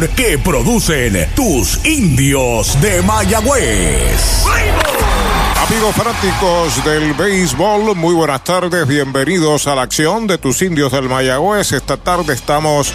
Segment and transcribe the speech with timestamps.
[0.00, 4.42] que producen tus indios de Mayagüez.
[5.68, 11.10] Amigos fanáticos del béisbol, muy buenas tardes, bienvenidos a la acción de tus indios del
[11.10, 11.72] Mayagüez.
[11.72, 12.90] Esta tarde estamos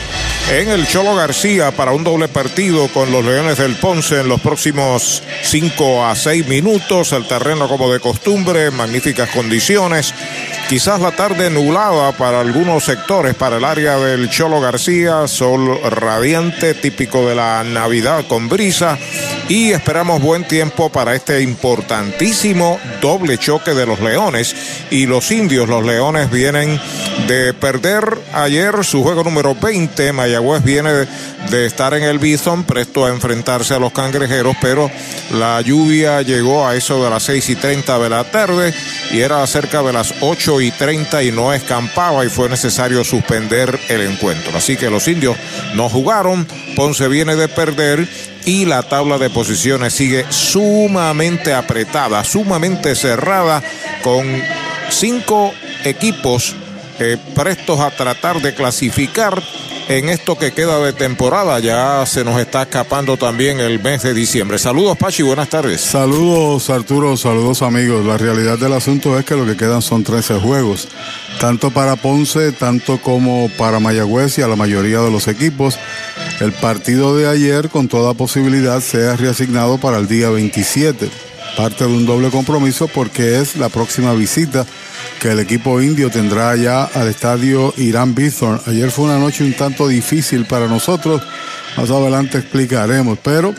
[0.50, 4.42] en el Cholo García para un doble partido con los Leones del Ponce en los
[4.42, 7.12] próximos 5 a 6 minutos.
[7.12, 10.16] El terreno como de costumbre, magníficas condiciones.
[10.70, 16.74] Quizás la tarde nublada para algunos sectores, para el área del Cholo García, sol radiante,
[16.74, 18.98] típico de la Navidad con brisa.
[19.48, 24.54] Y esperamos buen tiempo para este importantísimo doble choque de los Leones
[24.92, 25.70] y los indios.
[25.70, 26.78] Los Leones vienen
[27.28, 30.12] de perder ayer su juego número 20.
[30.12, 31.08] Mayagüez viene
[31.50, 34.92] de, estar en el Bison, presto a enfrentarse a los cangrejeros, pero
[35.32, 38.74] la lluvia llegó a eso de las 6 y 30 de la tarde
[39.12, 43.80] y era cerca de las 8 y 30 y no escampaba y fue necesario suspender
[43.90, 44.58] el encuentro.
[44.58, 45.38] Así que los indios
[45.76, 48.08] no jugaron, Ponce viene de perder
[48.46, 53.62] y la tabla de posiciones sigue sumamente apretada, sumamente cerrada,
[54.04, 54.26] con
[54.90, 55.54] cinco
[55.84, 56.56] equipos
[57.00, 59.42] eh, prestos a tratar de clasificar
[59.90, 61.60] en esto que queda de temporada.
[61.60, 64.60] Ya se nos está escapando también el mes de diciembre.
[64.60, 65.82] Saludos, Pachi, buenas tardes.
[65.82, 68.06] Saludos, Arturo, saludos, amigos.
[68.06, 70.88] La realidad del asunto es que lo que quedan son 13 juegos,
[71.40, 75.78] tanto para Ponce, tanto como para Mayagüez y a la mayoría de los equipos.
[76.40, 81.10] El partido de ayer, con toda posibilidad, sea reasignado para el día 27.
[81.56, 84.66] Parte de un doble compromiso porque es la próxima visita
[85.20, 88.62] que el equipo indio tendrá ya al estadio Irán Bithorn.
[88.68, 91.22] Ayer fue una noche un tanto difícil para nosotros,
[91.76, 93.54] más adelante explicaremos, pero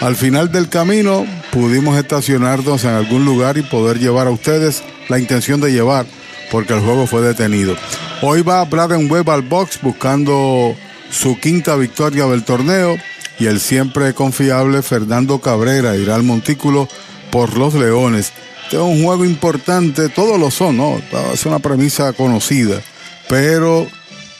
[0.00, 5.18] al final del camino pudimos estacionarnos en algún lugar y poder llevar a ustedes la
[5.18, 6.06] intención de llevar,
[6.50, 7.76] porque el juego fue detenido.
[8.22, 10.74] Hoy va Braden Webb al box buscando
[11.10, 12.96] su quinta victoria del torneo
[13.38, 16.88] y el siempre confiable Fernando Cabrera irá al montículo
[17.30, 18.32] por los Leones.
[18.66, 21.00] Este es un juego importante, todos lo son, ¿no?
[21.32, 22.82] Es una premisa conocida,
[23.28, 23.86] pero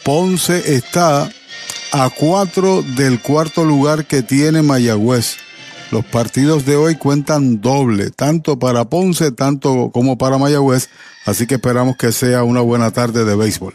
[0.02, 1.30] Ponce está
[1.92, 5.36] a cuatro del cuarto lugar que tiene Mayagüez.
[5.92, 10.88] Los partidos de hoy cuentan doble, tanto para Ponce, tanto como para Mayagüez,
[11.24, 13.74] así que esperamos que sea una buena tarde de béisbol.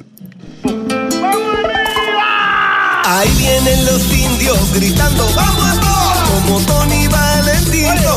[3.06, 6.42] Ahí vienen los indios gritando, ¡vamos todos!
[6.44, 7.08] Como Tony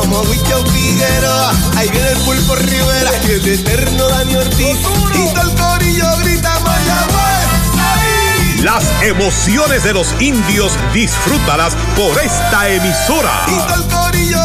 [0.05, 1.51] como Wicho Figueroa.
[1.75, 4.77] Ahí viene el Pulpo Rivera, y el eterno Dani Ortiz.
[5.13, 7.47] Y todo el corillo grita, Mayagüez.
[7.79, 8.61] ¡Ahí!
[8.61, 13.45] Las emociones de los indios disfrútalas por esta emisora.
[13.47, 14.44] Y todo el corillo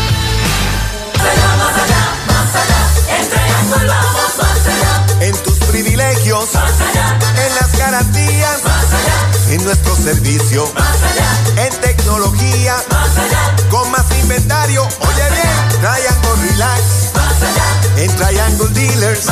[5.21, 8.59] En tus privilegios, en las garantías,
[9.49, 10.71] en nuestro servicio,
[11.55, 12.75] en tecnología,
[13.69, 14.83] con más inventario.
[14.83, 16.81] Oye bien, Triangle Relax,
[17.97, 19.25] en Triangle Dealers,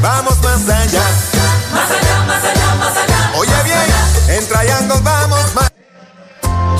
[0.00, 1.02] vamos más allá.
[1.72, 3.32] Más allá, más allá, más allá.
[3.36, 5.65] Oye bien, en Triangle vamos más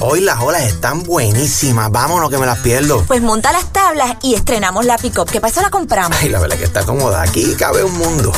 [0.00, 1.90] Hoy las olas están buenísimas.
[1.90, 3.04] Vámonos que me las pierdo.
[3.06, 6.16] Pues monta las tablas y estrenamos la pick-up, que para eso la compramos.
[6.20, 7.22] Ay, la verdad que está cómoda.
[7.22, 8.32] Aquí cabe un mundo.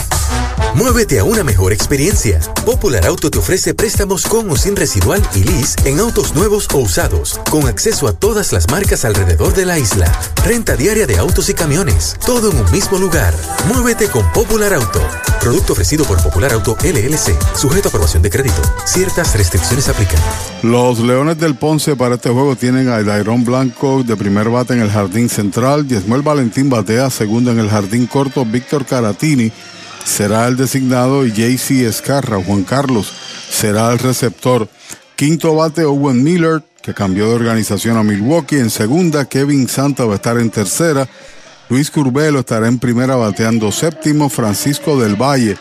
[0.74, 2.38] Muévete a una mejor experiencia.
[2.64, 6.78] Popular Auto te ofrece préstamos con o sin residual y lease en autos nuevos o
[6.78, 10.10] usados, con acceso a todas las marcas alrededor de la isla.
[10.44, 13.34] Renta diaria de autos y camiones, todo en un mismo lugar.
[13.68, 15.00] Muévete con Popular Auto.
[15.40, 18.62] Producto ofrecido por Popular Auto LLC, sujeto a aprobación de crédito.
[18.84, 20.20] Ciertas restricciones aplican.
[20.62, 24.80] Los Leones del Ponce para este juego tienen a Dairon Blanco de primer bate en
[24.80, 29.50] el jardín central, Diezmuel Valentín batea segundo en el jardín corto, Víctor Caratini
[30.04, 33.12] será el designado y JC Escarra, Juan Carlos,
[33.50, 34.68] será el receptor.
[35.16, 38.56] Quinto bate Owen Miller, que cambió de organización a Milwaukee.
[38.56, 41.08] En segunda, Kevin Santa va a estar en tercera.
[41.68, 44.28] Luis Curbelo estará en primera bateando séptimo.
[44.28, 45.56] Francisco del Valle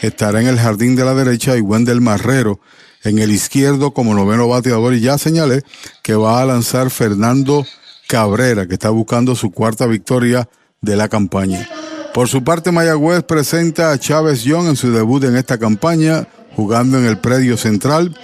[0.00, 2.58] estará en el jardín de la derecha y Wendell Marrero
[3.04, 4.94] en el izquierdo como noveno bateador.
[4.94, 5.62] Y ya señalé
[6.02, 7.66] que va a lanzar Fernando
[8.08, 10.48] Cabrera, que está buscando su cuarta victoria
[10.80, 11.68] de la campaña.
[12.14, 16.98] Por su parte, Mayagüez presenta a Chávez Young en su debut en esta campaña, jugando
[16.98, 18.14] en el predio central.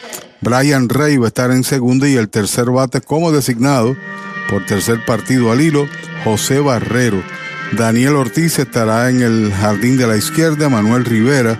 [0.42, 3.96] Brian Rey va a estar en segunda y el tercer bate como designado
[4.50, 5.88] por tercer partido al hilo,
[6.22, 7.22] José Barrero.
[7.72, 11.58] Daniel Ortiz estará en el jardín de la izquierda, Manuel Rivera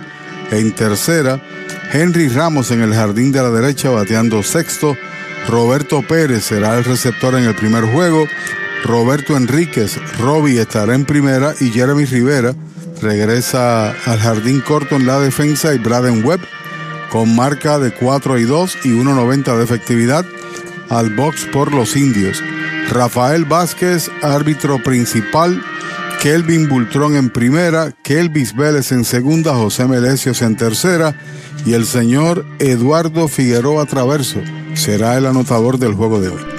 [0.51, 1.41] en tercera,
[1.93, 4.95] Henry Ramos en el jardín de la derecha bateando sexto,
[5.47, 8.25] Roberto Pérez será el receptor en el primer juego,
[8.83, 12.55] Roberto Enríquez, Robbie estará en primera y Jeremy Rivera
[13.01, 16.41] regresa al jardín corto en la defensa y Braden Webb
[17.09, 20.25] con marca de 4 y 2 y 1.90 de efectividad
[20.89, 22.41] al box por los indios.
[22.89, 25.61] Rafael Vázquez, árbitro principal,
[26.21, 31.15] Kelvin Bultrón en primera, Kelvis Vélez en segunda, José Melecios en tercera
[31.65, 34.39] y el señor Eduardo Figueroa Traverso
[34.73, 36.58] será el anotador del juego de hoy.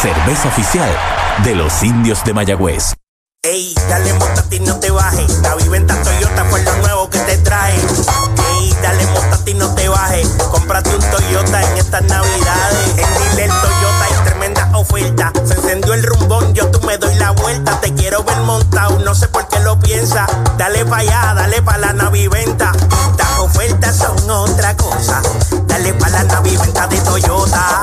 [0.00, 0.90] Cerveza oficial
[1.44, 2.94] de los indios de Mayagüez.
[3.42, 4.14] Ey, dale
[4.48, 5.40] ti no te bajes.
[5.42, 7.74] La viventa Toyota fue lo nuevo que te trae.
[7.74, 9.06] Ey, dale
[9.44, 10.26] ti no te bajes.
[10.50, 12.88] Cómprate un Toyota en estas navidades.
[12.96, 15.32] En Dile Toyota hay tremenda oferta.
[15.44, 17.78] Se encendió el rumbón, yo tú me doy la vuelta.
[17.82, 20.24] Te quiero ver montado, no sé por qué lo piensa.
[20.56, 22.72] Dale pa' allá, dale pa' la naviventa.
[23.10, 25.20] Estas ofertas son otra cosa.
[25.66, 27.82] Dale pa' la naviventa de Toyota.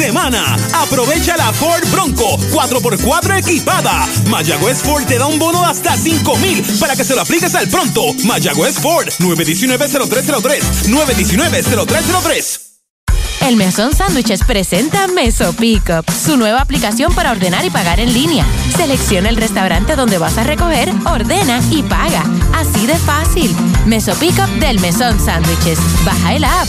[0.00, 4.08] Semana, aprovecha la Ford Bronco 4x4 equipada.
[4.28, 7.68] Mayagüez Ford te da un bono hasta 5 mil para que se lo apliques al
[7.68, 8.14] pronto.
[8.24, 10.62] Mayagüez Ford 919-0303.
[10.88, 12.60] 919-0303.
[13.42, 18.46] El Mesón Sándwiches presenta Meso Pickup, su nueva aplicación para ordenar y pagar en línea.
[18.76, 22.24] Selecciona el restaurante donde vas a recoger, ordena y paga.
[22.54, 23.54] Así de fácil.
[23.84, 25.78] Meso Pickup del Mesón Sándwiches.
[26.04, 26.68] Baja el app.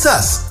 [0.05, 0.50] Us.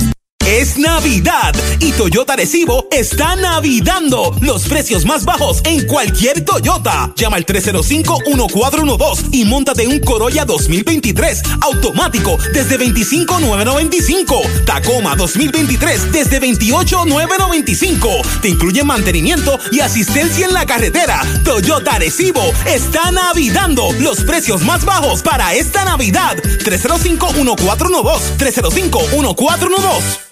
[0.47, 7.13] Es Navidad y Toyota Recibo está navidando los precios más bajos en cualquier Toyota.
[7.15, 14.41] Llama al 305-1412 y montate un Corolla 2023 automático desde 25,995.
[14.65, 18.09] Tacoma 2023 desde 28,995.
[18.41, 21.21] Te incluye mantenimiento y asistencia en la carretera.
[21.45, 26.35] Toyota Recibo está navidando los precios más bajos para esta Navidad.
[26.37, 28.37] 305-1412.
[28.37, 30.31] 305-1412.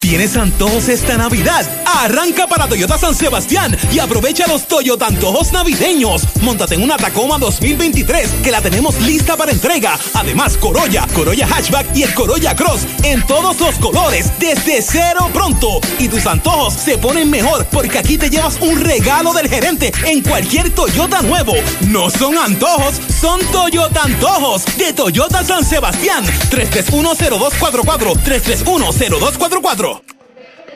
[0.00, 1.68] ¿Tienes antojos esta Navidad?
[1.84, 6.22] Arranca para Toyota San Sebastián y aprovecha los Toyota antojos navideños.
[6.40, 9.98] Móntate en una Tacoma 2023 que la tenemos lista para entrega.
[10.14, 15.80] Además, Corolla, Corolla Hatchback y el Corolla Cross en todos los colores desde cero pronto.
[15.98, 20.22] Y tus antojos se ponen mejor porque aquí te llevas un regalo del gerente en
[20.22, 21.54] cualquier Toyota nuevo.
[21.88, 26.24] No son antojos, son Toyota antojos de Toyota San Sebastián.
[26.50, 29.87] 3310244 3310244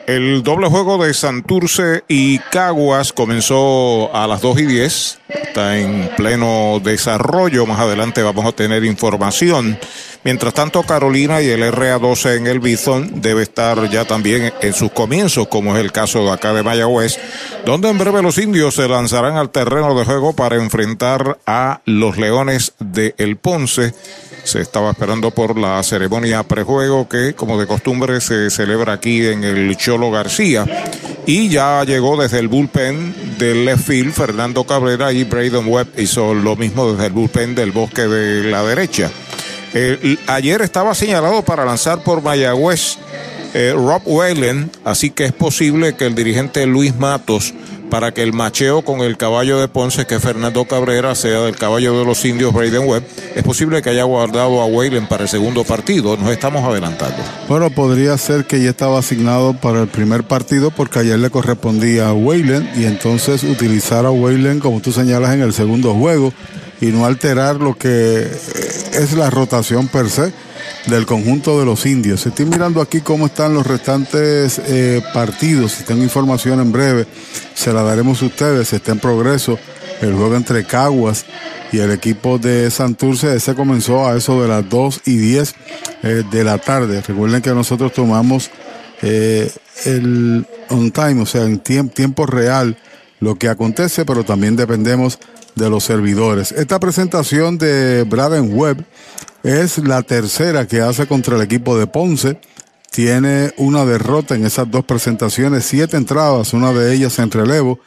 [0.07, 5.19] el doble juego de Santurce y Caguas comenzó a las 2 y 10.
[5.29, 7.65] Está en pleno desarrollo.
[7.65, 9.77] Más adelante vamos a tener información.
[10.23, 14.91] Mientras tanto, Carolina y el RA12 en el Bison debe estar ya también en sus
[14.91, 17.19] comienzos, como es el caso de acá de Mayagüez,
[17.65, 22.17] donde en breve los indios se lanzarán al terreno de juego para enfrentar a los
[22.17, 23.93] Leones de El Ponce.
[24.43, 29.43] Se estaba esperando por la ceremonia prejuego que, como de costumbre, se celebra aquí en
[29.43, 29.75] el
[30.11, 30.65] García.
[31.25, 36.33] Y ya llegó desde el bullpen del left field Fernando Cabrera y Braden Webb hizo
[36.33, 39.09] lo mismo desde el bullpen del bosque de la derecha.
[40.27, 42.97] Ayer estaba señalado para lanzar por Mayagüez
[43.55, 47.53] eh, Rob Whalen, así que es posible que el dirigente Luis Matos
[47.93, 51.99] para que el macheo con el caballo de Ponce, que Fernando Cabrera, sea del caballo
[51.99, 53.03] de los indios Braden Webb.
[53.35, 56.17] Es posible que haya guardado a Whalen para el segundo partido.
[56.17, 57.17] Nos estamos adelantando.
[57.47, 62.09] Bueno, podría ser que ya estaba asignado para el primer partido porque ayer le correspondía
[62.09, 66.33] a Whalen y entonces utilizar a Whalen, como tú señalas, en el segundo juego
[66.81, 70.33] y no alterar lo que es la rotación per se
[70.87, 72.25] del conjunto de los indios.
[72.25, 75.73] Estoy mirando aquí cómo están los restantes eh, partidos.
[75.73, 77.07] Si tengo información en breve,
[77.53, 78.73] se la daremos a ustedes.
[78.73, 79.57] Está en progreso
[80.01, 81.25] el juego entre Caguas
[81.71, 83.35] y el equipo de Santurce.
[83.35, 85.55] Ese comenzó a eso de las 2 y 10
[86.03, 87.01] eh, de la tarde.
[87.01, 88.51] Recuerden que nosotros tomamos
[89.01, 89.51] eh,
[89.85, 92.77] el on time, o sea, en tiempo real
[93.19, 96.51] lo que acontece, pero también dependemos de los servidores.
[96.51, 98.85] Esta presentación de Braden Webb
[99.43, 102.39] es la tercera que hace contra el equipo de Ponce.
[102.91, 107.79] Tiene una derrota en esas dos presentaciones, siete entradas, una de ellas en relevo.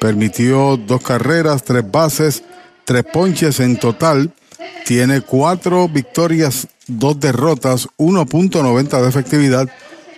[0.00, 2.42] Permitió dos carreras, tres bases,
[2.84, 4.32] tres ponches en total.
[4.86, 9.68] Tiene cuatro victorias, dos derrotas, 1.90 de efectividad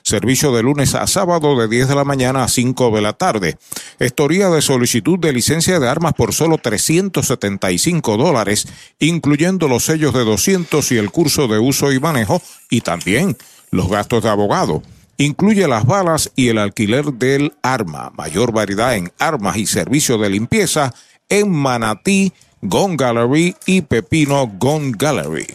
[0.07, 3.57] Servicio de lunes a sábado de 10 de la mañana a 5 de la tarde.
[3.99, 10.27] Historia de solicitud de licencia de armas por solo 375 dólares, incluyendo los sellos de
[10.27, 13.39] 200 y el curso de uso y manejo, y también
[13.71, 14.83] los gastos de abogado.
[15.17, 18.13] Incluye las balas y el alquiler del arma.
[18.15, 20.93] Mayor variedad en armas y servicio de limpieza
[21.31, 25.47] en Manatí, Gun Gallery y Pepino Gun Gallery.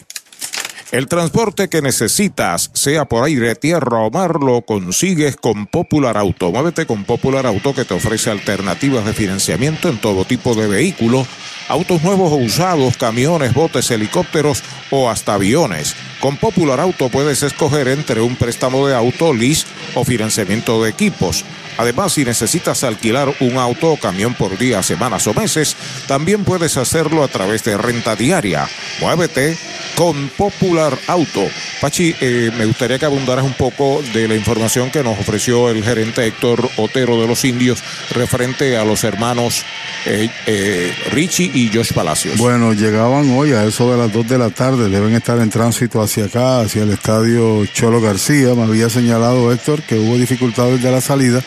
[0.92, 6.50] El transporte que necesitas, sea por aire, tierra o mar, lo consigues con Popular Auto.
[6.50, 11.28] Muévete con Popular Auto que te ofrece alternativas de financiamiento en todo tipo de vehículos,
[11.68, 15.94] autos nuevos o usados, camiones, botes, helicópteros o hasta aviones.
[16.18, 21.44] Con Popular Auto puedes escoger entre un préstamo de auto, lease o financiamiento de equipos.
[21.80, 25.74] Además, si necesitas alquilar un auto o camión por días, semanas o meses,
[26.06, 28.68] también puedes hacerlo a través de renta diaria.
[29.00, 29.56] Muévete
[29.96, 31.48] con Popular Auto.
[31.80, 35.82] Pachi, eh, me gustaría que abundaras un poco de la información que nos ofreció el
[35.82, 39.64] gerente Héctor Otero de los Indios referente a los hermanos
[40.04, 42.36] eh, eh, Richie y Josh Palacios.
[42.36, 46.02] Bueno, llegaban hoy a eso de las 2 de la tarde, deben estar en tránsito
[46.02, 48.54] hacia acá, hacia el estadio Cholo García.
[48.54, 51.42] Me había señalado Héctor que hubo dificultades de la salida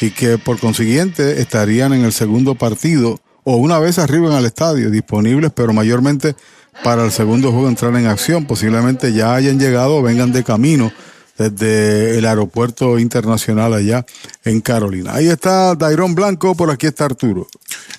[0.00, 4.44] y que por consiguiente estarían en el segundo partido o una vez arriba en el
[4.44, 6.34] estadio, disponibles, pero mayormente
[6.82, 8.44] para el segundo juego entrar en acción.
[8.44, 10.92] Posiblemente ya hayan llegado o vengan de camino
[11.38, 14.04] desde el aeropuerto internacional allá
[14.44, 15.14] en Carolina.
[15.14, 17.46] Ahí está Dairón Blanco, por aquí está Arturo.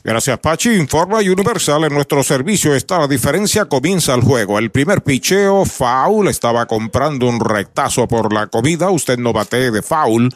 [0.04, 0.74] Gracias, Pachi.
[0.76, 1.84] Informa Universal.
[1.84, 3.66] En nuestro servicio está la diferencia.
[3.66, 4.58] Comienza el juego.
[4.58, 6.30] El primer picheo, foul.
[6.30, 8.90] Estaba comprando un rectazo por la comida.
[8.90, 10.30] Usted no bate de foul.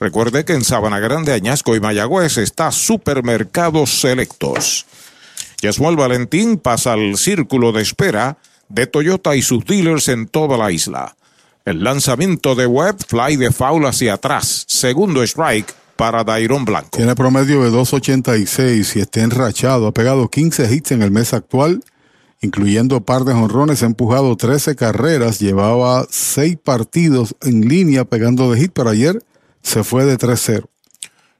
[0.00, 4.86] Recuerde que en Sabana Grande, Añasco y Mayagüez está Supermercados Selectos.
[5.60, 10.70] Yasmuel Valentín pasa al círculo de espera de Toyota y sus dealers en toda la
[10.70, 11.16] isla.
[11.64, 14.64] El lanzamiento de Webb, fly de foul hacia atrás.
[14.68, 16.96] Segundo strike para Dairon Blanco.
[16.96, 19.88] Tiene promedio de 2.86 y está enrachado.
[19.88, 21.82] Ha pegado 15 hits en el mes actual,
[22.40, 23.82] incluyendo par de jonrones.
[23.82, 25.40] Ha empujado 13 carreras.
[25.40, 29.18] Llevaba 6 partidos en línea pegando de hit, pero ayer
[29.62, 30.68] se fue de 3-0.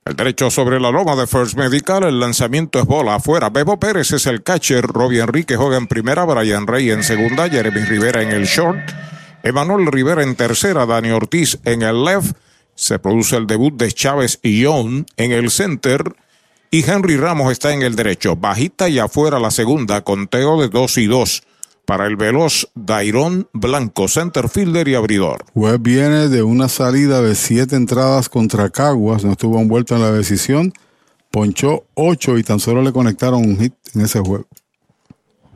[0.05, 3.51] El derecho sobre la loma de First Medical, el lanzamiento es bola afuera.
[3.51, 7.83] Bebo Pérez es el catcher, Robbie Enrique juega en primera, Brian Rey en segunda, Jeremy
[7.83, 8.81] Rivera en el short,
[9.43, 12.37] Emanuel Rivera en tercera, Dani Ortiz en el left,
[12.75, 16.03] se produce el debut de Chávez y Young en el center.
[16.71, 20.99] Y Henry Ramos está en el derecho, bajita y afuera la segunda, conteo de 2
[20.99, 21.43] y 2
[21.89, 25.47] para el veloz Dairón Blanco, center fielder y abridor.
[25.55, 30.13] Webb viene de una salida de siete entradas contra Caguas, no estuvo envuelto en la
[30.13, 30.75] decisión,
[31.31, 34.45] ponchó ocho y tan solo le conectaron un hit en ese juego.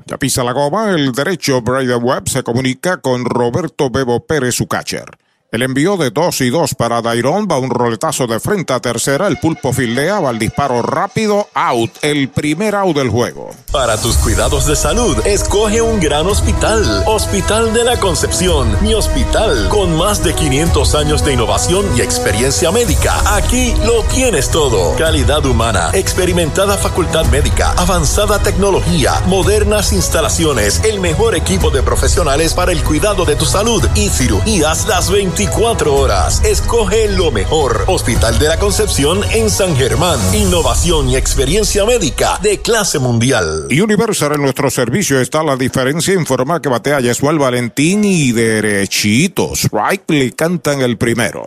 [0.06, 4.66] Ya pisa la goma, el derecho Brian Webb se comunica con Roberto Bebo Pérez, su
[4.66, 5.10] catcher.
[5.52, 9.26] El envío de 2 y 2 para Dairon va un roletazo de frente a tercera.
[9.26, 11.90] El pulpo fildea, va el disparo rápido, out.
[12.00, 13.50] El primer out del juego.
[13.70, 17.04] Para tus cuidados de salud, escoge un gran hospital.
[17.04, 22.70] Hospital de la Concepción, mi hospital, con más de 500 años de innovación y experiencia
[22.70, 23.36] médica.
[23.36, 24.96] Aquí lo tienes todo.
[24.96, 32.72] Calidad humana, experimentada facultad médica, avanzada tecnología, modernas instalaciones, el mejor equipo de profesionales para
[32.72, 36.44] el cuidado de tu salud y cirugías las 20 24 horas.
[36.44, 37.82] Escoge lo mejor.
[37.88, 40.20] Hospital de la Concepción en San Germán.
[40.32, 43.66] Innovación y experiencia médica de clase mundial.
[43.68, 46.14] Y Universal en nuestro servicio está la diferencia.
[46.14, 49.64] Informa que batea Yesuel Valentín y derechitos.
[49.64, 51.42] Strike le cantan el primero.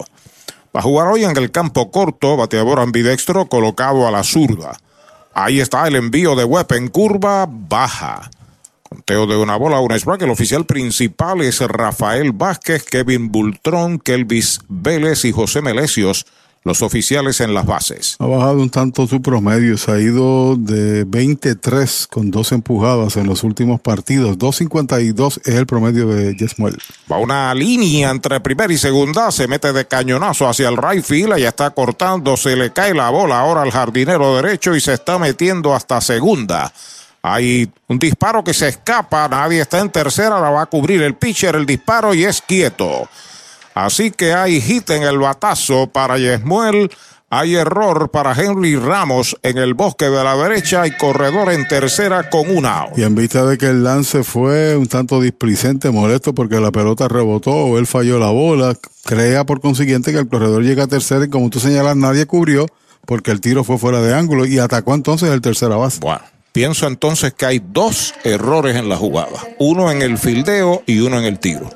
[0.75, 4.77] Va a jugar hoy en el campo corto, bateador ambidextro colocado a la zurda.
[5.33, 8.29] Ahí está el envío de Webb en curva baja.
[9.07, 10.23] Conteo de una bola, un strike.
[10.23, 16.25] El oficial principal es Rafael Vázquez, Kevin Bultrón, Kelvis Vélez y José Melesios,
[16.63, 18.15] los oficiales en las bases.
[18.17, 23.27] Ha bajado un tanto su promedio, se ha ido de 23 con dos empujadas en
[23.27, 24.39] los últimos partidos.
[24.39, 26.75] 2.52 es el promedio de Yesmuel.
[27.11, 31.37] Va una línea entre primera y segunda, se mete de cañonazo hacia el right field,
[31.37, 35.19] ya está cortando, se le cae la bola ahora al jardinero derecho y se está
[35.19, 36.73] metiendo hasta segunda.
[37.27, 41.15] Hay un disparo que se escapa, nadie está en tercera, la va a cubrir el
[41.15, 43.09] pitcher, el disparo y es quieto.
[43.73, 46.91] Así que hay hit en el batazo para Yesmuel.
[47.31, 52.29] Hay error para Henry Ramos en el bosque de la derecha y corredor en tercera
[52.29, 52.85] con una.
[52.95, 57.07] Y en vista de que el lance fue un tanto displicente, molesto porque la pelota
[57.07, 61.25] rebotó o él falló la bola, crea por consiguiente que el corredor llega a tercera
[61.25, 62.67] y como tú señalas, nadie cubrió
[63.07, 65.99] porque el tiro fue fuera de ángulo y atacó entonces el tercera base.
[66.01, 66.34] Bueno.
[66.55, 69.45] Pienso entonces que hay dos errores en la jugada.
[69.59, 71.69] Uno en el fildeo y uno en el tiro.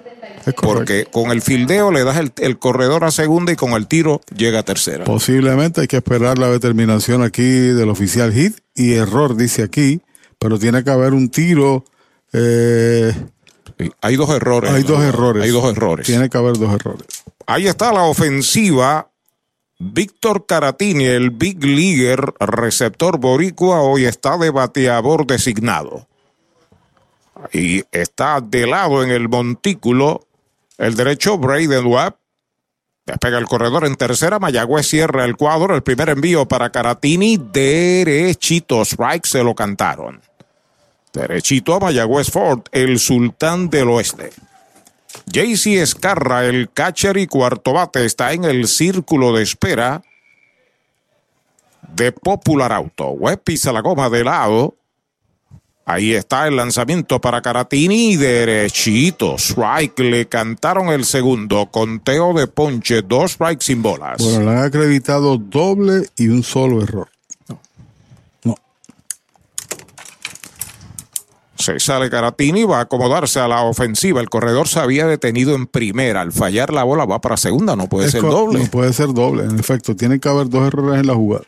[0.55, 4.21] Porque con el fildeo le das el, el, corredor a segunda y con el tiro
[4.33, 5.03] llega a tercera.
[5.03, 9.99] Posiblemente hay que esperar la determinación aquí del oficial hit y error dice aquí,
[10.39, 11.83] pero tiene que haber un tiro.
[12.31, 13.13] Eh,
[13.99, 14.71] hay dos errores.
[14.71, 15.43] Hay dos errores.
[15.43, 16.07] Hay dos errores.
[16.07, 17.05] Tiene que haber dos errores.
[17.47, 19.08] Ahí está la ofensiva
[19.81, 26.05] Víctor Caratini, el Big Leaguer, receptor boricua, hoy está de bateador designado.
[27.53, 30.27] Y está de lado en el montículo
[30.77, 32.15] el derecho Braden Webb.
[33.05, 34.37] Despega el corredor en tercera.
[34.37, 35.73] Mayagüez cierra el cuadro.
[35.73, 37.37] El primer envío para Caratini.
[37.37, 38.81] Derechito.
[38.83, 40.21] Strike se lo cantaron.
[41.13, 44.31] Derechito a Mayagüez Ford, el sultán del oeste.
[45.25, 50.01] JC Escarra, el catcher y cuarto bate, está en el círculo de espera
[51.95, 53.09] de Popular Auto.
[53.09, 54.75] Web pisa la goma de lado.
[55.85, 63.01] Ahí está el lanzamiento para Caratini, derechito, strike, le cantaron el segundo, conteo de ponche,
[63.01, 64.21] dos strikes sin bolas.
[64.21, 67.09] Bueno, le han acreditado doble y un solo error.
[71.59, 74.21] Se sale Caratini, va a acomodarse a la ofensiva.
[74.21, 76.21] El corredor se había detenido en primera.
[76.21, 78.59] Al fallar la bola va para segunda, no puede Es ser doble.
[78.59, 79.93] No puede ser doble, en efecto.
[79.93, 81.43] Tiene que haber dos errores en la jugada.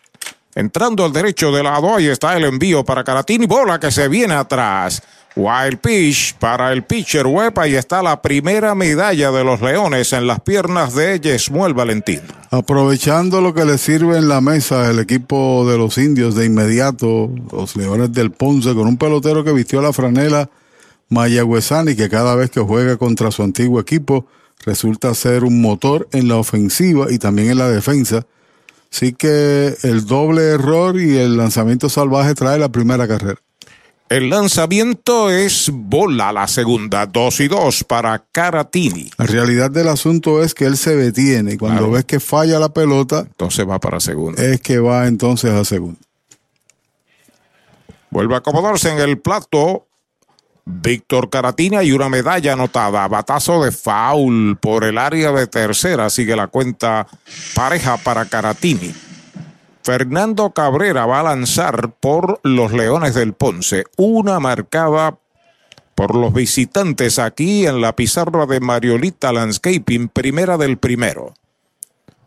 [0.54, 3.46] Entrando al derecho de lado, ahí está el envío para Caratini.
[3.46, 5.02] Bola que se viene atrás.
[5.36, 7.58] Wild Pitch para el pitcher web.
[7.60, 12.22] Ahí está la primera medalla de los Leones en las piernas de Yesmuel Valentín.
[12.50, 17.32] Aprovechando lo que le sirve en la mesa el equipo de los indios de inmediato,
[17.52, 20.50] los Leones del Ponce, con un pelotero que vistió la franela
[21.10, 24.28] Mayagüezani, que cada vez que juega contra su antiguo equipo
[24.66, 28.26] resulta ser un motor en la ofensiva y también en la defensa.
[28.92, 33.40] Así que el doble error y el lanzamiento salvaje trae la primera carrera.
[34.12, 39.10] El lanzamiento es bola la segunda, dos y dos para Caratini.
[39.18, 41.94] La realidad del asunto es que él se detiene y cuando Claro.
[41.94, 44.44] ves que falla la pelota, entonces va para segunda.
[44.44, 45.98] Es que va entonces a segunda.
[48.10, 49.88] Vuelve a acomodarse en el plato.
[50.66, 53.08] Víctor Caratina y una medalla anotada.
[53.08, 56.10] Batazo de foul por el área de tercera.
[56.10, 57.08] Sigue la cuenta
[57.56, 58.94] pareja para Caratini.
[59.84, 63.86] Fernando Cabrera va a lanzar por los Leones del Ponce.
[63.98, 65.18] Una marcada
[65.96, 71.34] por los visitantes aquí en la pizarra de Mariolita Landscaping, primera del primero.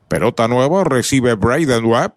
[0.09, 2.13] Pelota nueva recibe Braden Webb.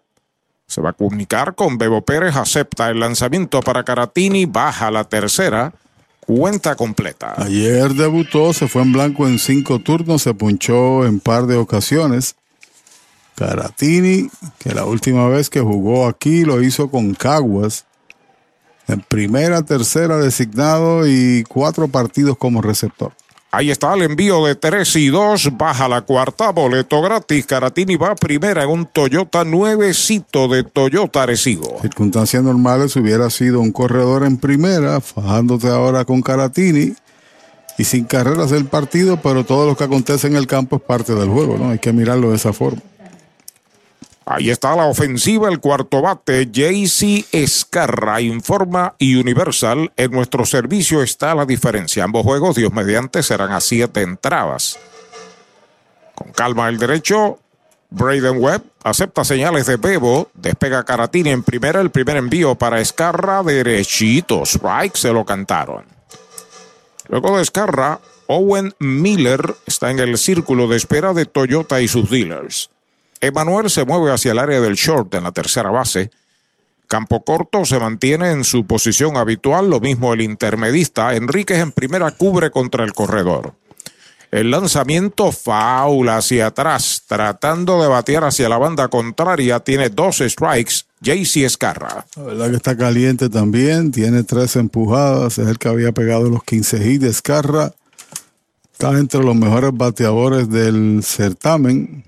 [0.66, 5.72] Se va a comunicar con Bebo Pérez, acepta el lanzamiento para Caratini, baja la tercera,
[6.20, 7.34] cuenta completa.
[7.38, 12.36] Ayer debutó, se fue en blanco en cinco turnos, se punchó en par de ocasiones.
[13.38, 17.84] Caratini, que la última vez que jugó aquí lo hizo con Caguas.
[18.88, 23.12] En primera, tercera designado y cuatro partidos como receptor.
[23.52, 27.46] Ahí está el envío de 3 y 2, baja la cuarta, boleto gratis.
[27.46, 31.78] Caratini va primera en un Toyota nuevecito de Toyota Arecibo.
[31.80, 36.94] Circunstancias normales hubiera sido un corredor en primera, fajándote ahora con Caratini
[37.78, 41.14] y sin carreras del partido, pero todo lo que acontece en el campo es parte
[41.14, 41.70] del juego, ¿no?
[41.70, 42.82] Hay que mirarlo de esa forma.
[44.30, 49.90] Ahí está la ofensiva, el cuarto bate, JC Escarra, informa y Universal.
[49.96, 52.04] En nuestro servicio está la diferencia.
[52.04, 54.78] Ambos juegos, Dios mediante, serán a siete entradas.
[56.14, 57.38] Con calma el derecho,
[57.88, 63.42] Braden Webb acepta señales de Bebo, despega Caratini en primera, el primer envío para Escarra,
[63.42, 65.86] derechito, strike, se lo cantaron.
[67.08, 72.10] Luego de Escarra, Owen Miller está en el círculo de espera de Toyota y sus
[72.10, 72.68] dealers.
[73.20, 76.10] Emanuel se mueve hacia el área del short en la tercera base.
[76.86, 81.14] Campo corto se mantiene en su posición habitual, lo mismo el intermedista.
[81.14, 83.52] Enríquez en primera cubre contra el corredor.
[84.30, 90.84] El lanzamiento faula hacia atrás, tratando de batear hacia la banda contraria, tiene dos strikes.
[91.00, 92.04] JC Escarra.
[92.16, 96.42] La verdad que está caliente también, tiene tres empujadas, es el que había pegado los
[96.44, 97.72] 15 hits de Escarra.
[98.72, 102.04] Está entre los mejores bateadores del certamen.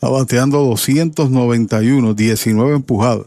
[0.00, 3.26] Está bateando 291, 19 empujadas.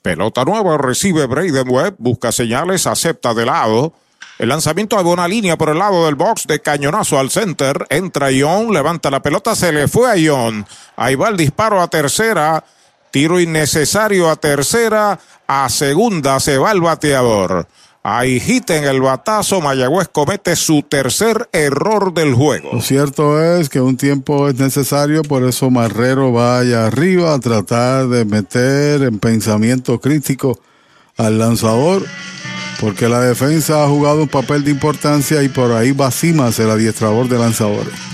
[0.00, 3.92] Pelota nueva, recibe Braden Webb, busca señales, acepta de lado.
[4.38, 7.86] El lanzamiento de buena línea por el lado del box de cañonazo al center.
[7.90, 10.64] Entra Ion, levanta la pelota, se le fue a Ion.
[10.96, 12.64] Ahí va el disparo a tercera.
[13.10, 15.20] Tiro innecesario a tercera.
[15.46, 17.68] A segunda se va el bateador.
[18.06, 19.62] Ahí hit en el batazo.
[19.62, 22.68] Mayagüez comete su tercer error del juego.
[22.74, 28.08] Lo cierto es que un tiempo es necesario, por eso Marrero vaya arriba a tratar
[28.08, 30.60] de meter en pensamiento crítico
[31.16, 32.04] al lanzador,
[32.78, 36.70] porque la defensa ha jugado un papel de importancia y por ahí va Simas, el
[36.70, 38.13] adiestrador de lanzadores.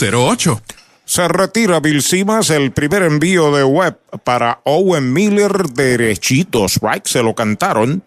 [0.01, 0.61] 408-8808
[1.05, 6.65] Se retira Bill Simas, el primer envío de web para Owen Miller derechito.
[6.65, 8.03] Strike se lo cantaron.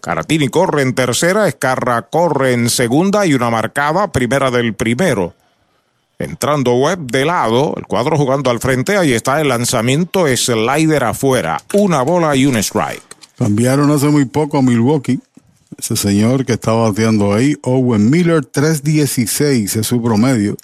[0.00, 5.34] Caratini corre en tercera, Escarra corre en segunda y una marcada, primera del primero.
[6.18, 11.60] Entrando web de lado, el cuadro jugando al frente, ahí está el lanzamiento, slider afuera,
[11.72, 13.02] una bola y un strike.
[13.38, 15.20] Cambiaron hace muy poco a Milwaukee.
[15.76, 20.56] Ese señor que estaba bateando ahí, Owen Miller, 3.16 es su promedio.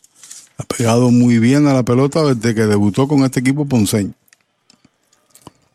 [0.60, 4.12] Ha pegado muy bien a la pelota desde que debutó con este equipo ponceño.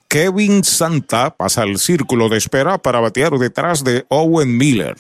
[0.08, 4.96] Kevin Santa pasa al círculo de espera para batear detrás de Owen Miller.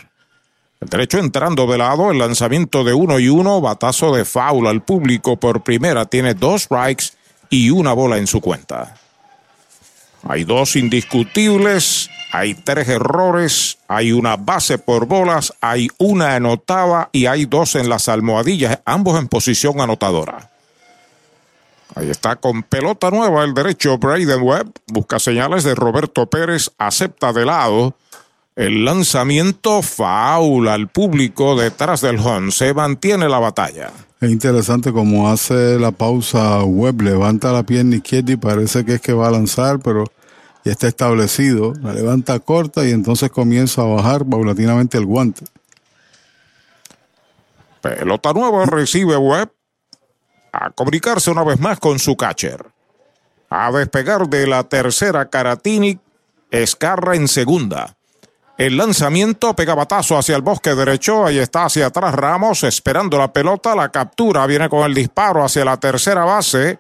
[0.81, 4.83] El derecho entrando de lado, el lanzamiento de uno y uno, batazo de foul al
[4.83, 7.11] público por primera, tiene dos strikes
[7.51, 8.95] y una bola en su cuenta.
[10.23, 17.27] Hay dos indiscutibles, hay tres errores, hay una base por bolas, hay una anotada y
[17.27, 20.51] hay dos en las almohadillas, ambos en posición anotadora.
[21.95, 24.69] Ahí está con pelota nueva el derecho Braden Webb.
[24.87, 26.71] Busca señales de Roberto Pérez.
[26.77, 27.95] Acepta de lado.
[28.57, 32.51] El lanzamiento faula al público detrás del home.
[32.51, 33.91] Se mantiene la batalla.
[34.19, 37.01] Es interesante como hace la pausa Webb.
[37.01, 40.03] Levanta la pierna izquierda y parece que es que va a lanzar, pero
[40.65, 41.73] ya está establecido.
[41.81, 45.45] La levanta corta y entonces comienza a bajar paulatinamente el guante.
[47.81, 49.51] Pelota nueva recibe Webb
[50.51, 52.65] a comunicarse una vez más con su catcher.
[53.49, 55.99] A despegar de la tercera Caratini,
[56.49, 57.95] Escarra en segunda.
[58.57, 63.33] El lanzamiento pega batazo hacia el bosque derecho, ahí está hacia atrás Ramos esperando la
[63.33, 66.79] pelota, la captura, viene con el disparo hacia la tercera base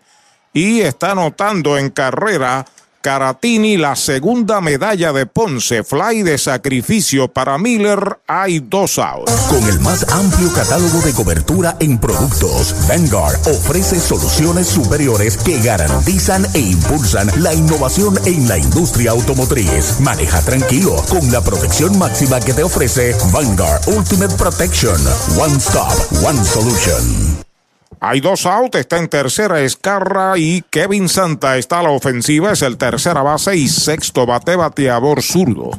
[0.53, 2.65] y está anotando en carrera
[3.05, 9.31] Caratini la segunda medalla de Ponce, fly de sacrificio para Miller, hay dos outs.
[9.47, 16.47] Con el más amplio catálogo de cobertura en productos, Vanguard ofrece soluciones superiores que garantizan
[16.55, 19.99] e impulsan la innovación en la industria automotriz.
[19.99, 24.99] Maneja tranquilo con la protección máxima que te ofrece Vanguard Ultimate Protection.
[25.37, 27.54] One Stop, One Solution.
[27.99, 32.61] Hay dos outs, está en tercera Escarra y Kevin Santa está a la ofensiva, es
[32.61, 35.71] el tercera base y sexto bate bateador zurdo.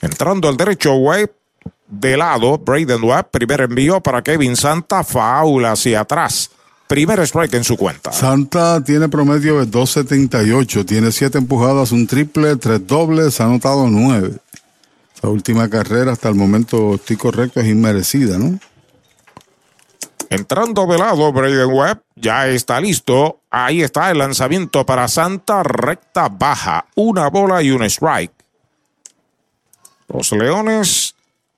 [0.00, 1.30] Entrando al derecho Webb
[1.88, 6.50] de lado, Braden Webb, primer envío para Kevin Santa, faula hacia atrás.
[6.86, 8.12] Primer strike en su cuenta.
[8.12, 14.34] Santa tiene promedio de 2.78, tiene siete empujadas, un triple, tres dobles, ha anotado nueve.
[15.22, 18.58] La última carrera hasta el momento, estoy correcto, es inmerecida, ¿no?
[20.30, 23.40] Entrando de lado, Braden Webb ya está listo.
[23.50, 26.86] Ahí está el lanzamiento para Santa, recta baja.
[26.94, 28.32] Una bola y un strike.
[30.08, 31.14] Los Leones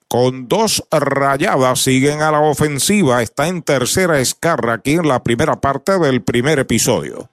[0.09, 3.23] con dos rayadas siguen a la ofensiva.
[3.23, 7.29] Está en tercera escarra aquí en la primera parte del primer episodio.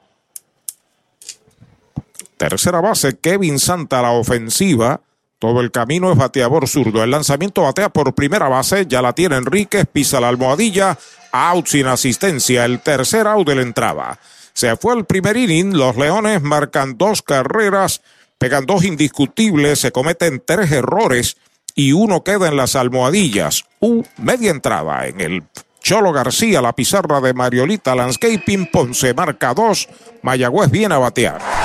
[2.37, 5.01] Tercera base, Kevin Santa a la ofensiva.
[5.39, 7.03] Todo el camino es bateador zurdo.
[7.03, 8.85] El lanzamiento batea por primera base.
[8.87, 9.85] Ya la tiene Enríquez.
[9.91, 10.97] Pisa la almohadilla.
[11.37, 12.63] Out sin asistencia.
[12.63, 14.19] El tercer out de la entrada.
[14.53, 15.77] Se fue el primer inning.
[15.77, 18.01] Los Leones marcan dos carreras.
[18.37, 19.79] Pegan dos indiscutibles.
[19.79, 21.35] Se cometen tres errores.
[21.75, 23.65] Y uno queda en las almohadillas.
[23.81, 25.43] Un media entrada en el
[25.81, 29.87] Cholo García, la pizarra de Mariolita Landscaping, Ponce marca dos,
[30.23, 31.64] Mayagüez viene a batear.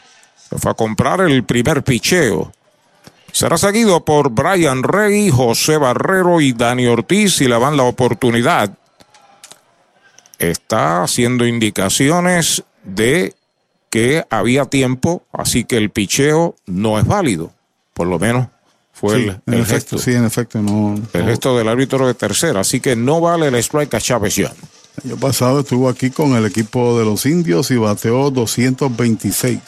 [0.51, 2.51] Se fue a comprar el primer picheo.
[3.31, 8.77] Será seguido por Brian Rey, José Barrero y Dani Ortiz y le van la oportunidad.
[10.37, 13.33] Está haciendo indicaciones de
[13.89, 17.51] que había tiempo, así que el picheo no es válido.
[17.93, 18.47] Por lo menos
[18.93, 19.97] fue Sí, el, en el efecto, gesto.
[19.99, 20.95] sí, en efecto, no.
[21.13, 24.51] El gesto del árbitro de tercera, así que no vale el strike a Chávez Young.
[25.05, 29.59] El año pasado estuvo aquí con el equipo de los indios y bateó 226.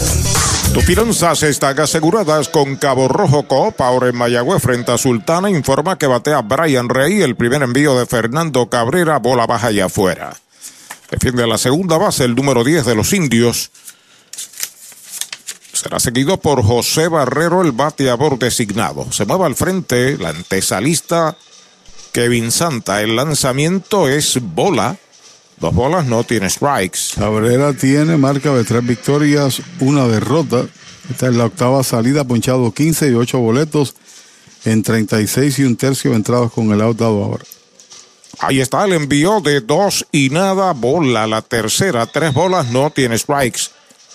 [0.74, 3.80] Tus finanzas están aseguradas con Cabo Rojo Coop.
[3.80, 7.22] Ahora en Mayagüez frente a Sultana informa que batea Brian Rey.
[7.22, 10.36] El primer envío de Fernando Cabrera, bola baja y afuera.
[11.10, 13.70] Defiende la segunda base el número 10 de los indios.
[15.72, 19.10] Será seguido por José Barrero, el bateador designado.
[19.12, 21.36] Se mueve al frente la antesalista
[22.12, 23.02] Kevin Santa.
[23.02, 24.96] El lanzamiento es bola.
[25.58, 27.14] Dos bolas, no tiene strikes.
[27.16, 30.66] Cabrera tiene marca de tres victorias, una derrota.
[31.10, 33.94] Esta es la octava salida, ponchado 15 y 8 boletos
[34.64, 37.44] en 36 y un tercio entradas con el out dado ahora.
[38.40, 41.26] Ahí está el envío de dos y nada, bola.
[41.26, 43.62] La tercera, tres bolas, no tiene strikes.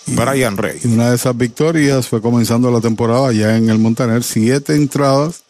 [0.06, 0.80] Brian Rey.
[0.84, 5.42] Y una de esas victorias fue comenzando la temporada ya en el Montaner, siete entradas,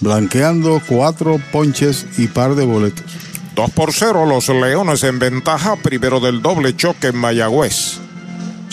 [0.00, 3.04] blanqueando cuatro ponches y par de boletos.
[3.54, 8.05] 2 por 0, los Leones en ventaja, primero del doble choque en Mayagüez.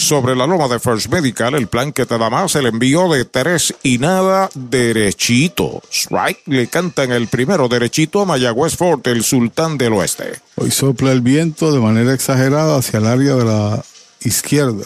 [0.04, 3.24] Sobre la loma de First Medical, el plan que te da más, el envío de
[3.24, 5.82] tres y nada derechito.
[5.90, 10.42] Strike le canta en el primero derechito a Mayagüez Fort, el sultán del oeste.
[10.56, 13.82] Hoy sopla el viento de manera exagerada hacia el área de la
[14.26, 14.84] izquierda.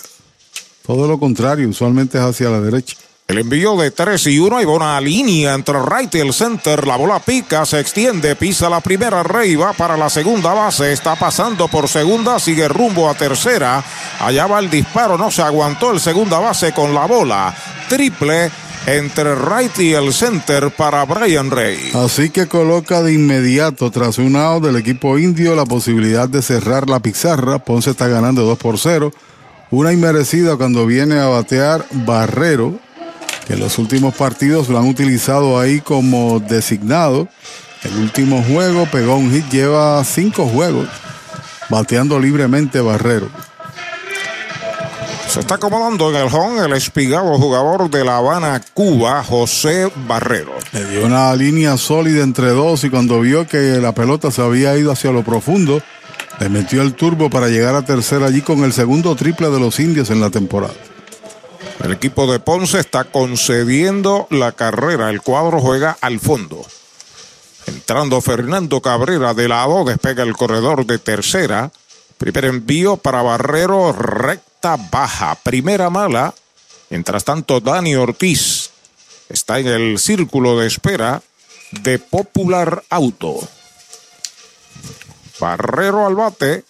[0.85, 2.95] Todo lo contrario, usualmente es hacia la derecha.
[3.29, 6.87] El envío de 3 y 1 y una línea entre right y el center.
[6.87, 10.93] La bola pica, se extiende, pisa la primera Rey, va para la segunda base.
[10.93, 13.83] Está pasando por segunda, sigue rumbo a tercera.
[14.21, 17.53] Allá va el disparo, no se aguantó el segunda base con la bola.
[17.89, 18.49] Triple
[18.85, 21.91] entre right y el center para Brian Rey.
[21.95, 26.89] Así que coloca de inmediato, tras un out del equipo indio, la posibilidad de cerrar
[26.89, 27.59] la pizarra.
[27.59, 29.11] Ponce está ganando 2 por 0.
[29.69, 32.79] Una inmerecida cuando viene a batear Barrero,
[33.47, 37.29] que en los últimos partidos lo han utilizado ahí como designado.
[37.83, 40.89] El último juego pegó un hit, lleva cinco juegos,
[41.69, 43.29] bateando libremente Barrero.
[45.29, 50.53] Se está acomodando en el home el espigado jugador de La Habana, Cuba, José Barrero.
[50.73, 54.75] Le dio una línea sólida entre dos y cuando vio que la pelota se había
[54.77, 55.81] ido hacia lo profundo,
[56.39, 59.79] le metió el turbo para llegar a tercera allí con el segundo triple de los
[59.79, 60.73] indios en la temporada.
[61.79, 65.09] El equipo de Ponce está concediendo la carrera.
[65.09, 66.65] El cuadro juega al fondo.
[67.67, 71.71] Entrando Fernando Cabrera de lado, despega el corredor de tercera.
[72.17, 75.35] Primer envío para Barrero, recta baja.
[75.35, 76.33] Primera mala.
[76.89, 78.71] Mientras tanto, Dani Ortiz
[79.29, 81.21] está en el círculo de espera
[81.71, 83.47] de Popular Auto.
[85.39, 86.63] Barrero al bate.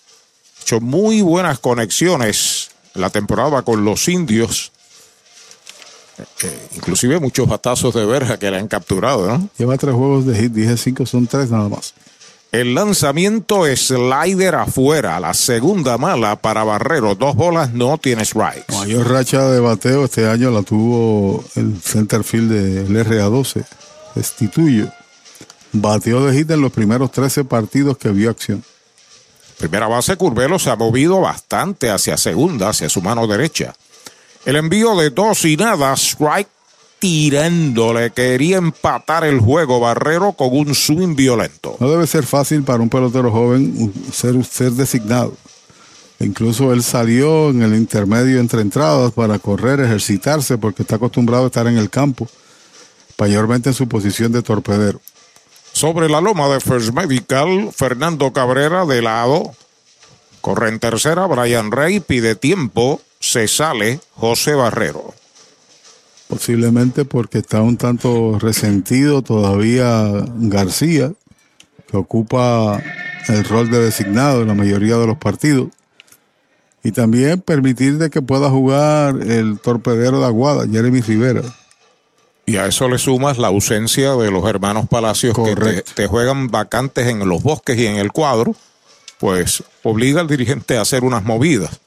[0.62, 4.74] Hecho muy buenas conexiones la temporada con los indios.
[6.20, 9.50] Eh, inclusive muchos batazos de verja que le han capturado, ¿no?
[9.58, 11.94] Lleva tres juegos de hit, dije cinco, son tres nada más.
[12.52, 18.74] El lanzamiento slider afuera, la segunda mala para Barrero, dos bolas, no tiene strikes.
[18.74, 23.66] Mayor racha de bateo este año la tuvo el center field del RA12,
[24.16, 24.90] destituye.
[25.74, 28.64] Bateó de hit en los primeros 13 partidos que vio acción.
[29.58, 33.76] Primera base, Curvelo se ha movido bastante hacia segunda, hacia su mano derecha.
[34.46, 36.50] El envío de dos y nada, strike
[37.00, 41.76] tirándole, quería empatar el juego Barrero con un swing violento.
[41.80, 45.34] No debe ser fácil para un pelotero joven ser, ser designado.
[46.20, 51.48] Incluso él salió en el intermedio entre entradas para correr, ejercitarse, porque está acostumbrado a
[51.48, 52.28] estar en el campo,
[53.20, 55.00] mayormente en su posición de torpedero.
[55.74, 59.54] Sobre la loma de First Medical, Fernando Cabrera de lado.
[60.42, 65.14] Corre en tercera, Brian Rey pide tiempo, se sale José Barrero.
[66.28, 71.14] Posiblemente porque está un tanto resentido todavía García,
[71.90, 72.82] que ocupa
[73.30, 75.70] el rol de designado en la mayoría de los partidos.
[76.84, 81.42] Y también permitir de que pueda jugar el torpedero de Aguada, Jeremy Rivera.
[82.46, 86.48] Y a eso le sumas la ausencia de los hermanos Palacios que te, te, juegan
[86.48, 88.56] vacantes en los bosques y en el cuadro,
[89.18, 91.82] pues obliga al dirigente a hacer unas movidas.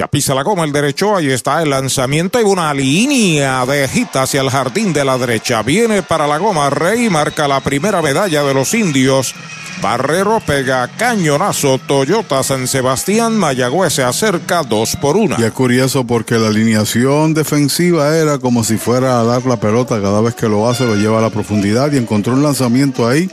[0.00, 4.22] Ya pisa la goma el derecho, ahí está el lanzamiento y una línea de gita
[4.22, 5.62] hacia el jardín de la derecha.
[5.62, 9.34] Viene para la goma Rey, marca la primera medalla de los indios.
[9.82, 15.36] Barrero pega cañonazo, Toyota San Sebastián, Mayagüez se acerca dos por una.
[15.38, 20.00] Y es curioso porque la alineación defensiva era como si fuera a dar la pelota,
[20.00, 23.30] cada vez que lo hace lo lleva a la profundidad y encontró un lanzamiento ahí,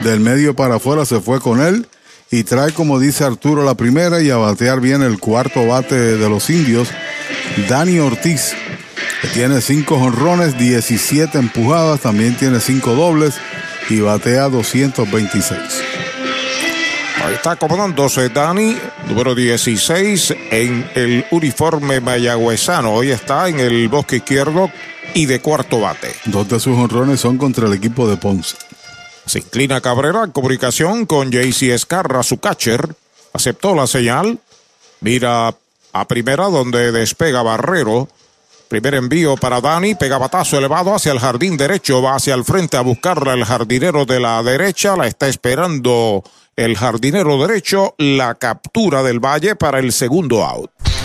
[0.00, 1.86] del medio para afuera se fue con él
[2.30, 6.28] y trae, como dice Arturo, la primera y a batear bien el cuarto bate de
[6.28, 6.88] los indios,
[7.68, 8.52] Dani Ortiz,
[9.22, 13.34] que tiene cinco honrones, 17 empujadas, también tiene cinco dobles
[13.88, 15.58] y batea 226.
[17.24, 18.76] Ahí está acomodándose Dani,
[19.08, 22.92] número 16 en el uniforme mayagüezano.
[22.92, 24.70] Hoy está en el bosque izquierdo
[25.14, 26.14] y de cuarto bate.
[26.26, 28.56] Dos de sus honrones son contra el equipo de Ponce.
[29.28, 32.96] Se inclina Cabrera en comunicación con JC Escarra, su catcher.
[33.34, 34.38] Aceptó la señal.
[35.00, 35.54] Mira
[35.92, 38.08] a primera donde despega Barrero.
[38.68, 42.78] Primer envío para Dani, pega batazo elevado hacia el jardín derecho, va hacia el frente
[42.78, 46.22] a buscarla el jardinero de la derecha, la está esperando
[46.56, 50.87] el jardinero derecho, la captura del Valle para el segundo out.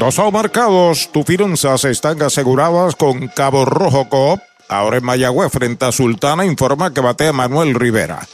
[0.00, 4.40] Dos marcados, tus finanzas están aseguradas con Cabo Rojo Coop.
[4.66, 8.26] Ahora en Mayagüez frente a Sultana informa que batea Manuel Rivera.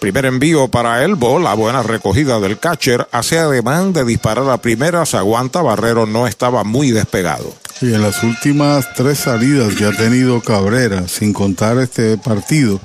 [0.00, 5.14] Primer envío para Elbo, la buena recogida del catcher, hace ademán de disparar a primeras,
[5.14, 7.54] aguanta, Barrero no estaba muy despegado.
[7.80, 12.80] Y en las últimas tres salidas que ha tenido Cabrera, sin contar este partido,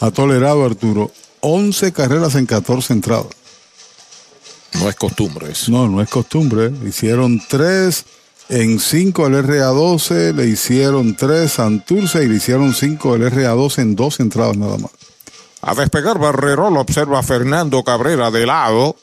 [0.00, 3.37] ha tolerado Arturo 11 carreras en 14 entradas.
[4.74, 5.70] No es costumbre eso.
[5.72, 6.70] No, no es costumbre.
[6.86, 8.04] Hicieron tres
[8.48, 13.96] en cinco el RA12, le hicieron tres Santurce y le hicieron cinco el RA12 en
[13.96, 14.90] dos entradas nada más.
[15.60, 18.96] A despegar Barrero lo observa Fernando Cabrera de lado.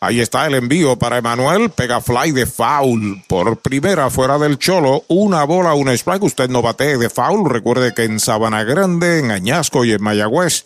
[0.00, 1.70] Ahí está el envío para Emanuel.
[1.70, 3.22] Pega fly de foul.
[3.28, 5.04] Por primera fuera del cholo.
[5.08, 6.22] Una bola, un strike.
[6.22, 7.48] Usted no batee de foul.
[7.48, 10.64] Recuerde que en Sabana Grande, en Añasco y en Mayagüez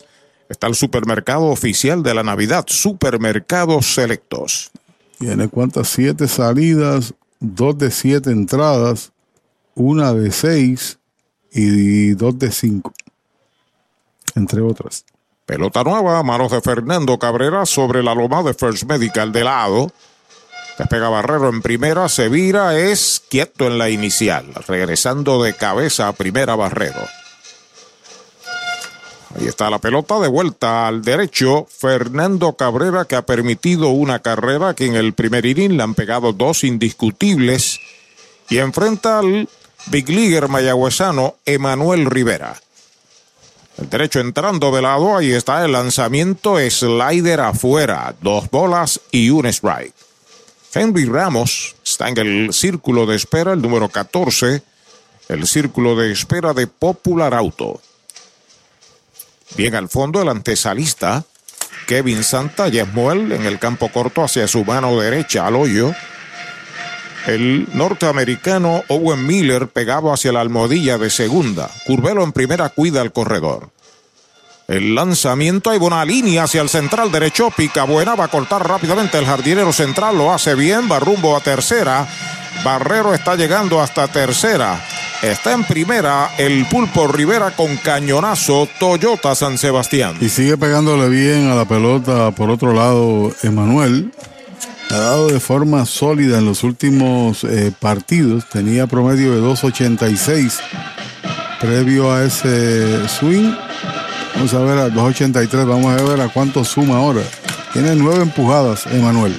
[0.49, 2.65] está el supermercado oficial de la Navidad.
[2.67, 4.71] Supermercados Selectos.
[5.19, 9.11] Tiene cuántas siete salidas, dos de siete entradas,
[9.73, 10.99] una de seis
[11.51, 12.93] y dos de cinco
[14.35, 15.05] entre otras.
[15.45, 19.91] Pelota nueva, manos de Fernando Cabrera sobre la loma de First Medical de lado.
[20.77, 26.13] Despega Barrero en primera, se vira, es quieto en la inicial, regresando de cabeza a
[26.13, 26.99] primera Barrero.
[29.37, 31.67] Ahí está la pelota de vuelta al derecho.
[31.69, 36.31] Fernando Cabrera que ha permitido una carrera que en el primer inning le han pegado
[36.31, 37.79] dos indiscutibles.
[38.49, 39.49] Y enfrenta al
[39.87, 42.55] Big Leaguer mayagüezano Emanuel Rivera.
[43.77, 49.45] El derecho entrando de lado, ahí está el lanzamiento slider afuera, dos bolas y un
[49.47, 49.93] strike.
[50.73, 54.61] Henry Ramos está en el círculo de espera, el número 14,
[55.27, 57.81] el círculo de espera de Popular Auto.
[59.57, 61.23] Bien al fondo el antesalista,
[61.87, 65.93] Kevin Santa Yesmuel en el campo corto hacia su mano derecha al hoyo.
[67.25, 71.69] El norteamericano Owen Miller pegado hacia la almohadilla de segunda.
[71.85, 73.69] Curvelo en primera cuida al corredor.
[74.67, 77.51] El lanzamiento, hay buena línea hacia el central derecho.
[77.55, 80.17] Pica buena, va a cortar rápidamente el jardinero central.
[80.17, 82.07] Lo hace bien, va rumbo a tercera.
[82.63, 84.83] Barrero está llegando hasta tercera.
[85.21, 90.15] Está en primera el Pulpo Rivera con cañonazo Toyota San Sebastián.
[90.21, 94.11] Y sigue pegándole bien a la pelota por otro lado Emanuel.
[94.91, 98.47] Ha dado de forma sólida en los últimos eh, partidos.
[98.49, 100.59] Tenía promedio de 2.86
[101.59, 103.51] previo a ese swing.
[104.35, 105.65] Vamos a ver a 2.83.
[105.65, 107.21] Vamos a ver a cuánto suma ahora.
[107.73, 109.35] Tiene nueve empujadas, Emanuel.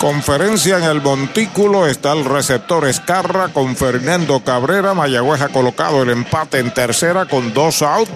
[0.00, 1.88] Conferencia en el montículo.
[1.88, 4.94] Está el receptor Escarra con Fernando Cabrera.
[4.94, 8.08] Mayagüez ha colocado el empate en tercera con dos out.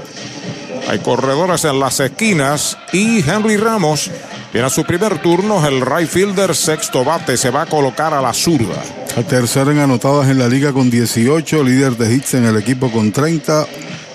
[0.88, 4.10] Hay corredores en las esquinas y Henry Ramos
[4.52, 5.66] tiene su primer turno.
[5.66, 8.80] El right fielder sexto bate se va a colocar a la zurda.
[9.28, 13.10] Tercera en anotadas en la liga con 18, líder de hits en el equipo con
[13.10, 13.66] 30,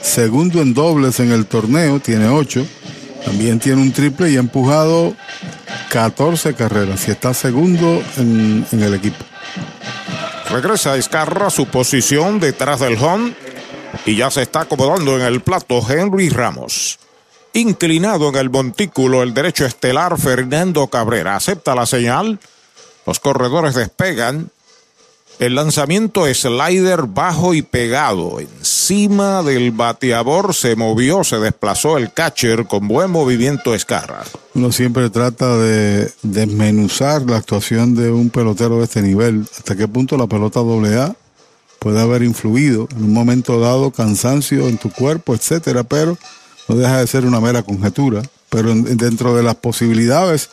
[0.02, 2.66] segundo en dobles en el torneo, tiene 8.
[3.26, 5.16] También tiene un triple y ha empujado
[5.90, 9.24] 14 carreras y está segundo en, el equipo.
[10.50, 13.34] Regresa Escarra su posición detrás del home
[14.06, 17.00] y ya se está acomodando en el plato Henry Ramos.
[17.54, 21.36] Inclinado en el montículo el derecho estelar Fernando Cabrera.
[21.36, 22.40] Acepta la señal.
[23.06, 24.52] Los corredores despegan.
[25.40, 28.40] El lanzamiento slider bajo y pegado.
[28.40, 34.24] Encima del bateador se movió, se desplazó el catcher con buen movimiento Escarra.
[34.56, 39.46] Uno siempre trata de desmenuzar la actuación de un pelotero de este nivel.
[39.56, 41.16] ¿Hasta qué punto la pelota AA
[41.78, 45.84] puede haber influido en un momento dado cansancio en tu cuerpo, etcétera?
[45.84, 46.18] Pero
[46.68, 48.24] no deja de ser una mera conjetura.
[48.50, 50.50] Pero en- dentro de las posibilidades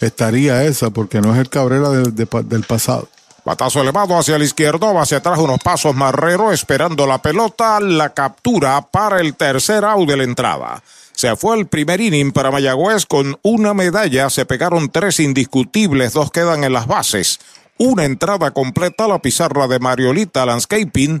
[0.00, 3.08] estaría esa, porque no es el Cabrera de- de- del pasado.
[3.50, 8.10] Batazo elevado hacia el izquierdo, va hacia atrás unos pasos Marrero esperando la pelota, la
[8.10, 10.80] captura para el tercer out de la entrada.
[11.16, 16.30] Se fue el primer inning para Mayagüez con una medalla, se pegaron tres indiscutibles, dos
[16.30, 17.40] quedan en las bases.
[17.76, 21.20] Una entrada completa a la pizarra de Mariolita Landscaping,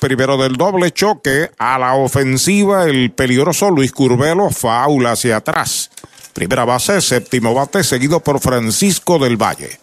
[0.00, 5.90] primero del doble choque, a la ofensiva el peligroso Luis Curvelo, faula hacia atrás.
[6.32, 9.78] Primera base, séptimo bate, seguido por Francisco del Valle.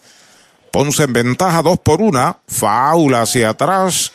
[0.70, 4.12] Ponce en ventaja, dos por una, faula hacia atrás.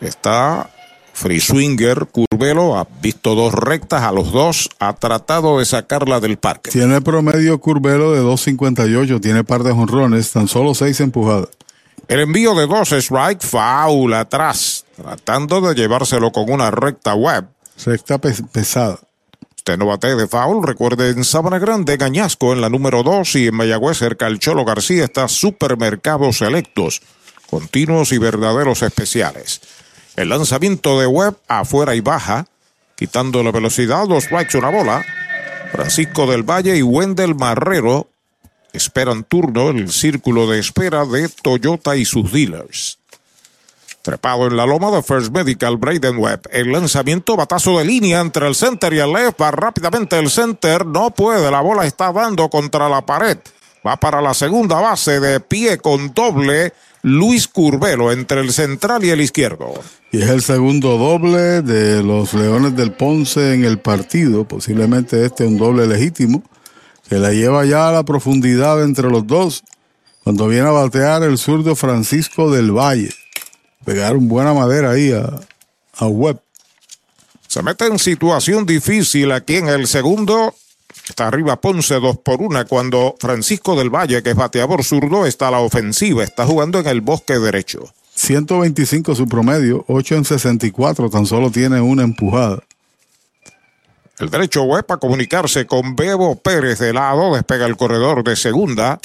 [0.00, 0.68] Está
[1.12, 6.38] Free Swinger, Curvelo, ha visto dos rectas a los dos, ha tratado de sacarla del
[6.38, 6.70] parque.
[6.70, 11.48] Tiene promedio Curvelo de 2.58, tiene par de jonrones, tan solo seis empujadas.
[12.08, 17.46] El envío de dos strike, foul atrás, tratando de llevárselo con una recta web.
[17.84, 18.98] Recta pesada.
[19.56, 23.46] Usted no bate de foul, recuerde en Sabana Grande, Gañasco en la número 2 y
[23.48, 27.02] en Mayagüez cerca el Cholo García está Supermercados Selectos,
[27.48, 29.60] continuos y verdaderos especiales.
[30.16, 32.46] El lanzamiento de Webb afuera y baja,
[32.96, 35.04] quitando la velocidad, dos strikes, una bola.
[35.72, 38.08] Francisco del Valle y Wendell Marrero
[38.72, 42.99] esperan turno el círculo de espera de Toyota y sus dealers.
[44.02, 46.48] Trepado en la loma de First Medical, Braden Webb.
[46.50, 49.38] El lanzamiento, batazo de línea entre el center y el left.
[49.40, 50.86] Va rápidamente el center.
[50.86, 51.50] No puede.
[51.50, 53.36] La bola está dando contra la pared.
[53.86, 56.72] Va para la segunda base de pie con doble.
[57.02, 59.72] Luis Curvelo entre el central y el izquierdo.
[60.12, 64.44] Y es el segundo doble de los Leones del Ponce en el partido.
[64.44, 66.42] Posiblemente este un doble legítimo.
[67.06, 69.62] Que la lleva ya a la profundidad entre los dos.
[70.24, 73.10] Cuando viene a batear el zurdo Francisco del Valle
[73.90, 75.28] pegaron buena madera ahí a,
[75.96, 76.38] a Webb.
[77.48, 80.54] Se mete en situación difícil aquí en el segundo.
[81.08, 85.48] Está arriba Ponce dos por una cuando Francisco del Valle, que es bateador zurdo, está
[85.48, 86.22] a la ofensiva.
[86.22, 87.92] Está jugando en el bosque derecho.
[88.14, 92.62] 125 su promedio, 8 en 64, tan solo tiene una empujada.
[94.20, 99.00] El derecho web a comunicarse con Bebo Pérez de lado, despega el corredor de segunda.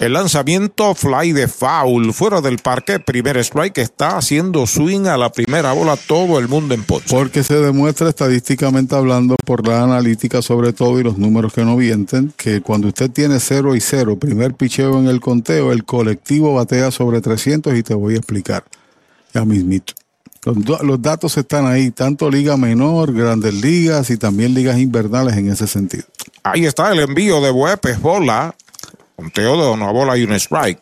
[0.00, 5.30] El lanzamiento fly de foul fuera del parque, primer strike, está haciendo swing a la
[5.30, 7.04] primera bola todo el mundo en Ponce.
[7.10, 11.76] Porque se demuestra estadísticamente hablando por la analítica sobre todo y los números que no
[11.76, 16.54] vienten, que cuando usted tiene 0 y 0, primer picheo en el conteo, el colectivo
[16.54, 18.64] batea sobre 300 y te voy a explicar
[19.34, 19.92] ya mismito.
[20.46, 25.52] Los, los datos están ahí, tanto liga menor, grandes ligas y también ligas invernales en
[25.52, 26.04] ese sentido.
[26.42, 28.54] Ahí está el envío de Huepes, bola.
[29.20, 30.80] Conteo de una bola y un strike.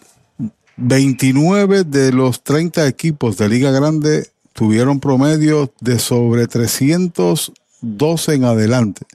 [0.76, 9.06] 29 de los 30 equipos de Liga Grande tuvieron promedio de sobre 312 en adelante,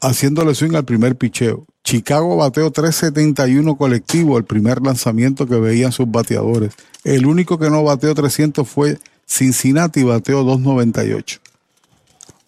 [0.00, 1.66] haciéndole swing al primer picheo.
[1.84, 6.72] Chicago bateó 371 colectivo, el primer lanzamiento que veían sus bateadores.
[7.04, 11.40] El único que no bateó 300 fue Cincinnati, bateó 298.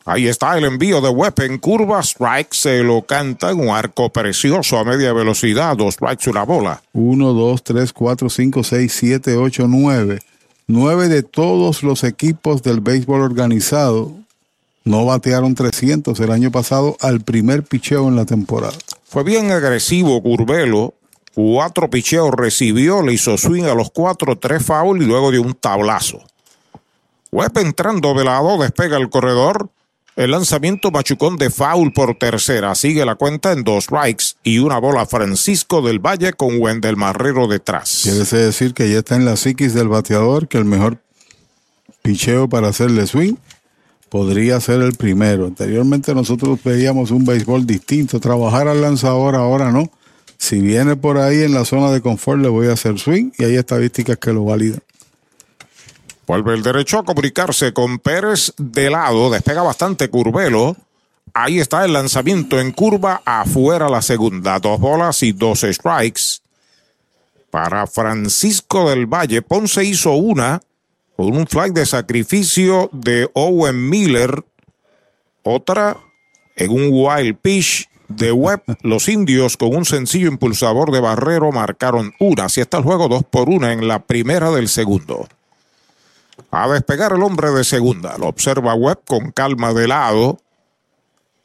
[0.09, 4.09] Ahí está el envío de Webb en curva, strike, se lo canta en un arco
[4.09, 6.83] precioso a media velocidad, dos strikes, una bola.
[6.95, 10.19] 1, 2, 3, 4, 5, 6, 7, 8, 9.
[10.67, 14.15] 9 de todos los equipos del béisbol organizado
[14.83, 18.79] no batearon 300 el año pasado al primer picheo en la temporada.
[19.05, 20.95] Fue bien agresivo Curvelo.
[21.35, 25.53] Cuatro picheos recibió, le hizo swing a los cuatro, tres foul y luego dio un
[25.53, 26.23] tablazo.
[27.31, 29.69] Webb entrando de lado, despega el corredor.
[30.19, 32.75] El lanzamiento machucón de foul por tercera.
[32.75, 37.47] Sigue la cuenta en dos strikes y una bola Francisco del Valle con Wendell Marrero
[37.47, 38.01] detrás.
[38.03, 40.99] Quiere decir que ya está en la psiquis del bateador que el mejor
[42.03, 43.37] picheo para hacerle swing
[44.09, 45.47] podría ser el primero.
[45.47, 48.19] Anteriormente nosotros veíamos un béisbol distinto.
[48.19, 49.89] Trabajar al lanzador ahora no.
[50.37, 53.45] Si viene por ahí en la zona de confort le voy a hacer swing y
[53.45, 54.81] hay estadísticas que lo validan.
[56.29, 59.31] Vuelve el derecho a comunicarse con Pérez de lado.
[59.31, 60.76] Despega bastante Curvelo.
[61.33, 64.59] Ahí está el lanzamiento en curva afuera la segunda.
[64.59, 66.43] Dos bolas y dos strikes.
[67.51, 70.61] Para Francisco del Valle, Ponce hizo una
[71.16, 74.45] con un flag de sacrificio de Owen Miller.
[75.45, 75.97] Otra
[76.57, 78.64] en un wild pitch de Webb.
[78.83, 82.45] Los indios con un sencillo impulsador de Barrero marcaron una.
[82.45, 85.26] Así está el juego dos por una en la primera del segundo.
[86.51, 88.16] A despegar el hombre de segunda.
[88.18, 90.39] Lo observa Webb con calma de lado.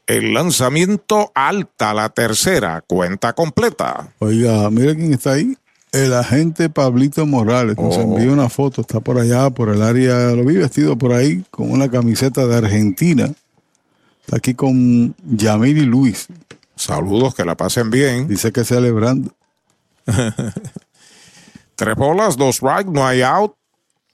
[0.06, 4.08] El lanzamiento alta, la tercera, cuenta completa.
[4.18, 5.56] Oiga, mire quién está ahí.
[5.92, 7.76] El agente Pablito Morales.
[7.78, 8.00] Nos Oh.
[8.02, 8.80] envió una foto.
[8.80, 10.30] Está por allá, por el área.
[10.32, 13.30] Lo vi vestido por ahí con una camiseta de Argentina.
[14.24, 16.26] Está aquí con Yamil y Luis.
[16.76, 18.26] Saludos, que la pasen bien.
[18.28, 19.30] Dice que celebrando.
[21.76, 23.54] Tres bolas, dos strikes, no hay out.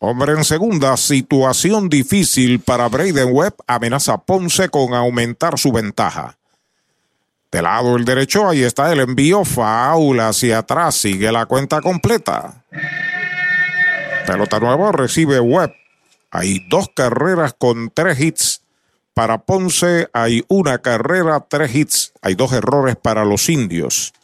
[0.03, 3.53] Hombre en segunda, situación difícil para Braden Webb.
[3.67, 6.39] Amenaza Ponce con aumentar su ventaja.
[7.53, 9.45] De lado el derecho, ahí está el envío.
[9.45, 12.65] Faula hacia atrás, sigue la cuenta completa.
[14.27, 15.75] Pelota nueva, recibe Webb.
[16.31, 18.63] Hay dos carreras con tres hits.
[19.13, 22.13] Para Ponce hay una carrera, tres hits.
[22.23, 24.15] Hay dos errores para los indios.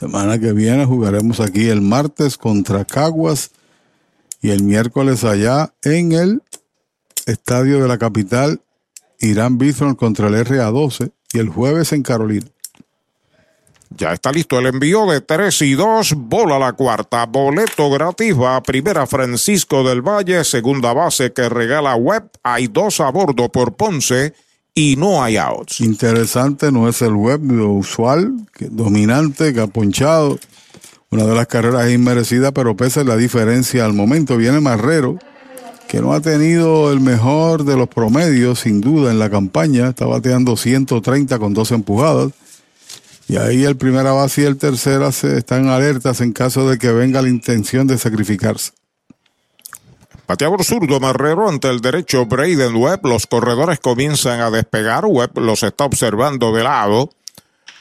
[0.00, 3.50] Semana que viene jugaremos aquí el martes contra Caguas
[4.40, 6.42] y el miércoles allá en el
[7.26, 8.60] estadio de la capital,
[9.20, 12.46] Irán Bithorn contra el RA12 y el jueves en Carolina.
[13.96, 18.56] Ya está listo el envío de 3 y 2, bola la cuarta, boleto gratis, va
[18.56, 23.74] a primera Francisco del Valle, segunda base que regala web, hay dos a bordo por
[23.76, 24.34] Ponce
[24.74, 25.80] y no hay outs.
[25.80, 30.38] Interesante, no es el web lo usual, que, dominante, que ha ponchado.
[31.10, 35.18] Una de las carreras inmerecidas, pero pese a la diferencia al momento, viene Marrero,
[35.88, 39.88] que no ha tenido el mejor de los promedios, sin duda, en la campaña.
[39.88, 42.32] Está bateando 130 con dos empujadas.
[43.26, 46.92] Y ahí el primera base y el tercera se están alertas en caso de que
[46.92, 48.72] venga la intención de sacrificarse.
[50.26, 53.06] Bateador zurdo Marrero ante el derecho Braden Webb.
[53.06, 55.06] Los corredores comienzan a despegar.
[55.06, 57.08] Webb los está observando de lado.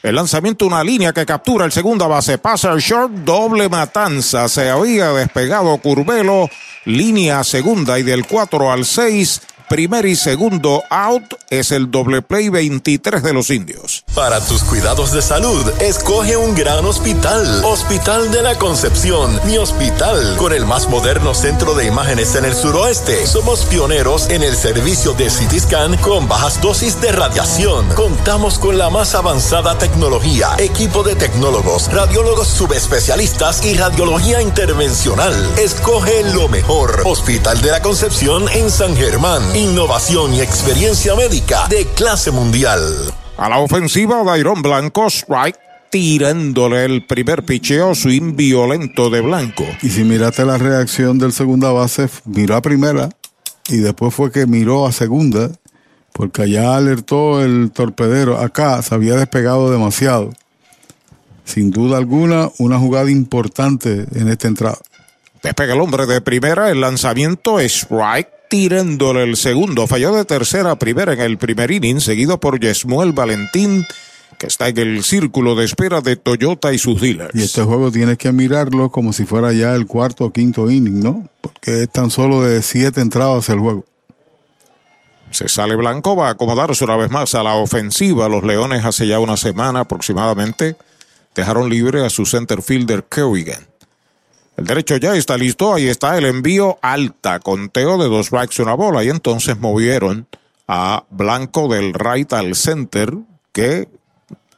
[0.08, 2.38] El lanzamiento, una línea que captura el segunda base.
[2.38, 4.48] Pasa el short, doble matanza.
[4.48, 6.50] Se había despegado Curvelo.
[6.86, 12.50] Línea segunda y del 4 al 6 primer y segundo out es el doble play
[12.50, 14.04] 23 de los indios.
[14.16, 17.64] Para tus cuidados de salud, escoge un gran hospital.
[17.64, 22.54] Hospital de la Concepción, mi hospital, con el más moderno centro de imágenes en el
[22.54, 23.26] suroeste.
[23.28, 25.58] Somos pioneros en el servicio de CT
[26.02, 27.88] con bajas dosis de radiación.
[27.96, 35.34] Contamos con la más avanzada tecnología, equipo de tecnólogos, radiólogos subespecialistas y radiología intervencional.
[35.58, 37.02] Escoge lo mejor.
[37.06, 42.80] Hospital de la Concepción en San Germán innovación y experiencia médica de clase mundial.
[43.38, 45.58] A la ofensiva, Dairon Blanco, strike,
[45.90, 49.66] tirándole el primer picheo, swing violento de Blanco.
[49.82, 53.10] Y si miraste la reacción del segunda base, miró a primera
[53.68, 55.50] y después fue que miró a segunda,
[56.14, 58.38] porque allá alertó el torpedero.
[58.38, 60.34] Acá se había despegado demasiado.
[61.46, 64.78] Sin duda alguna, una jugada importante en esta entrada.
[65.42, 69.88] Despega el hombre de primera, el lanzamiento es strike tirándole el segundo.
[69.88, 73.86] Falló de tercera a primera en el primer inning, seguido por Yesmuel Valentín,
[74.38, 77.34] que está en el círculo de espera de Toyota y sus dealers.
[77.34, 81.02] Y este juego tienes que mirarlo como si fuera ya el cuarto o quinto inning,
[81.02, 81.28] ¿no?
[81.42, 83.86] Porque es tan solo de siete entradas el juego.
[85.32, 88.30] Se sale Blanco, va a acomodarse una vez más a la ofensiva.
[88.30, 90.78] Los Leones hace ya una semana aproximadamente
[91.36, 93.68] dejaron libre a su center fielder Kerrigan.
[94.58, 98.74] El derecho ya está listo, ahí está el envío alta, conteo de dos strikes una
[98.74, 100.28] bola y entonces movieron
[100.68, 103.14] a Blanco del right al center
[103.54, 103.88] que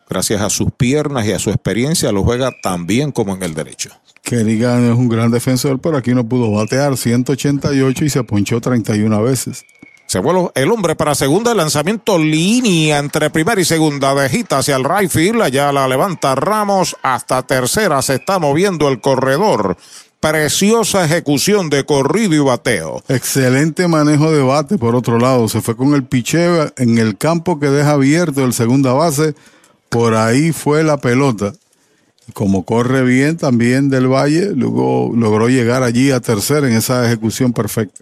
[0.08, 3.54] gracias a sus piernas y a su experiencia lo juega tan bien como en el
[3.54, 3.90] derecho.
[4.24, 9.22] Kerrigan es un gran defensor, pero aquí no pudo batear 188 y se ponchó 31
[9.22, 9.66] veces.
[10.10, 14.76] Se vuelve el hombre para segunda, el lanzamiento línea entre primera y segunda, dejita hacia
[14.76, 19.78] el right field, allá la levanta Ramos, hasta tercera se está moviendo el corredor.
[20.20, 23.04] Preciosa ejecución de corrido y bateo.
[23.08, 27.60] Excelente manejo de bate, por otro lado, se fue con el picheo en el campo
[27.60, 29.36] que deja abierto el segunda base,
[29.90, 31.54] por ahí fue la pelota.
[32.34, 37.54] Como corre bien también del Valle, luego logró llegar allí a tercera en esa ejecución
[37.54, 38.02] perfecta.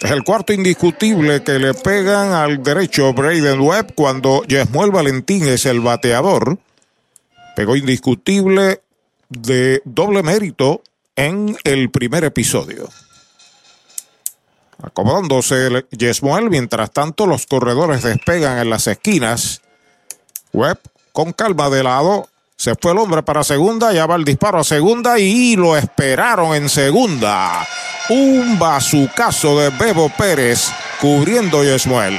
[0.00, 5.66] Es el cuarto indiscutible que le pegan al derecho Braden Webb cuando Yesmuel Valentín es
[5.66, 6.58] el bateador.
[7.56, 8.82] Pegó indiscutible
[9.28, 10.82] de doble mérito
[11.16, 12.88] en el primer episodio.
[14.82, 19.62] Acomodándose Yesmuel, mientras tanto los corredores despegan en las esquinas.
[20.52, 20.80] Webb
[21.12, 22.28] con calma de lado.
[22.56, 26.54] Se fue el hombre para segunda, ya va el disparo a segunda y lo esperaron
[26.54, 27.66] en segunda.
[28.08, 32.18] Un bazucazo de Bebo Pérez cubriendo Yesmuel.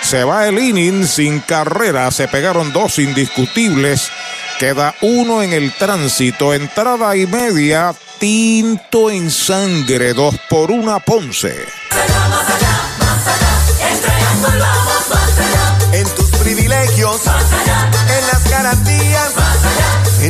[0.00, 2.10] Se va el inning sin carrera.
[2.10, 4.10] Se pegaron dos indiscutibles.
[4.58, 6.54] Queda uno en el tránsito.
[6.54, 7.94] Entrada y media.
[8.18, 10.14] Tinto en sangre.
[10.14, 11.54] Dos por una Ponce.
[15.92, 17.20] En tus privilegios.
[17.26, 19.13] En las garantías.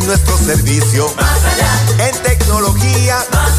[0.06, 1.06] Nuestro servicio.
[1.98, 3.24] En tecnología.
[3.32, 3.58] Más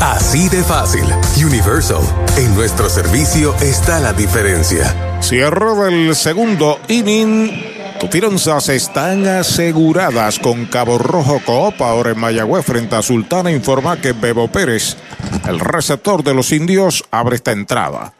[0.00, 1.04] Así de fácil.
[1.42, 2.02] Universal.
[2.36, 4.94] En nuestro servicio está la diferencia.
[5.22, 7.50] Cierre del segundo inning.
[7.98, 11.80] Tus finanzas están aseguradas con Cabo Rojo Coop.
[11.80, 14.98] Ahora en Mayagüez frente a Sultana informa que Bebo Pérez,
[15.48, 18.12] el receptor de los indios, abre esta entrada.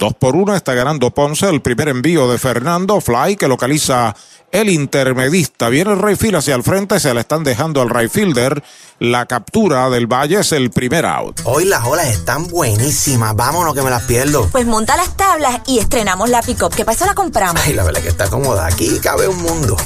[0.00, 1.48] Dos por uno está ganando Ponce.
[1.48, 4.16] El primer envío de Fernando Fly que localiza
[4.52, 5.68] el intermedista.
[5.68, 8.62] Viene el Rayfield hacia el frente, se le están dejando al Rayfielder.
[8.98, 11.40] La captura del Valle es el primer out.
[11.44, 13.34] Hoy las olas están buenísimas.
[13.34, 14.48] Vámonos que me las pierdo.
[14.52, 16.74] Pues monta las tablas y estrenamos la pick-up.
[16.74, 17.06] ¿Qué pasa?
[17.06, 17.62] La compramos.
[17.64, 18.66] Ay, la verdad que está cómoda.
[18.66, 19.76] Aquí cabe un mundo.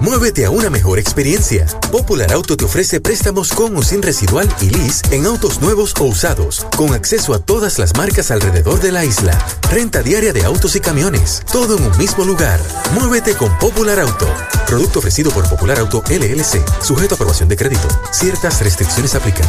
[0.00, 1.66] Muévete a una mejor experiencia.
[1.90, 6.04] Popular Auto te ofrece préstamos con o sin residual y lease en autos nuevos o
[6.04, 9.38] usados, con acceso a todas las marcas alrededor de la isla.
[9.70, 12.60] Renta diaria de autos y camiones, todo en un mismo lugar.
[12.92, 14.26] Muévete con Popular Auto.
[14.66, 17.86] Producto ofrecido por Popular Auto LLC, sujeto a aprobación de crédito.
[18.12, 19.46] Ciertas restricciones aplican.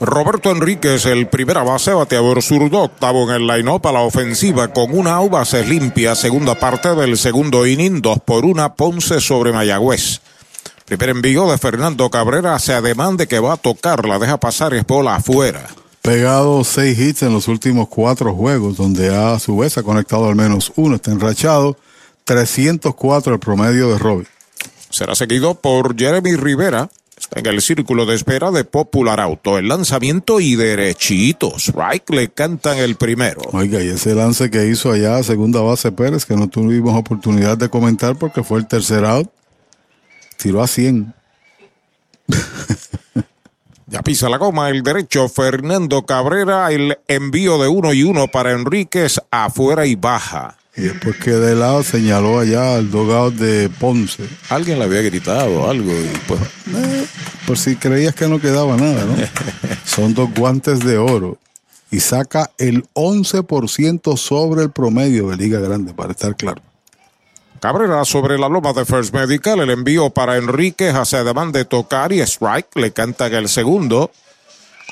[0.00, 4.92] Roberto Enríquez, el primera base, bateador zurdo, octavo en el line-up a la ofensiva con
[4.92, 10.20] una out base limpia, segunda parte del segundo inning, dos por una, Ponce sobre Mayagüez.
[10.84, 14.74] Primer envío de Fernando Cabrera se ademán de que va a tocar, la deja pasar
[14.74, 15.64] es bola afuera.
[16.02, 20.34] Pegado seis hits en los últimos cuatro juegos, donde a su vez ha conectado al
[20.34, 21.76] menos uno, está enrachado,
[22.26, 24.26] 304 el promedio de Robbie.
[24.90, 29.56] Será seguido por Jeremy Rivera, Está en el círculo de espera de Popular Auto.
[29.56, 31.72] El lanzamiento y derechitos.
[31.74, 33.40] Right le cantan el primero.
[33.52, 37.56] Oiga, y ese lance que hizo allá a segunda base Pérez, que no tuvimos oportunidad
[37.56, 39.30] de comentar porque fue el tercer out,
[40.36, 41.14] tiró a 100.
[43.86, 45.30] ya pisa la goma el derecho.
[45.30, 50.58] Fernando Cabrera, el envío de uno y uno para Enríquez afuera y baja.
[50.76, 54.28] Y después que de lado señaló allá al dogado de Ponce.
[54.50, 56.40] Alguien le había gritado algo y pues.
[56.42, 57.06] Eh,
[57.46, 59.16] por si creías que no quedaba nada, ¿no?
[59.84, 61.38] Son dos guantes de oro.
[61.90, 66.60] Y saca el 11% sobre el promedio de Liga Grande, para estar claro.
[67.60, 72.12] Cabrera sobre la loma de First Medical, el envío para Enrique hacia demanda de tocar
[72.12, 74.10] y strike, le cantan el segundo.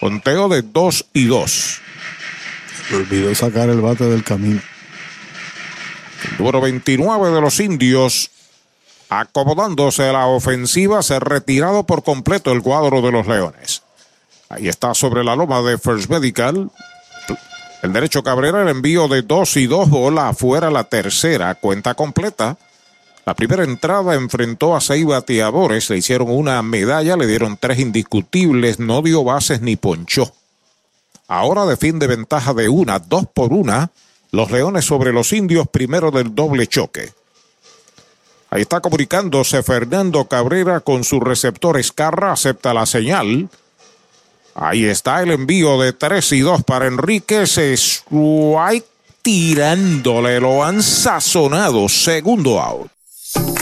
[0.00, 1.80] Conteo de 2 y 2.
[2.94, 4.60] Olvidó sacar el bate del camino.
[6.38, 8.30] Número 29 de los indios,
[9.08, 13.82] acomodándose a la ofensiva, se ha retirado por completo el cuadro de los Leones.
[14.48, 16.70] Ahí está sobre la loma de First Medical.
[17.82, 22.56] El derecho Cabrera, el envío de dos y dos, bola afuera la tercera, cuenta completa.
[23.26, 28.78] La primera entrada enfrentó a seis bateadores, le hicieron una medalla, le dieron tres indiscutibles,
[28.78, 30.32] no dio bases ni ponchó.
[31.26, 33.90] Ahora defiende ventaja de una, dos por una,
[34.34, 37.12] los Leones sobre los indios, primero del doble choque.
[38.50, 43.48] Ahí está comunicándose Fernando Cabrera con su receptor Escarra, acepta la señal.
[44.54, 47.58] Ahí está el envío de 3 y 2 para Enríquez.
[47.58, 48.86] Strike
[49.22, 51.88] tirándole, lo han sazonado.
[51.88, 52.88] Segundo out.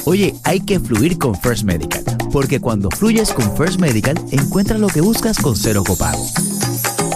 [0.04, 4.88] Oye, hay que fluir con First Medical, porque cuando fluyes con First Medical, encuentras lo
[4.88, 6.26] que buscas con cero copago.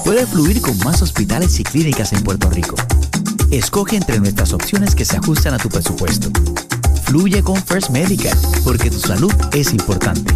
[0.05, 2.77] Puedes fluir con más hospitales y clínicas en Puerto Rico
[3.51, 6.29] Escoge entre nuestras opciones que se ajustan a tu presupuesto.
[7.05, 10.35] Fluye con First Medical, porque tu salud es importante.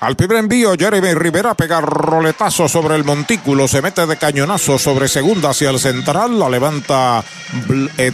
[0.00, 5.08] Al primer envío, Jeremy Rivera pega roletazo sobre el montículo, se mete de cañonazo sobre
[5.08, 7.24] segunda hacia el central, la levanta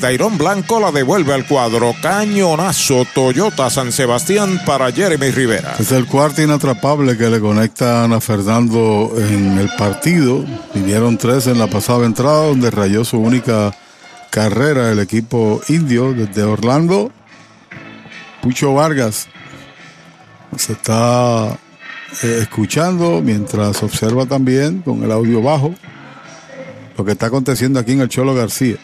[0.01, 1.95] Dairon Blanco, la devuelve al cuadro.
[2.01, 5.75] Cañonazo Toyota San Sebastián para Jeremy Rivera.
[5.79, 10.43] Es el cuarto inatrapable que le conectan a Fernando en el partido.
[10.73, 13.77] Vinieron tres en la pasada entrada, donde rayó su única
[14.31, 17.13] carrera el equipo indio desde Orlando.
[18.41, 19.29] Pucho Vargas
[20.57, 21.59] Se está
[22.23, 25.75] eh, escuchando mientras observa también con el audio bajo
[26.97, 28.77] lo que está aconteciendo aquí en el Cholo García.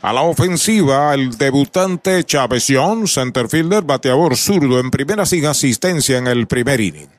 [0.00, 6.46] A la ofensiva, el debutante Young, centerfielder, bateador zurdo en primera sin asistencia en el
[6.46, 7.17] primer inning.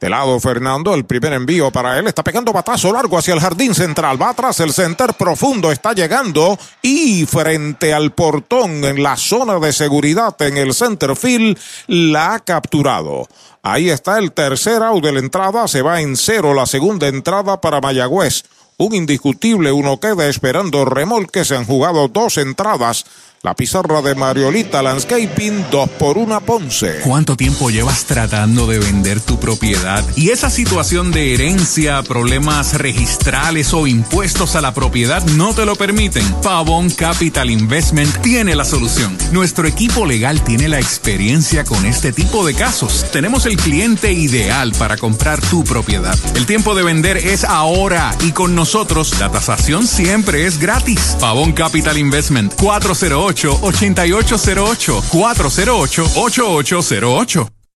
[0.00, 2.06] De lado Fernando, el primer envío para él.
[2.06, 4.20] Está pegando batazo largo hacia el jardín central.
[4.20, 5.70] Va atrás el center profundo.
[5.70, 11.58] Está llegando y frente al portón en la zona de seguridad en el center field
[11.86, 13.28] la ha capturado.
[13.62, 15.68] Ahí está el tercer out de la entrada.
[15.68, 18.44] Se va en cero la segunda entrada para Mayagüez.
[18.78, 21.44] Un indiscutible, uno queda esperando remolque.
[21.44, 23.04] Se han jugado dos entradas.
[23.42, 27.00] La pizarra de Mariolita Landscaping, 2 por 1 Ponce.
[27.02, 30.04] ¿Cuánto tiempo llevas tratando de vender tu propiedad?
[30.14, 35.74] Y esa situación de herencia, problemas registrales o impuestos a la propiedad no te lo
[35.74, 36.22] permiten.
[36.42, 39.16] Pavón Capital Investment tiene la solución.
[39.32, 43.06] Nuestro equipo legal tiene la experiencia con este tipo de casos.
[43.10, 46.18] Tenemos el cliente ideal para comprar tu propiedad.
[46.34, 51.16] El tiempo de vender es ahora y con nosotros la tasación siempre es gratis.
[51.18, 57.59] Pavón Capital Investment 408 8808 408 8808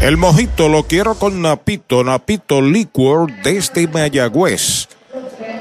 [0.00, 4.88] El mojito lo quiero con Napito, Napito Liquor desde Mayagüez.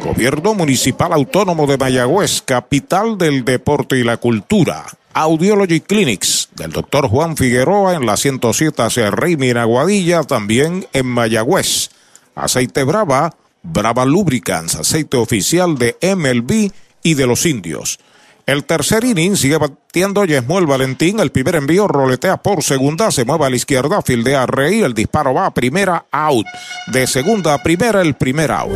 [0.01, 4.85] Gobierno Municipal Autónomo de Mayagüez, capital del deporte y la cultura.
[5.13, 11.07] Audiology Clinics del doctor Juan Figueroa en la 107 hacia Reymi en Aguadilla, también en
[11.07, 11.89] Mayagüez.
[12.35, 13.33] Aceite Brava,
[13.63, 16.71] Brava Lubricants, aceite oficial de MLB
[17.01, 17.99] y de los indios.
[18.45, 21.19] El tercer inning sigue batiendo Yesmuel Valentín.
[21.19, 23.09] El primer envío roletea por segunda.
[23.09, 24.03] Se mueve a la izquierda.
[24.03, 24.83] Fildea Rey.
[24.83, 26.05] El disparo va a primera.
[26.11, 26.45] Out.
[26.87, 28.01] De segunda a primera.
[28.01, 28.73] El primer out.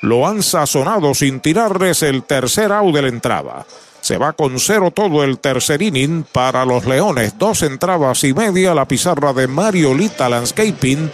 [0.00, 3.66] Lo han sazonado sin tirarles el tercer out de la entrada.
[4.06, 7.36] Se va con cero todo el tercer inning para los Leones.
[7.36, 11.10] Dos entradas y media la pizarra de Mariolita Landscaping.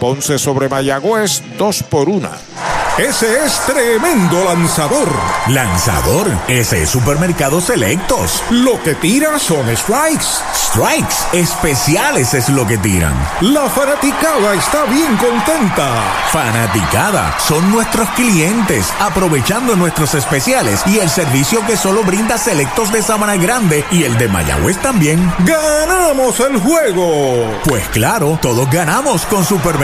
[0.00, 2.30] Ponce sobre Mayagüez, dos por una.
[2.96, 5.08] Ese es tremendo lanzador.
[5.48, 8.40] Lanzador, ese es Supermercado Selectos.
[8.50, 10.24] Lo que tira son strikes.
[10.54, 13.14] Strikes, especiales es lo que tiran.
[13.40, 16.04] La fanaticada está bien contenta.
[16.30, 23.02] Fanaticada, son nuestros clientes, aprovechando nuestros especiales y el servicio que solo brinda Selectos de
[23.02, 25.32] Sabana Grande y el de Mayagüez también.
[25.40, 27.60] ¡Ganamos el juego!
[27.64, 29.83] Pues claro, todos ganamos con Supermercado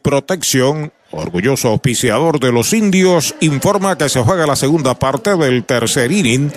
[0.01, 6.11] Protection, orgulloso auspiciador de los indios, informa que se juega la segunda parte del tercer
[6.11, 6.51] inning.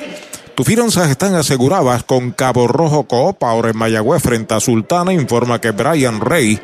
[0.54, 5.12] Tus finanzas están aseguradas con Cabo Rojo Coop, ahora en Mayagüez frente a Sultana.
[5.12, 6.60] Informa que Brian Rey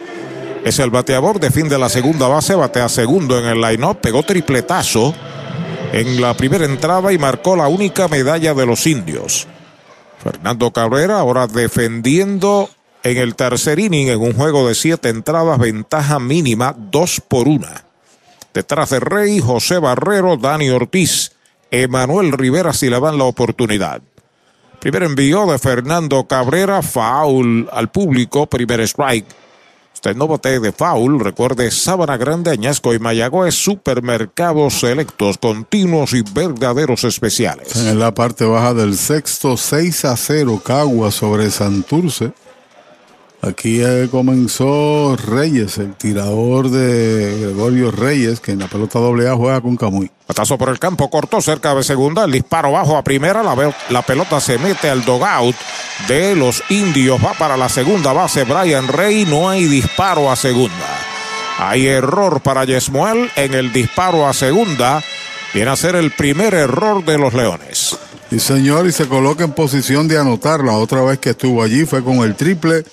[0.64, 4.22] es el bateador de fin de la segunda base, batea segundo en el line-up, pegó
[4.22, 5.14] tripletazo
[5.92, 9.48] en la primera entrada y marcó la única medalla de los indios.
[10.22, 12.68] Fernando Cabrera ahora defendiendo
[13.02, 17.84] en el tercer inning en un juego de siete entradas, ventaja mínima, dos por una.
[18.52, 21.32] Detrás de Rey, José Barrero, Dani Ortiz,
[21.70, 24.02] Emanuel Rivera si le dan la oportunidad.
[24.80, 29.26] Primer envío de Fernando Cabrera, foul al público, primer strike.
[29.94, 36.22] Usted no bote de foul, recuerde Sábana Grande, Añasco y Mayagüez, supermercados selectos, continuos y
[36.22, 37.76] verdaderos especiales.
[37.76, 42.32] En la parte baja del sexto, 6 a 0, Cagua sobre Santurce.
[43.42, 43.80] Aquí
[44.10, 49.76] comenzó Reyes, el tirador de Gregorio Reyes, que en la pelota doble A juega con
[49.76, 50.10] Camuy.
[50.26, 54.02] Patazo por el campo, cortó cerca de segunda, el disparo bajo a primera, la, la
[54.02, 55.56] pelota se mete al dogout
[56.06, 60.86] de los indios, va para la segunda base Brian Rey, no hay disparo a segunda.
[61.58, 65.02] Hay error para Yesmuel en el disparo a segunda,
[65.54, 67.96] viene a ser el primer error de los Leones.
[68.30, 71.86] Y señor, y se coloca en posición de anotar, la otra vez que estuvo allí
[71.86, 72.84] fue con el triple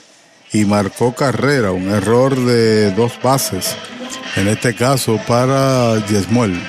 [0.53, 3.75] y marcó carrera, un error de dos bases,
[4.35, 6.61] en este caso para Yesmuel.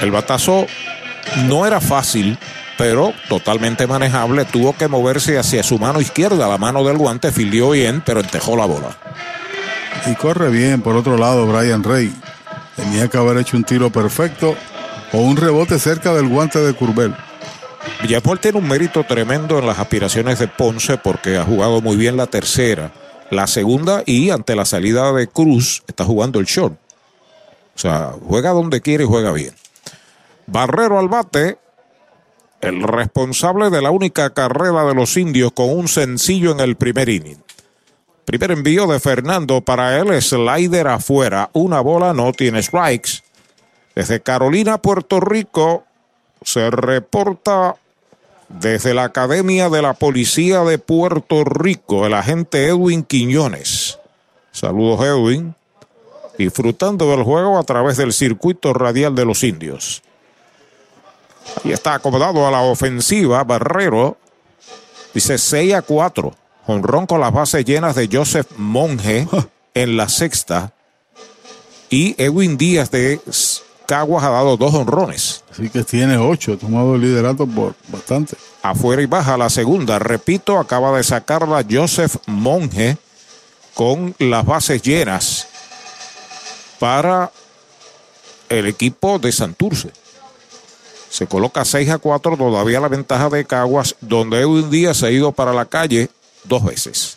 [0.00, 0.66] El batazo
[1.46, 2.38] no era fácil,
[2.76, 4.44] pero totalmente manejable.
[4.44, 6.48] Tuvo que moverse hacia su mano izquierda.
[6.48, 8.96] La mano del guante filió bien, pero entejó la bola.
[10.06, 12.14] Y corre bien, por otro lado, Brian Rey.
[12.76, 14.54] Tenía que haber hecho un tiro perfecto
[15.12, 17.14] o un rebote cerca del guante de Curbel.
[18.02, 22.16] Villapol tiene un mérito tremendo en las aspiraciones de Ponce porque ha jugado muy bien
[22.16, 22.92] la tercera,
[23.30, 26.74] la segunda y ante la salida de Cruz está jugando el short.
[27.74, 29.54] O sea, juega donde quiere y juega bien.
[30.46, 31.58] Barrero al bate,
[32.60, 37.08] el responsable de la única carrera de los indios con un sencillo en el primer
[37.08, 37.42] inning.
[38.24, 43.22] Primer envío de Fernando para él, slider afuera, una bola, no tiene strikes.
[43.94, 45.84] Desde Carolina, Puerto Rico,
[46.42, 47.76] se reporta
[48.48, 53.98] desde la Academia de la Policía de Puerto Rico el agente Edwin Quiñones.
[54.52, 55.54] Saludos Edwin.
[56.38, 60.02] Disfrutando del juego a través del circuito radial de los indios.
[61.64, 64.16] Y está acomodado a la ofensiva Barrero.
[65.12, 66.34] Dice 6 a 4.
[66.66, 69.26] Honrón con las bases llenas de Joseph Monge
[69.74, 70.72] en la sexta.
[71.90, 73.20] Y Edwin Díaz de
[73.86, 75.44] Caguas ha dado dos honrones.
[75.58, 78.36] Así que tiene ocho, ha tomado el liderato por bastante.
[78.62, 79.98] Afuera y baja la segunda.
[79.98, 82.96] Repito, acaba de sacarla Joseph Monge
[83.74, 85.48] con las bases llenas
[86.78, 87.32] para
[88.48, 89.90] el equipo de Santurce.
[91.10, 95.10] Se coloca 6 a 4, todavía la ventaja de Caguas, donde Edwin Díaz se ha
[95.10, 96.08] ido para la calle
[96.44, 97.16] dos veces.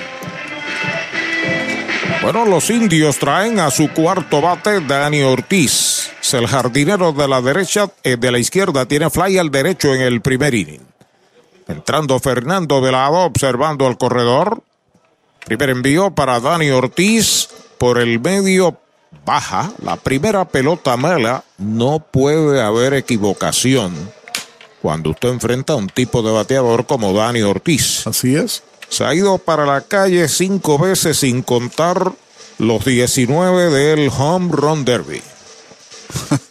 [2.25, 6.09] Bueno, los indios traen a su cuarto bate Dani Ortiz.
[6.19, 10.01] Es el jardinero de la derecha, eh, de la izquierda, tiene fly al derecho en
[10.01, 10.81] el primer inning.
[11.67, 14.63] Entrando Fernando de lado, observando al corredor.
[15.45, 17.47] Primer envío para Dani Ortiz
[17.77, 18.75] por el medio
[19.23, 19.71] baja.
[19.83, 21.43] La primera pelota mala.
[21.59, 23.93] No puede haber equivocación
[24.81, 28.07] cuando usted enfrenta a un tipo de bateador como Dani Ortiz.
[28.07, 28.63] Así es.
[28.89, 32.11] Se ha ido para la calle cinco veces sin contar
[32.57, 35.21] los 19 del Home Run Derby.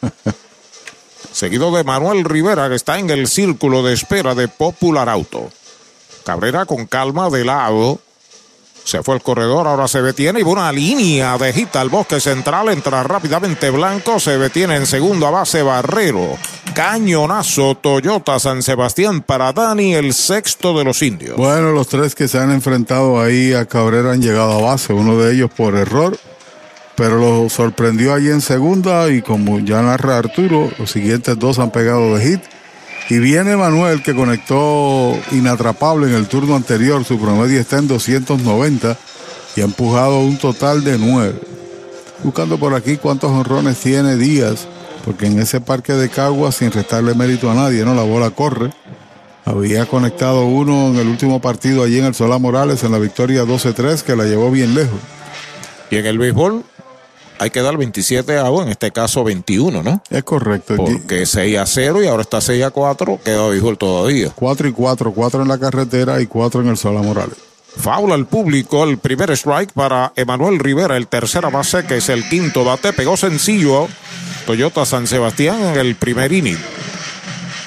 [1.33, 5.51] Seguido de Manuel Rivera, que está en el círculo de espera de Popular Auto.
[6.25, 8.01] Cabrera con calma de lado.
[8.85, 12.69] Se fue el corredor, ahora se detiene y una línea de hit al bosque central.
[12.69, 16.37] Entra rápidamente Blanco, se detiene en segunda base Barrero.
[16.75, 21.37] Cañonazo Toyota San Sebastián para Dani, el sexto de los indios.
[21.37, 25.17] Bueno, los tres que se han enfrentado ahí a Cabrera han llegado a base, uno
[25.17, 26.19] de ellos por error,
[26.95, 31.71] pero lo sorprendió allí en segunda y como ya narra Arturo, los siguientes dos han
[31.71, 32.54] pegado de hit.
[33.11, 38.97] Y viene Manuel que conectó inatrapable en el turno anterior, su promedio está en 290
[39.57, 41.39] y ha empujado un total de nueve.
[42.23, 44.67] Buscando por aquí cuántos honrones tiene Díaz,
[45.05, 47.95] porque en ese parque de Caguas, sin restarle mérito a nadie, ¿no?
[47.95, 48.71] La bola corre.
[49.45, 53.45] Había conectado uno en el último partido allí en el Solá Morales en la victoria
[53.45, 54.99] 12-3 que la llevó bien lejos.
[55.91, 56.65] Y en el béisbol,
[57.39, 60.03] hay que dar 27 a en este caso 21, ¿no?
[60.11, 60.77] Es correcto.
[60.77, 64.31] Porque 6 a 0 y ahora está 6 a 4, queda béisbol todavía.
[64.35, 67.37] 4 y 4, 4 en la carretera y 4 en el Sola Morales.
[67.77, 72.29] Faula al público, el primer strike para Emanuel Rivera, el tercera base, que es el
[72.29, 73.89] quinto bate, pegó sencillo
[74.47, 76.59] Toyota San Sebastián en el primer inning.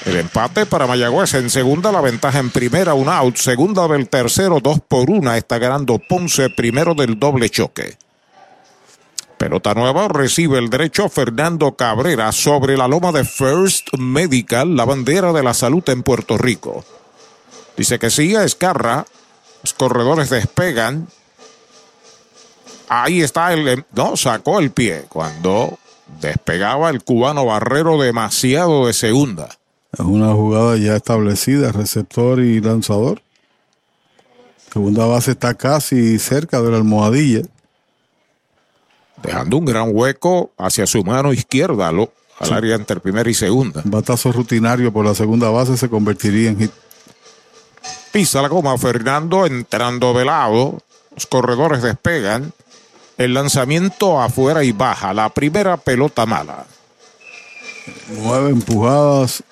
[0.05, 3.35] El empate para Mayagüez en segunda, la ventaja en primera, un out.
[3.35, 5.35] Segunda del tercero, dos por una.
[5.35, 7.97] Está ganando Ponce primero del doble choque.
[9.37, 15.31] Pelota nueva, recibe el derecho Fernando Cabrera sobre la loma de First Medical, la bandera
[15.31, 16.83] de la salud en Puerto Rico.
[17.77, 19.05] Dice que sí, Escarra.
[19.61, 21.07] Los corredores despegan.
[22.89, 23.85] Ahí está el.
[23.93, 25.77] No, sacó el pie cuando
[26.19, 29.49] despegaba el cubano Barrero demasiado de segunda.
[29.91, 33.21] Es una jugada ya establecida, receptor y lanzador.
[34.73, 37.43] Segunda base está casi cerca de la almohadilla.
[39.21, 43.81] Dejando un gran hueco hacia su mano izquierda, lo, al área entre primera y segunda.
[43.85, 46.71] Batazo rutinario por la segunda base se convertiría en hit.
[48.11, 50.79] Pisa la goma Fernando entrando de lado.
[51.15, 52.53] Los corredores despegan.
[53.17, 55.13] El lanzamiento afuera y baja.
[55.13, 56.65] La primera pelota mala.
[58.09, 59.43] Nueve empujadas.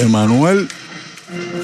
[0.00, 0.68] Emanuel,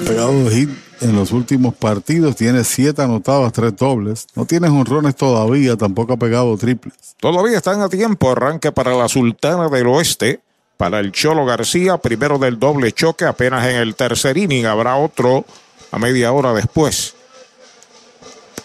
[0.05, 4.27] pegado de hit en los últimos partidos, tiene siete anotadas, tres dobles.
[4.35, 6.95] No tiene honrones todavía, tampoco ha pegado triples.
[7.19, 8.31] Todavía están a tiempo.
[8.31, 10.41] Arranque para la Sultana del Oeste.
[10.77, 14.65] Para el Cholo García, primero del doble choque, apenas en el tercer inning.
[14.65, 15.45] Habrá otro
[15.91, 17.15] a media hora después.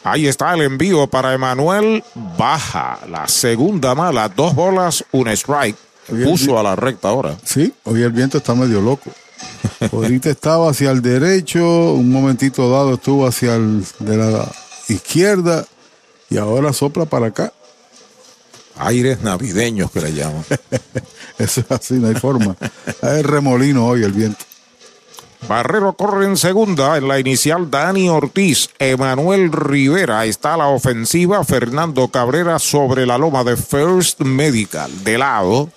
[0.03, 2.03] Ahí está el envío para Emanuel.
[2.37, 4.29] Baja la segunda mala.
[4.29, 5.77] Dos bolas, un strike.
[6.25, 7.37] Puso a la recta ahora.
[7.45, 9.12] Sí, hoy el viento está medio loco.
[9.93, 14.51] Ahorita estaba hacia el derecho, un momentito dado estuvo hacia el de la
[14.89, 15.67] izquierda
[16.29, 17.53] y ahora sopla para acá.
[18.77, 20.45] Aires navideños que le llaman.
[21.39, 22.57] Eso es así, no hay forma.
[23.03, 24.45] Es remolino hoy el viento.
[25.49, 32.09] Barrero corre en segunda, en la inicial Dani Ortiz, Emanuel Rivera, está la ofensiva, Fernando
[32.09, 35.71] Cabrera sobre la loma de First Medical, de lado.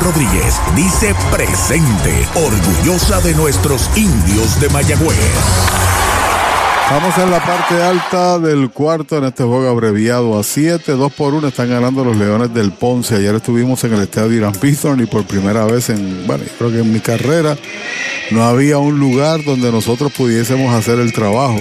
[0.00, 5.18] Rodríguez dice presente, orgullosa de nuestros indios de Mayagüez.
[6.82, 11.34] Estamos en la parte alta del cuarto en este juego abreviado a 7, 2 por
[11.34, 13.16] 1 están ganando los Leones del Ponce.
[13.16, 16.78] Ayer estuvimos en el estadio Irán Bithorn y por primera vez en, bueno, creo que
[16.80, 17.56] en mi carrera
[18.30, 21.60] no había un lugar donde nosotros pudiésemos hacer el trabajo.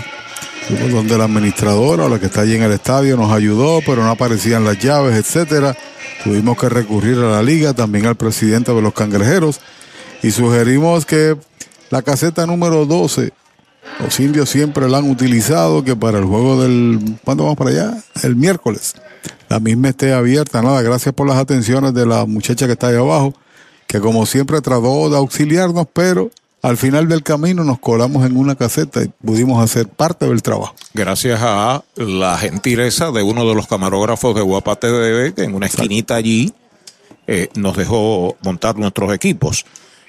[0.91, 4.11] Donde la administradora o la que está allí en el estadio nos ayudó, pero no
[4.11, 5.75] aparecían las llaves, etcétera.
[6.23, 9.59] Tuvimos que recurrir a la liga, también al presidente de los cangrejeros,
[10.23, 11.37] y sugerimos que
[11.89, 13.31] la caseta número 12,
[13.99, 17.17] los indios siempre la han utilizado, que para el juego del...
[17.23, 18.03] ¿Cuándo vamos para allá?
[18.23, 18.93] El miércoles.
[19.49, 20.61] La misma esté abierta.
[20.61, 23.33] Nada, gracias por las atenciones de la muchacha que está ahí abajo,
[23.87, 26.29] que como siempre trató de auxiliarnos, pero
[26.67, 30.75] al final del camino nos colamos en una caseta y pudimos hacer parte del trabajo.
[30.93, 35.67] Gracias a la gentileza de uno de los camarógrafos de Guapa TV, que en una
[35.67, 36.53] esquinita allí
[37.25, 39.65] eh, nos dejó montar nuestros equipos.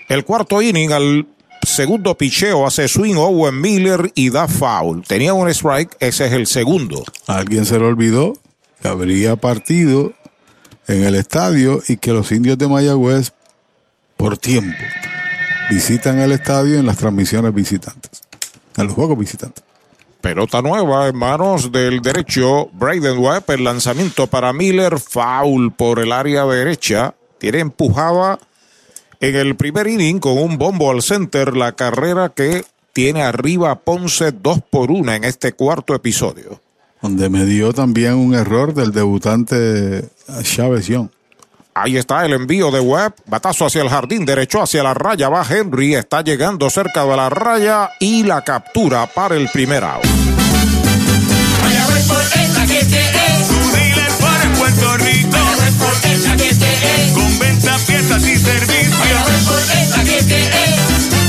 [0.09, 1.28] El cuarto inning al
[1.62, 5.05] segundo picheo hace swing Owen Miller y da foul.
[5.06, 7.05] Tenía un strike, ese es el segundo.
[7.28, 8.32] A alguien se le olvidó
[8.82, 10.12] que habría partido
[10.89, 13.32] en el estadio y que los indios de Mayagüez,
[14.16, 14.74] por tiempo,
[15.69, 18.23] visitan el estadio en las transmisiones visitantes,
[18.77, 19.65] en los juegos visitantes.
[20.20, 22.69] Pelota nueva en manos del derecho.
[22.73, 27.15] Braden Webb, el lanzamiento para Miller, foul por el área derecha.
[27.39, 28.40] Tiene empujada
[29.20, 34.32] en el primer inning con un bombo al center la carrera que tiene arriba Ponce
[34.32, 36.61] 2 por 1 en este cuarto episodio.
[37.01, 40.09] Donde me dio también un error del debutante
[40.43, 41.11] Chávez Young.
[41.80, 43.14] Ahí está el envío de Webb.
[43.26, 45.28] Batazo hacia el jardín derecho, hacia la raya.
[45.28, 45.94] Va Henry.
[45.94, 50.02] Está llegando cerca de la raya y la captura para el primer out.
[50.05, 50.10] Su
[53.70, 55.38] dealer para Puerto Rico.
[57.14, 59.20] Con venta, piezas y servicios.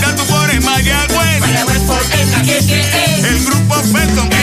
[0.01, 1.43] Tanto por en Mayagüez.
[3.23, 4.38] El grupo es el.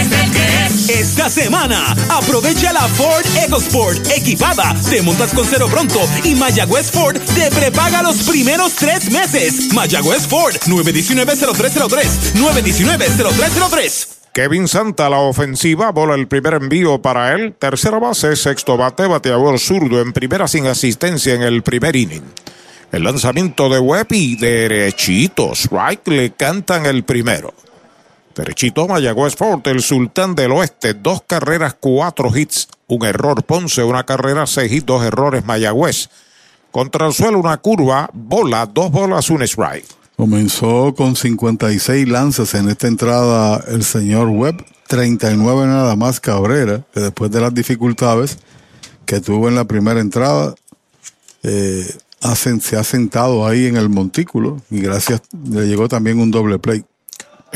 [0.97, 4.74] Esta semana, aprovecha la Ford EcoSport equipada.
[4.89, 9.74] Te montas con cero pronto y Mayagüez Ford te prepaga los primeros tres meses.
[9.74, 12.32] Mayagüez Ford 919-0303.
[12.36, 14.09] 919-0303.
[14.32, 17.55] Kevin Santa, la ofensiva, bola el primer envío para él.
[17.59, 22.24] Tercera base, sexto bate, bateador zurdo en primera sin asistencia en el primer inning.
[22.90, 25.52] El lanzamiento de Webb y derechito.
[25.52, 27.52] Strike le cantan el primero.
[28.36, 30.92] Derechito Mayagüez Fort, el sultán del oeste.
[30.92, 32.68] Dos carreras, cuatro hits.
[32.86, 36.10] Un error Ponce, una carrera, seis hits, dos errores Mayagüez.
[36.70, 39.86] Contra el suelo una curva, bola, dos bolas, un strike.
[40.16, 47.00] Comenzó con 56 lanzas en esta entrada el señor Webb, 39 nada más Cabrera, que
[47.00, 48.38] después de las dificultades
[49.06, 50.54] que tuvo en la primera entrada,
[51.42, 51.90] eh,
[52.60, 56.84] se ha sentado ahí en el montículo y gracias le llegó también un doble play.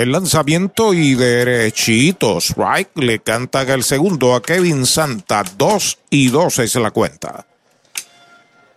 [0.00, 2.38] El lanzamiento y derechito.
[2.38, 5.44] Strike le cantan el segundo a Kevin Santa.
[5.58, 7.46] Dos y dos es la cuenta.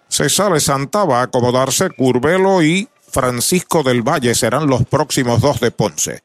[0.09, 5.61] Se sale Santa, va a acomodarse Curvelo y Francisco del Valle serán los próximos dos
[5.61, 6.23] de Ponce.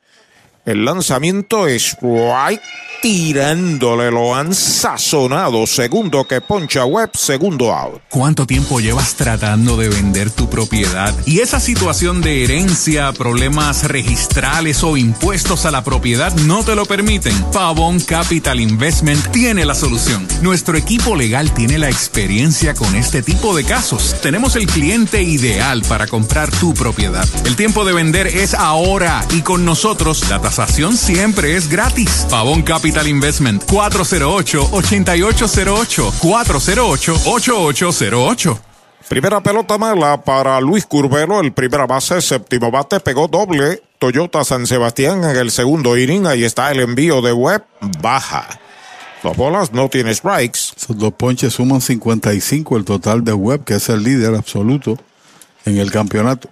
[0.69, 2.61] El lanzamiento es strike
[3.01, 5.67] tirándole, lo han sazonado.
[5.67, 8.03] Segundo que poncha Webb, segundo out.
[8.11, 11.15] ¿Cuánto tiempo llevas tratando de vender tu propiedad?
[11.27, 16.87] Y esa situación de herencia, problemas registrales o impuestos a la propiedad no te lo
[16.87, 17.35] permiten.
[17.53, 20.27] Pavón Capital Investment tiene la solución.
[20.43, 24.17] Nuestro equipo legal tiene la experiencia con este tipo de casos.
[24.23, 27.27] Tenemos el cliente ideal para comprar tu propiedad.
[27.45, 32.27] El tiempo de vender es ahora y con nosotros la tasación siempre es gratis.
[32.29, 38.59] Pavón Capital Investment 408-8808 408-8808
[39.09, 43.85] Primera pelota mala para Luis Curvelo, el primera base, séptimo bate, pegó doble.
[44.01, 46.27] Toyota San Sebastián en el segundo inning.
[46.27, 47.63] Ahí está el envío de Webb,
[48.03, 48.49] baja.
[49.23, 50.59] Dos bolas, no tiene strikes.
[50.77, 54.99] Esos dos ponches suman 55 el total de Webb, que es el líder absoluto
[55.65, 56.49] en el campeonato.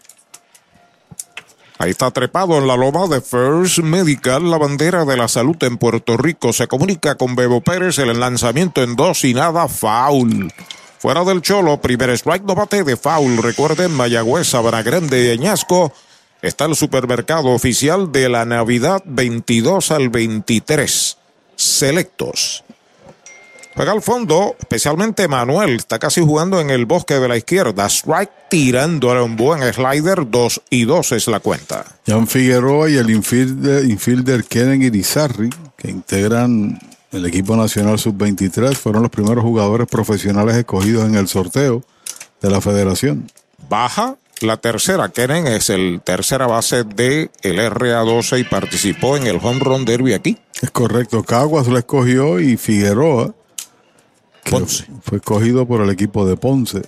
[1.79, 5.77] Ahí está trepado en la loma de First Medical, la bandera de la salud en
[5.77, 6.55] Puerto Rico.
[6.55, 10.51] Se comunica con Bebo Pérez, el lanzamiento en dos y nada, foul.
[10.99, 13.37] Fuera del Cholo, primer strike, no bate de foul.
[13.43, 15.93] Recuerden, Mayagüez, Sabana Grande y Añasco.
[16.41, 21.19] Está el supermercado oficial de la Navidad 22 al 23.
[21.57, 22.65] Selectos.
[23.77, 25.77] Juega al fondo, especialmente Manuel.
[25.77, 27.85] Está casi jugando en el bosque de la izquierda.
[27.91, 30.31] Strike tirándole un buen slider.
[30.31, 31.85] 2 y 2 es la cuenta.
[32.07, 36.79] Jan Figueroa y el infielder, infielder Kenen Irizarry, que integran
[37.13, 41.85] el equipo nacional sub-23, fueron los primeros jugadores profesionales escogidos en el sorteo
[42.41, 43.31] de la federación.
[43.69, 45.11] Baja la tercera.
[45.11, 50.15] Kenen es el tercera base de el RA12 y participó en el home run derby
[50.15, 50.39] aquí.
[50.63, 53.35] Es correcto, Caguas lo escogió y Figueroa
[54.47, 56.83] que fue escogido por el equipo de Ponce.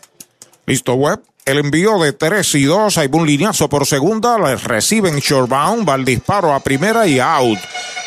[0.67, 1.21] Listo, Webb.
[1.45, 2.99] El envío de 3 y 2.
[2.99, 4.39] Hay un lineazo por segunda.
[4.39, 5.89] Le reciben shortbound.
[5.89, 7.59] Va el disparo a primera y out.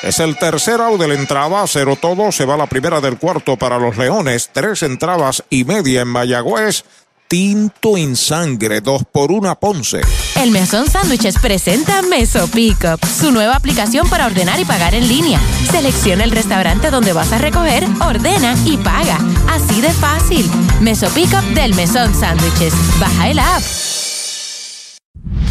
[0.03, 1.65] Es el tercer out de la entrada.
[1.65, 2.31] Cero todo.
[2.31, 4.51] Se va la primera del cuarto para los Leones.
[4.53, 6.83] Tres entradas y media en Mayagüez.
[7.31, 8.81] Tinto en sangre.
[8.81, 10.01] Dos por una Ponce.
[10.35, 15.39] El Mesón Sándwiches presenta Meso Pickup, su nueva aplicación para ordenar y pagar en línea.
[15.71, 19.17] Selecciona el restaurante donde vas a recoger, ordena y paga.
[19.47, 20.51] Así de fácil.
[20.81, 22.73] Meso Pickup del Mesón Sándwiches.
[22.99, 23.61] Baja el app.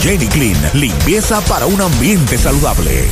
[0.00, 3.08] Jenny Clean, limpieza para un ambiente saludable.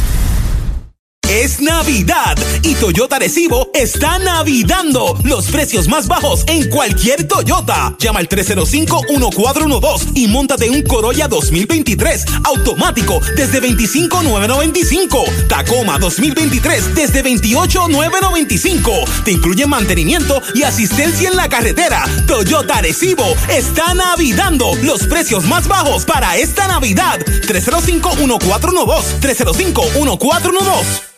[1.28, 7.94] Es Navidad y Toyota Recibo está navidando los precios más bajos en cualquier Toyota.
[7.98, 15.22] Llama al 305-1412 y montate un Corolla 2023 automático desde 25,995.
[15.48, 18.90] Tacoma 2023 desde 28,995.
[19.26, 22.06] Te incluye mantenimiento y asistencia en la carretera.
[22.26, 27.20] Toyota Recibo está navidando los precios más bajos para esta Navidad.
[27.20, 29.20] 305-1412.
[29.20, 31.17] 305-1412.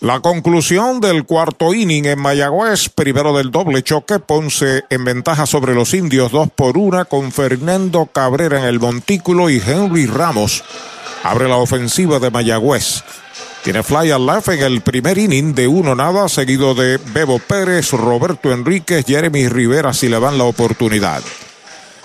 [0.00, 5.74] La conclusión del cuarto inning en Mayagüez, primero del doble choque, Ponce en ventaja sobre
[5.74, 10.64] los indios, dos por una, con Fernando Cabrera en el montículo y Henry Ramos
[11.22, 13.04] abre la ofensiva de Mayagüez.
[13.62, 17.90] Tiene fly al left en el primer inning de uno nada, seguido de Bebo Pérez,
[17.92, 21.22] Roberto Enríquez, Jeremy Rivera si le dan la oportunidad.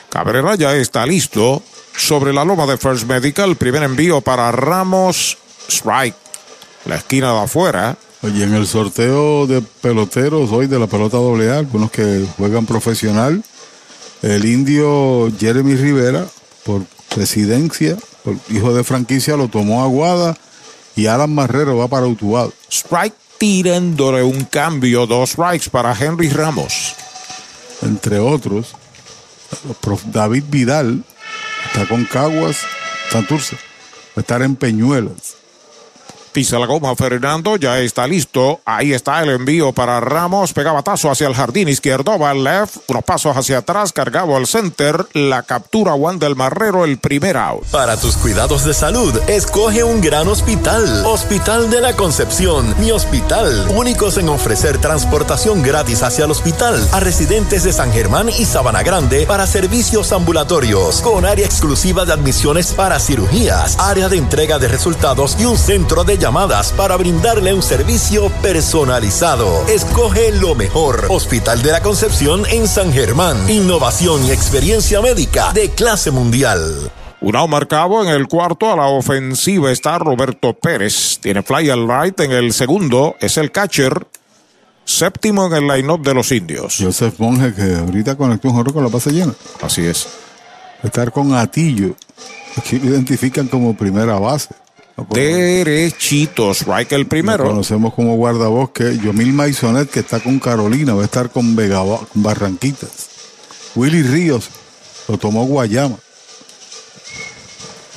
[0.10, 1.64] Cabrera ya está listo
[1.96, 5.38] sobre la loma de First Medical, primer envío para Ramos,
[5.70, 6.25] strike
[6.86, 7.98] la esquina de afuera.
[8.22, 12.66] Oye, en el sorteo de peloteros hoy de la pelota doble A, algunos que juegan
[12.66, 13.44] profesional,
[14.22, 16.26] el indio Jeremy Rivera,
[16.64, 16.84] por
[17.16, 20.36] residencia, por hijo de franquicia, lo tomó Aguada
[20.96, 22.52] y Alan Marrero va para Utuado.
[22.72, 26.96] Strike tirándole un cambio, dos strikes para Henry Ramos.
[27.82, 28.74] Entre otros,
[30.06, 31.04] David Vidal
[31.68, 32.62] está con Caguas,
[33.12, 35.35] Santurce, va a estar en Peñuelas.
[36.36, 38.60] Pisa la goma Fernando, ya está listo.
[38.66, 40.52] Ahí está el envío para Ramos.
[40.52, 45.08] Pegaba tazo hacia el jardín izquierdo, va left, unos pasos hacia atrás, cargado al center.
[45.14, 47.64] La captura Juan del Marrero, el primer out.
[47.68, 51.06] Para tus cuidados de salud, escoge un gran hospital.
[51.06, 53.70] Hospital de la Concepción, mi hospital.
[53.74, 58.84] Únicos en ofrecer transportación gratis hacia el hospital a residentes de San Germán y Sabana
[58.84, 64.68] Grande para servicios ambulatorios, con área exclusiva de admisiones para cirugías, área de entrega de
[64.68, 69.64] resultados y un centro de llamadas para brindarle un servicio personalizado.
[69.68, 71.06] Escoge lo mejor.
[71.10, 73.48] Hospital de la Concepción en San Germán.
[73.48, 76.90] Innovación y experiencia médica de clase mundial.
[77.22, 81.20] Un out marcado en el cuarto a la ofensiva está Roberto Pérez.
[81.22, 83.16] Tiene fly al right en el segundo.
[83.20, 84.08] Es el catcher.
[84.84, 86.78] Séptimo en el line-up de los indios.
[86.80, 89.34] Joseph Monge, que ahorita conectó un jorro con la base llena.
[89.62, 90.08] Así es.
[90.82, 91.96] Estar con Atillo.
[92.58, 94.50] Aquí lo identifican como primera base.
[94.98, 97.44] Derechitos, right el primero.
[97.44, 98.98] Lo conocemos como guardabosque.
[98.98, 103.10] Yomil Maisonet, que está con Carolina, va a estar con Vega con Barranquitas.
[103.76, 104.50] Willy Ríos
[105.08, 105.98] lo tomó Guayama.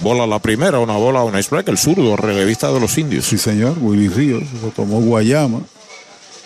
[0.01, 3.27] Bola la primera, una bola, un strike, el zurdo, relevista de los indios.
[3.27, 5.61] Sí, señor, Willy Ríos lo tomó Guayama.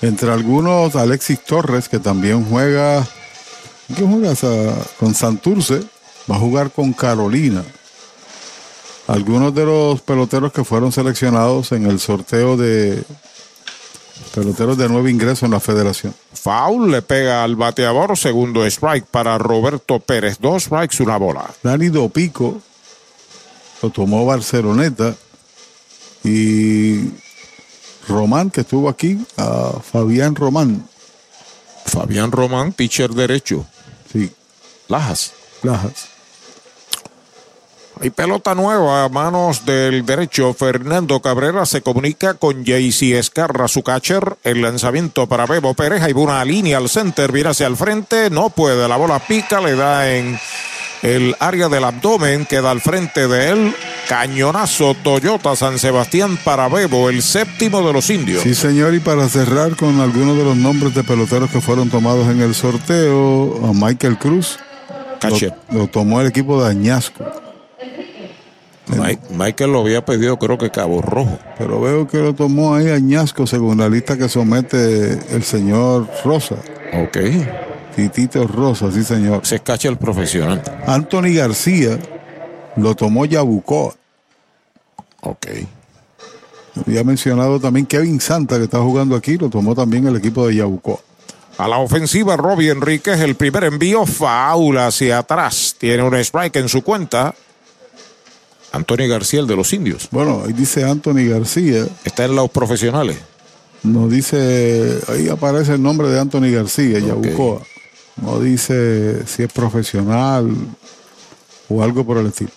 [0.02, 3.06] Entre algunos, Alexis Torres, que también juega.
[3.94, 4.34] ¿Qué juega?
[4.98, 5.82] Con Santurce.
[6.30, 7.64] Va a jugar con Carolina.
[9.06, 13.02] Algunos de los peloteros que fueron seleccionados en el sorteo de
[14.34, 16.14] peloteros de nuevo ingreso en la federación.
[16.32, 21.50] Foul le pega al bateador, segundo strike para Roberto Pérez, dos strikes, una bola.
[21.62, 22.60] Dani Dopico
[23.82, 25.14] lo tomó Barceloneta
[26.24, 27.10] y
[28.08, 30.88] Román, que estuvo aquí, a Fabián Román.
[31.84, 33.66] Fabián Román, pitcher derecho.
[34.12, 34.30] Sí.
[34.88, 35.32] Lajas.
[35.62, 36.11] Lajas.
[38.02, 40.52] Hay pelota nueva a manos del derecho.
[40.54, 44.38] Fernando Cabrera se comunica con JC Escarra, su catcher.
[44.42, 46.02] El lanzamiento para Bebo Pérez.
[46.02, 48.28] Hay una línea al center, viene hacia el frente.
[48.28, 48.88] No puede.
[48.88, 50.36] La bola pica, le da en
[51.02, 52.44] el área del abdomen.
[52.44, 53.76] Queda al frente de él.
[54.08, 58.42] Cañonazo Toyota San Sebastián para Bebo, el séptimo de los indios.
[58.42, 58.94] Sí, señor.
[58.94, 62.56] Y para cerrar con algunos de los nombres de peloteros que fueron tomados en el
[62.56, 64.58] sorteo, a Michael Cruz.
[65.20, 65.54] Catcher.
[65.70, 67.51] Lo, lo tomó el equipo de Añasco.
[68.86, 71.38] Mike, Michael lo había pedido, creo que Cabo Rojo.
[71.58, 76.56] Pero veo que lo tomó ahí Añasco, según la lista que somete el señor Rosa.
[76.92, 77.18] Ok.
[77.94, 79.46] Titito Rosa, sí señor.
[79.46, 80.62] Se escacha el profesional.
[80.86, 81.98] Anthony García
[82.76, 83.94] lo tomó Yabucoa.
[85.20, 85.46] Ok.
[86.86, 90.56] Había mencionado también Kevin Santa, que está jugando aquí, lo tomó también el equipo de
[90.56, 90.98] Yabucoa.
[91.58, 95.76] A la ofensiva, Robbie Enríquez, el primer envío, faula hacia atrás.
[95.78, 97.34] Tiene un strike en su cuenta.
[98.72, 100.08] Antonio García, el de los indios.
[100.10, 101.86] Bueno, ahí dice Anthony García.
[102.04, 103.18] Está en los profesionales.
[103.82, 107.60] No dice, ahí aparece el nombre de Anthony García, Yabucoa.
[108.22, 110.50] No dice si es profesional
[111.68, 112.50] o algo por el estilo.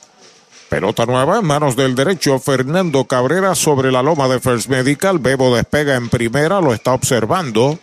[0.69, 2.39] Pelota nueva en manos del derecho.
[2.39, 5.19] Fernando Cabrera sobre la loma de First Medical.
[5.19, 7.77] Bebo despega en primera, lo está observando.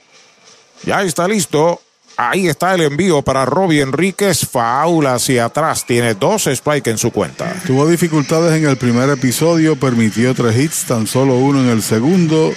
[0.85, 1.81] Ya está listo.
[2.17, 4.47] Ahí está el envío para Robbie Enríquez.
[4.47, 5.87] Faula hacia atrás.
[5.87, 7.55] Tiene dos strikes en su cuenta.
[7.67, 12.53] Tuvo dificultades en el primer episodio, permitió tres hits, tan solo uno en el segundo.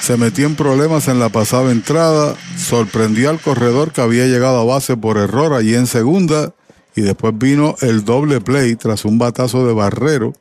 [0.00, 2.34] Se metió en problemas en la pasada entrada.
[2.56, 6.52] Sorprendió al corredor que había llegado a base por error allí en segunda.
[6.96, 10.34] Y después vino el doble play tras un batazo de Barrero.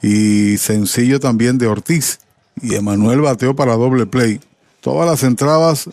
[0.00, 2.20] Y sencillo también de Ortiz.
[2.62, 4.40] Y Emanuel bateó para doble play.
[4.80, 5.88] Todas las entradas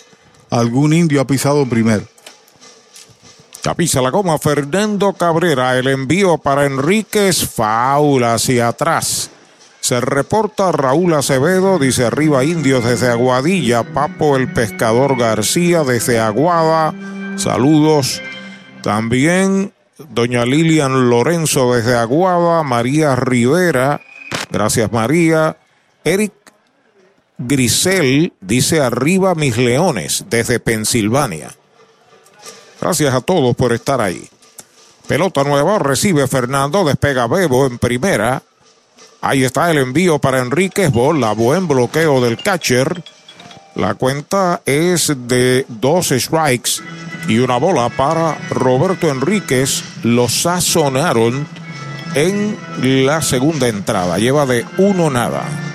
[0.59, 2.03] algún indio ha pisado primero.
[3.61, 5.77] Capisa la goma Fernando Cabrera.
[5.77, 7.49] El envío para Enríquez.
[7.49, 9.31] Faula hacia atrás.
[9.79, 13.83] Se reporta Raúl Acevedo, dice arriba indios desde Aguadilla.
[13.83, 16.93] Papo el pescador García desde Aguada.
[17.37, 18.21] Saludos.
[18.81, 19.73] También
[20.09, 22.63] doña Lilian Lorenzo desde Aguada.
[22.63, 24.01] María Rivera.
[24.51, 25.57] Gracias María.
[26.03, 26.33] Eric
[27.37, 31.51] Grisel dice arriba mis leones desde Pensilvania.
[32.79, 34.27] Gracias a todos por estar ahí.
[35.07, 38.41] Pelota nueva, recibe Fernando, despega Bebo en primera.
[39.21, 43.03] Ahí está el envío para Enríquez, bola, buen bloqueo del catcher.
[43.75, 46.81] La cuenta es de dos strikes
[47.27, 49.83] y una bola para Roberto Enríquez.
[50.03, 51.47] Lo sazonaron
[52.15, 52.57] en
[53.05, 54.17] la segunda entrada.
[54.17, 55.74] Lleva de uno nada.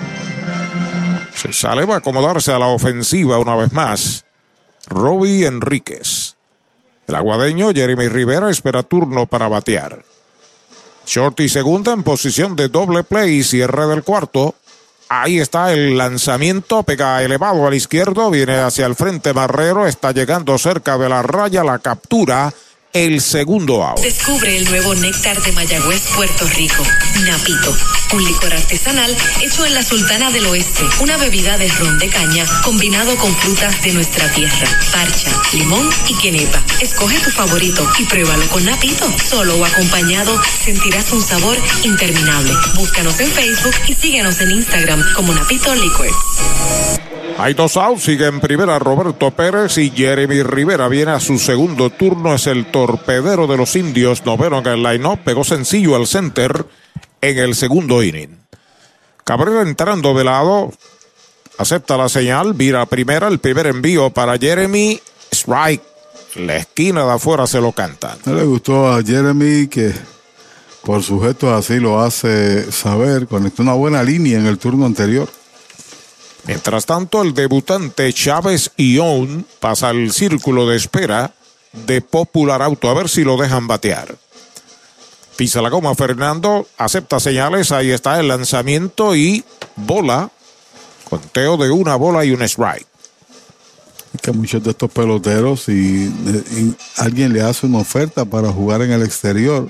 [1.41, 4.25] Se sale, va a acomodarse a la ofensiva una vez más.
[4.85, 6.35] Robbie Enríquez.
[7.07, 10.05] El aguadeño Jeremy Rivera espera turno para batear.
[11.07, 14.53] Shorty segunda en posición de doble play, cierre del cuarto.
[15.09, 20.55] Ahí está el lanzamiento, pega elevado al izquierdo, viene hacia el frente Barrero, está llegando
[20.59, 22.53] cerca de la raya, la captura,
[22.93, 23.99] el segundo out.
[23.99, 26.83] Descubre el nuevo néctar de Mayagüez, Puerto Rico,
[27.25, 27.75] Napito,
[28.13, 32.45] un licor artesanal hecho en la Sultana del Oeste, una bebida de ron de caña
[32.63, 36.61] combinado con frutas de nuestra tierra, parcha, limón y quenepa.
[36.81, 39.05] Escoge tu favorito y pruébalo con Napito.
[39.17, 42.51] Solo o acompañado sentirás un sabor interminable.
[42.75, 46.15] Búscanos en Facebook y síguenos en Instagram como Napito Liquors.
[47.37, 51.89] Hay dos outs, sigue en primera Roberto Pérez y Jeremy Rivera viene a su segundo
[51.89, 56.65] turno, es el torpedero de los indios, noveno en el line-up, pegó sencillo al center
[57.21, 58.37] en el segundo inning.
[59.23, 60.73] Cabrera entrando de lado,
[61.57, 64.99] acepta la señal, vira primera, el primer envío para Jeremy,
[65.31, 65.83] strike,
[66.35, 68.17] la esquina de afuera se lo cantan.
[68.25, 69.93] No le gustó a Jeremy que
[70.83, 75.29] por sujetos así lo hace saber, conectó una buena línea en el turno anterior.
[76.47, 81.33] Mientras tanto, el debutante Chávez Ión pasa al círculo de espera
[81.73, 84.15] de Popular Auto a ver si lo dejan batear.
[85.41, 89.43] Pisa la goma Fernando, acepta señales, ahí está el lanzamiento y
[89.75, 90.29] bola.
[91.09, 92.85] Conteo de una bola y un strike.
[94.21, 98.91] que muchos de estos peloteros, si y alguien le hace una oferta para jugar en
[98.91, 99.67] el exterior,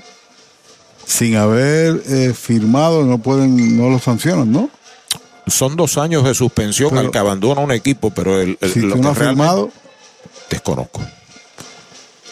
[1.06, 4.68] sin haber eh, firmado, no pueden, no lo sancionan, ¿no?
[5.46, 8.80] Son dos años de suspensión Pero- al que abandona un equipo, pero el, el- Si
[8.80, 9.70] lo que no realmente- firmado,
[10.50, 11.00] desconozco.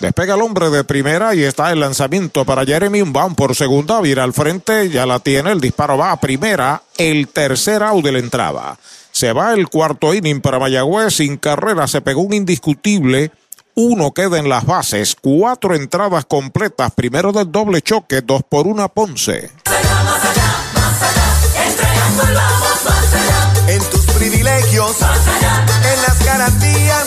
[0.01, 3.03] Despega el hombre de primera y está el lanzamiento para Jeremy.
[3.03, 5.53] Un por segunda, vira al frente, ya la tiene.
[5.53, 6.83] El disparo va a primera.
[6.97, 8.79] El tercer out de la entrada.
[9.13, 11.17] Se va el cuarto inning para Mayagüez.
[11.17, 13.31] Sin carrera se pegó un indiscutible.
[13.75, 15.15] Uno queda en las bases.
[15.21, 16.93] Cuatro entradas completas.
[16.95, 18.23] Primero del doble choque.
[18.23, 19.51] Dos por una Ponce.
[23.67, 27.07] En tus privilegios, en las garantías,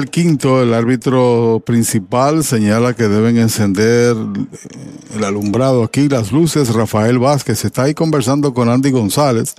[0.00, 4.16] del quinto, el árbitro principal señala que deben encender
[5.14, 6.72] el alumbrado aquí, las luces.
[6.72, 9.54] Rafael Vázquez está ahí conversando con Andy González.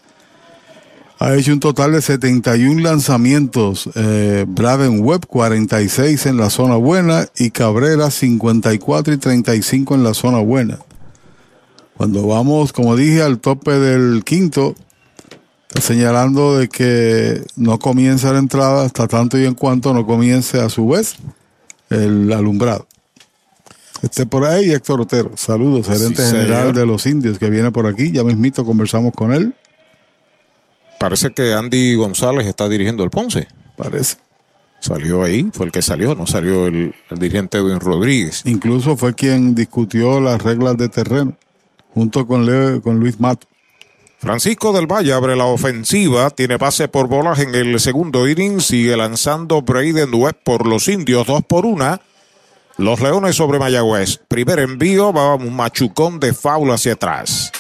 [1.20, 3.88] Ha hecho un total de 71 lanzamientos.
[3.94, 10.16] Eh, Braden Webb 46 en la zona buena y Cabrera 54 y 35 en la
[10.16, 10.80] zona buena.
[11.96, 14.74] Cuando vamos, como dije, al tope del quinto,
[15.80, 20.70] señalando de que no comienza la entrada hasta tanto y en cuanto no comience a
[20.70, 21.16] su vez
[21.90, 22.88] el alumbrado.
[24.02, 25.32] Esté por ahí Héctor Otero.
[25.36, 28.12] Saludos, gerente Sí, general de los indios que viene por aquí.
[28.12, 29.54] Ya mismito conversamos con él.
[31.00, 33.48] Parece que Andy González está dirigiendo el Ponce.
[33.78, 34.18] Parece.
[34.80, 38.42] Salió ahí, fue el que salió, no salió el, el dirigente Edwin Rodríguez.
[38.46, 41.38] Incluso fue quien discutió las reglas de terreno
[41.94, 43.46] junto con, Leo- con Luis Mato.
[44.22, 48.96] Francisco del Valle abre la ofensiva, tiene pase por bolas en el segundo inning, sigue
[48.96, 52.02] lanzando Braden Webb por los indios, dos por una.
[52.78, 54.20] Los Leones sobre Mayagüez.
[54.28, 57.52] Primer envío, va un machucón de foul hacia atrás.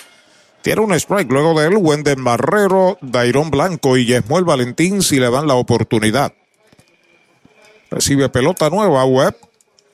[0.62, 5.32] Tiene un strike luego de él, Wendell Barrero, Dairón Blanco y Yesmuel Valentín si le
[5.32, 6.32] dan la oportunidad.
[7.90, 9.36] Recibe pelota nueva Webb.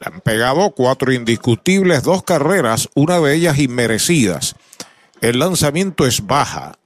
[0.02, 4.58] Le han pegado cuatro indiscutibles, dos carreras, una de ellas inmerecidas.
[5.22, 6.78] El lanzamiento es baja.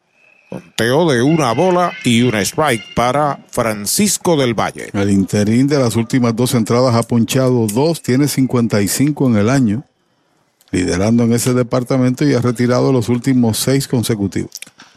[0.50, 4.90] Conteo de una bola y un strike para Francisco del Valle.
[4.94, 9.86] El interín de las últimas dos entradas ha ponchado dos, tiene 55 en el año,
[10.72, 14.52] liderando en ese departamento y ha retirado los últimos seis consecutivos.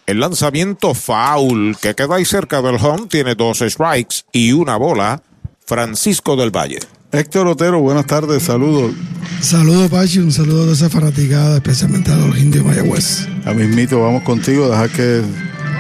[0.06, 5.22] El lanzamiento foul que queda ahí cerca del home tiene dos strikes y una bola.
[5.66, 6.80] Francisco del Valle.
[7.14, 8.92] Héctor Otero, buenas tardes, saludos.
[9.40, 13.28] Saludos, Pachi, un saludo de esa fanaticada, especialmente a los indios Mayagüez.
[13.44, 15.22] A mismito, vamos contigo, deja que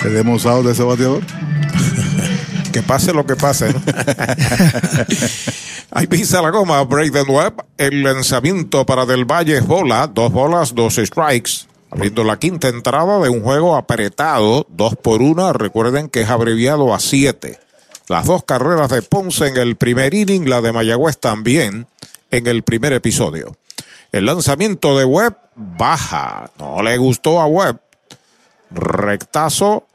[0.00, 1.22] te demos out de ese bateador.
[2.72, 3.72] que pase lo que pase.
[3.72, 3.80] ¿no?
[5.90, 7.64] Ahí pisa la goma Braden Webb.
[7.78, 10.06] El lanzamiento para Del Valle es bola.
[10.06, 11.66] Dos bolas, dos strikes.
[11.90, 14.66] Abriendo la quinta entrada de un juego apretado.
[14.70, 15.52] Dos por una.
[15.52, 17.58] Recuerden que es abreviado a siete.
[18.08, 20.48] Las dos carreras de Ponce en el primer inning.
[20.48, 21.86] La de Mayagüez también
[22.30, 23.56] en el primer episodio.
[24.12, 26.50] El lanzamiento de Webb baja.
[26.58, 27.80] No le gustó a Webb.
[28.70, 29.86] Rectazo.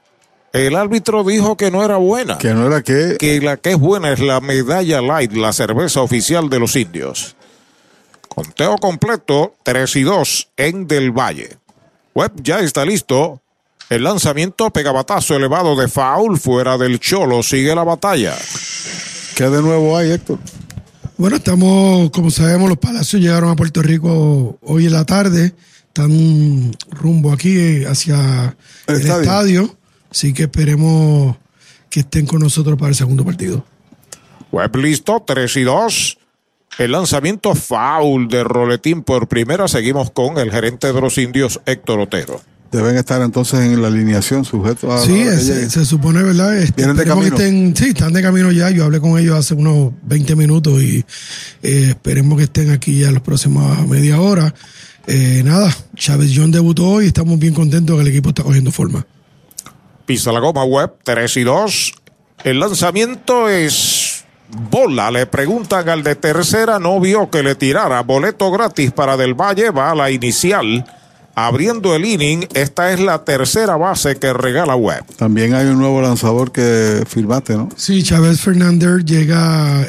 [0.52, 2.38] El árbitro dijo que no era buena.
[2.38, 3.18] Que no era que.
[3.20, 7.36] Que la que es buena es la medalla light, la cerveza oficial de los indios.
[8.28, 11.58] Conteo completo, 3 y 2 en Del Valle.
[12.16, 13.42] Webb ya está listo.
[13.90, 17.42] El lanzamiento pegabatazo elevado de foul fuera del Cholo.
[17.42, 18.38] Sigue la batalla.
[19.36, 20.38] ¿Qué de nuevo hay, Héctor?
[21.18, 25.56] Bueno, estamos, como sabemos, los Palacios llegaron a Puerto Rico hoy en la tarde.
[25.88, 28.56] Están rumbo aquí eh, hacia
[28.86, 29.22] el, estadio.
[29.22, 29.78] estadio.
[30.12, 31.38] Así que esperemos
[31.90, 33.66] que estén con nosotros para el segundo partido.
[34.52, 36.18] Webb listo, 3 y 2.
[36.78, 39.68] El lanzamiento foul de Roletín por primera.
[39.68, 42.40] Seguimos con el gerente de los indios, Héctor Otero.
[42.72, 45.04] Deben estar entonces en la alineación sujetos a.
[45.04, 46.56] Sí, se, se supone, ¿verdad?
[46.56, 47.36] Este, Vienen de que camino.
[47.36, 48.70] estén, sí, están de camino ya.
[48.70, 51.04] Yo hablé con ellos hace unos 20 minutos y
[51.64, 54.54] eh, esperemos que estén aquí ya las próximas media hora.
[55.08, 58.72] eh, nada, Chávez John debutó hoy y estamos bien contentos que el equipo está cogiendo
[58.72, 59.04] forma.
[60.06, 61.94] Pisa la goma web, 3 y 2.
[62.44, 64.24] El lanzamiento es
[64.70, 65.10] bola.
[65.10, 68.02] Le preguntan al de tercera, no vio que le tirara.
[68.02, 70.86] Boleto gratis para Del Valle, va a la inicial.
[71.48, 75.06] Abriendo el inning, esta es la tercera base que regala web.
[75.16, 77.70] También hay un nuevo lanzador que firmaste, ¿no?
[77.78, 79.88] Sí, Chávez Fernández llega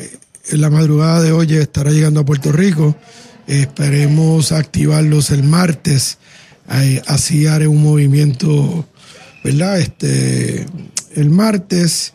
[0.49, 2.95] en la madrugada de hoy, estará llegando a Puerto Rico.
[3.49, 6.19] Esperemos activarlos el martes.
[7.09, 8.87] Así haré un movimiento,
[9.43, 9.81] ¿verdad?
[9.81, 10.67] Este,
[11.17, 12.15] el martes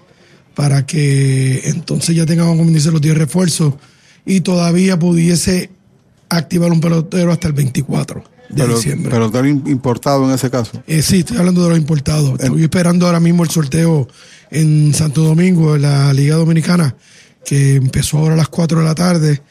[0.53, 3.73] para que entonces ya tengamos, como dice, los 10 refuerzos
[4.25, 5.71] y todavía pudiese
[6.29, 9.11] activar un pelotero hasta el 24 de Pero, diciembre.
[9.11, 10.81] pelotero im- importado en ese caso.
[10.87, 12.39] Eh, sí, estoy hablando de los importados.
[12.39, 14.07] Estoy esperando ahora mismo el sorteo
[14.51, 16.95] en Santo Domingo, en la Liga Dominicana,
[17.45, 19.41] que empezó ahora a las 4 de la tarde.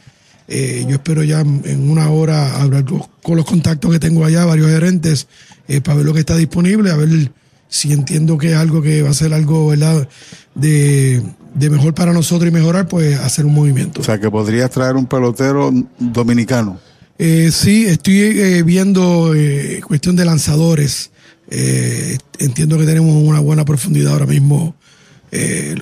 [0.46, 4.44] Eh, yo espero ya en una hora hablar co- con los contactos que tengo allá,
[4.44, 5.26] varios gerentes,
[5.68, 7.32] eh, para ver lo que está disponible, a ver
[7.68, 10.06] si entiendo que es algo que va a ser algo, ¿verdad?,
[10.54, 11.22] de,
[11.54, 14.00] de mejor para nosotros y mejorar, pues hacer un movimiento.
[14.02, 16.78] O sea, que podrías traer un pelotero dominicano.
[17.18, 21.10] Eh, sí, estoy eh, viendo eh, cuestión de lanzadores.
[21.50, 24.74] Eh, entiendo que tenemos una buena profundidad ahora mismo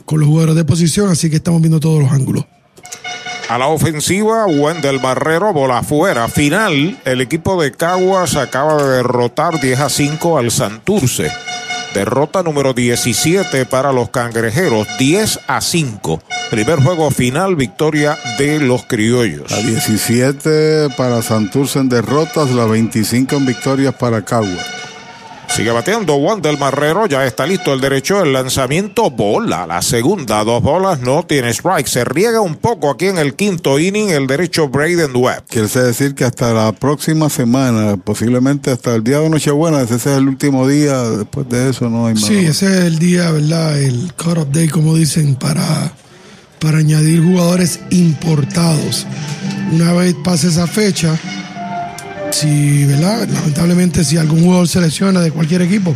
[0.07, 2.47] con los jugadores de posición, así que estamos viendo todos los ángulos.
[3.51, 6.27] A la ofensiva, Wendel Barrero, bola afuera.
[6.29, 11.31] Final, el equipo de Caguas acaba de derrotar 10 a 5 al Santurce.
[11.95, 16.23] Derrota número 17 para los cangrejeros, 10 a 5.
[16.51, 19.51] Primer juego final, victoria de los criollos.
[19.51, 24.63] La 17 para Santurce en derrotas, la 25 en victorias para Cagua.
[25.55, 30.43] Sigue bateando Juan del Marrero, ya está listo el derecho, el lanzamiento, bola, la segunda,
[30.45, 34.27] dos bolas, no tiene strike, se riega un poco aquí en el quinto inning el
[34.27, 35.45] derecho Braden Webb.
[35.49, 40.07] Quiere decir que hasta la próxima semana, posiblemente hasta el día de Nochebuena, ese es
[40.07, 42.25] el último día, después de eso no hay más.
[42.25, 43.79] Sí, ese es el día, ¿verdad?
[43.79, 45.93] El cut-off day, como dicen, para,
[46.61, 49.07] para añadir jugadores importados.
[49.71, 51.15] Una vez pase esa fecha,
[52.33, 53.29] si, ¿verdad?
[53.29, 55.95] Lamentablemente, si algún jugador se lesiona de cualquier equipo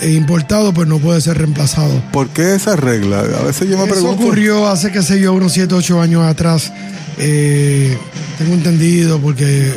[0.00, 2.02] eh, importado, pues no puede ser reemplazado.
[2.12, 3.20] ¿Por qué esa regla?
[3.20, 4.22] A veces yo me Eso pregunto.
[4.22, 6.72] ocurrió hace, qué sé yo, unos 7, 8 años atrás.
[7.18, 7.96] Eh,
[8.38, 9.72] tengo entendido porque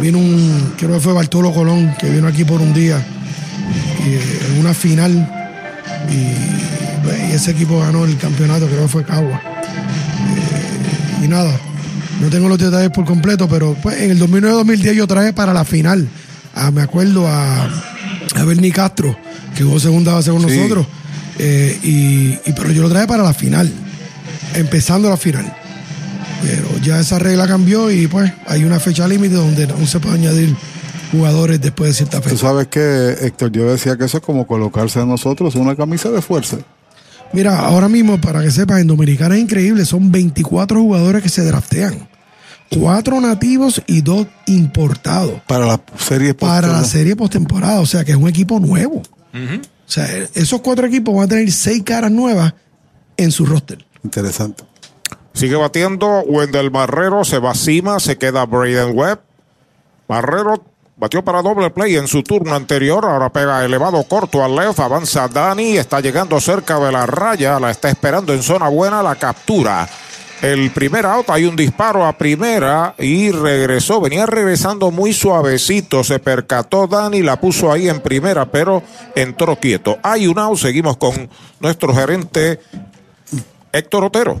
[0.00, 3.02] vino un, creo que fue Bartolo Colón, que vino aquí por un día,
[4.04, 4.20] y, eh,
[4.52, 5.10] en una final,
[6.10, 9.40] y, y ese equipo ganó el campeonato, creo que fue Cagua.
[9.40, 11.58] Eh, y nada,
[12.22, 15.64] no tengo los detalles por completo, pero pues en el 2009-2010 yo traje para la
[15.64, 16.08] final,
[16.54, 19.14] a- me acuerdo a, a Bernie Castro,
[19.56, 20.56] que jugó segunda base con Sí.
[20.56, 20.86] nosotros,
[21.38, 23.70] eh, y, y- pero yo lo traje para la final,
[24.54, 25.52] empezando la final.
[26.42, 30.16] Pero ya esa regla cambió y pues hay una fecha límite donde no se puede
[30.16, 30.54] añadir
[31.12, 32.40] jugadores después de cierta Tú fecha.
[32.40, 36.20] sabes que, Héctor, yo decía que eso es como colocarse a nosotros una camisa de
[36.22, 36.56] fuerza.
[37.32, 41.44] Mira, ahora mismo, para que sepas, en Dominicana es increíble, son 24 jugadores que se
[41.44, 42.08] draftean.
[42.78, 45.40] Cuatro nativos y dos importados.
[45.46, 46.84] Para la serie Para la postemporada.
[46.84, 49.02] serie postemporada, o sea que es un equipo nuevo.
[49.34, 52.54] O sea, esos cuatro equipos van a tener seis caras nuevas
[53.16, 53.84] en su roster.
[54.04, 54.64] Interesante.
[55.34, 59.20] Sigue batiendo Wendell Marrero, se va cima, se queda Braden Webb.
[60.08, 60.62] Marrero
[60.96, 65.26] batió para doble play en su turno anterior, ahora pega elevado corto al left, avanza
[65.28, 69.88] Dani, está llegando cerca de la raya, la está esperando en zona buena, la captura.
[70.42, 76.18] El primer out, hay un disparo a primera y regresó, venía regresando muy suavecito, se
[76.18, 78.82] percató Dani, la puso ahí en primera, pero
[79.14, 79.98] entró quieto.
[80.02, 82.58] Hay un out, seguimos con nuestro gerente
[83.70, 84.40] Héctor Otero.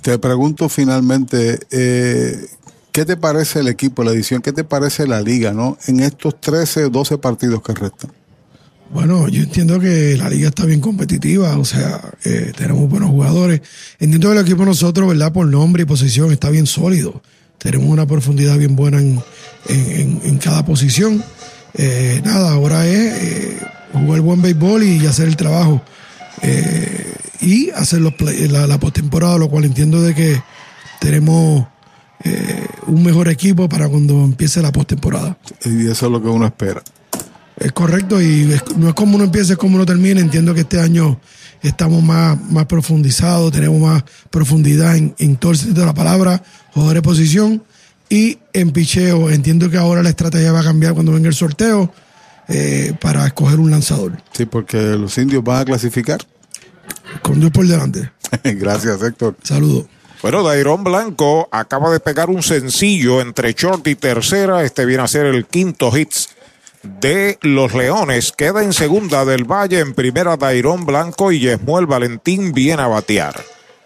[0.00, 2.46] Te pregunto finalmente, eh,
[2.90, 4.40] ¿qué te parece el equipo, la edición?
[4.40, 5.76] ¿Qué te parece la liga, no?
[5.86, 8.10] En estos 13, 12 partidos que restan.
[8.94, 13.60] Bueno, yo entiendo que la liga está bien competitiva, o sea, eh, tenemos buenos jugadores.
[13.98, 15.32] Entiendo que el equipo nosotros, ¿verdad?
[15.32, 17.20] Por nombre y posición está bien sólido.
[17.58, 19.20] Tenemos una profundidad bien buena en,
[19.68, 21.24] en- en- en cada posición.
[21.74, 23.58] Eh, nada, ahora es eh,
[23.92, 25.82] jugar buen béisbol y hacer el trabajo.
[26.42, 30.40] Eh, y hacer los play- la, la postemporada, lo cual entiendo de que
[31.00, 31.66] tenemos
[32.22, 35.36] eh, un mejor equipo para cuando empiece la postemporada.
[35.64, 36.80] Y eso es lo que uno espera.
[37.56, 40.20] Es correcto y es- no es como uno empieza, es como uno termina.
[40.20, 41.20] Entiendo que este año
[41.62, 46.42] estamos más, más profundizados, tenemos más profundidad en, en todo el sentido de la palabra,
[46.72, 47.62] jugadores de posición
[48.08, 49.30] y en picheo.
[49.30, 51.92] Entiendo que ahora la estrategia va a cambiar cuando venga el sorteo
[52.48, 54.20] eh, para escoger un lanzador.
[54.32, 56.18] Sí, porque los indios van a clasificar.
[57.22, 58.10] Con Dios por delante.
[58.44, 59.36] Gracias, Héctor.
[59.42, 59.86] Saludos.
[60.22, 64.64] Bueno, Dairon Blanco acaba de pegar un sencillo entre short y tercera.
[64.64, 66.30] Este viene a ser el quinto hits
[66.84, 68.32] de los Leones.
[68.32, 73.42] Queda en segunda del Valle, en primera Dairon Blanco y Yesmuel Valentín viene a batear.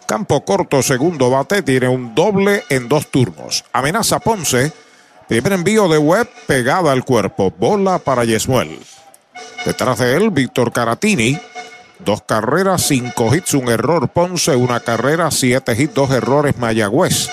[0.06, 3.64] Campo corto, segundo bate, tiene un doble en dos turnos.
[3.72, 4.72] Amenaza Ponce,
[5.28, 7.50] primer envío de web pegada al cuerpo.
[7.50, 8.78] Bola para Yesmuel.
[9.64, 11.38] Detrás de él, Víctor Caratini.
[11.98, 17.28] Dos carreras, cinco hits, un error Ponce, una carrera, siete hits, dos errores Mayagüez.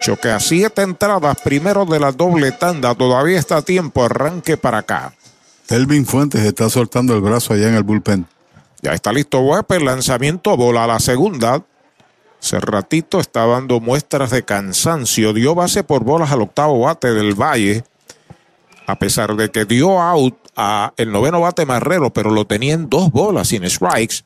[0.00, 4.78] Choque a siete entradas, primero de la doble tanda, todavía está a tiempo, arranque para
[4.78, 5.12] acá.
[5.68, 8.26] Elvin Fuentes está soltando el brazo allá en el bullpen.
[8.80, 11.62] Ya está listo Webber, lanzamiento, bola a la segunda.
[12.40, 17.34] Hace ratito está dando muestras de cansancio, dio base por bolas al octavo bate del
[17.34, 17.82] Valle,
[18.86, 22.88] a pesar de que dio out a el noveno bate Marrero, pero lo tenía en
[22.88, 24.24] dos bolas sin strikes.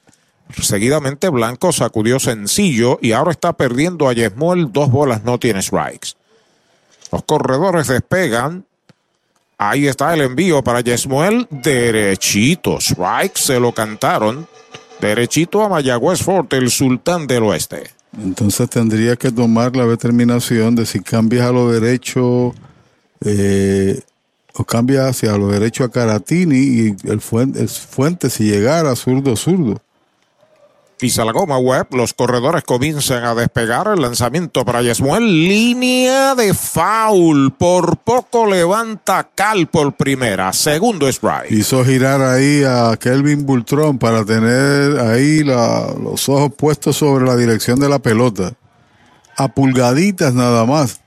[0.60, 4.72] Seguidamente Blanco sacudió sencillo y ahora está perdiendo a Yesmuel.
[4.72, 6.10] Dos bolas no tiene strikes.
[7.10, 8.64] Los corredores despegan.
[9.58, 11.46] Ahí está el envío para Yesmuel.
[11.50, 12.78] Derechito.
[12.78, 14.46] Strike se lo cantaron.
[15.00, 17.90] Derechito a Mayagüez Fort, el sultán del oeste.
[18.16, 22.54] Entonces tendría que tomar la determinación de si cambias a lo derecho
[23.24, 24.00] eh,
[24.54, 29.34] o cambia hacia lo derecho a Caratini y el fuente, el fuente si llegara zurdo
[29.34, 29.80] zurdo.
[31.02, 35.48] Pisa la goma web, los corredores comienzan a despegar el lanzamiento para Yesmuel.
[35.48, 37.52] Línea de foul.
[37.58, 40.52] Por poco levanta Cal por primera.
[40.52, 41.50] Segundo strike.
[41.50, 47.80] Hizo girar ahí a Kelvin Bultrón para tener ahí los ojos puestos sobre la dirección
[47.80, 48.52] de la pelota.
[49.36, 51.00] A pulgaditas nada más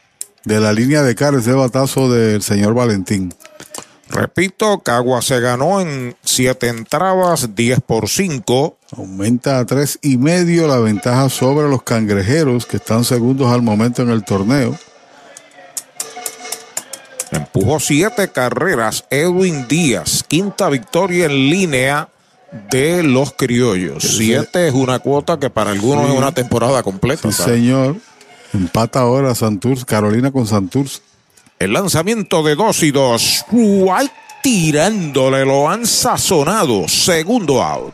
[0.43, 3.33] de la línea de cara ese batazo del señor Valentín.
[4.09, 8.77] Repito, Cagua se ganó en siete entradas, 10 por 5.
[8.97, 14.03] Aumenta a tres y medio la ventaja sobre los cangrejeros que están segundos al momento
[14.03, 14.77] en el torneo.
[17.31, 22.09] Empujó siete carreras Edwin Díaz, quinta victoria en línea
[22.71, 24.03] de los criollos.
[24.17, 26.11] Siete es una cuota que para algunos Sí.
[26.13, 27.31] es una temporada completa.
[27.31, 27.97] Señor.
[28.53, 31.01] Empata ahora Santurce, Carolina con Santurce.
[31.57, 33.45] El lanzamiento de dos y dos.
[33.51, 34.11] White
[34.43, 36.87] tirándole, lo han sazonado.
[36.87, 37.93] Segundo out.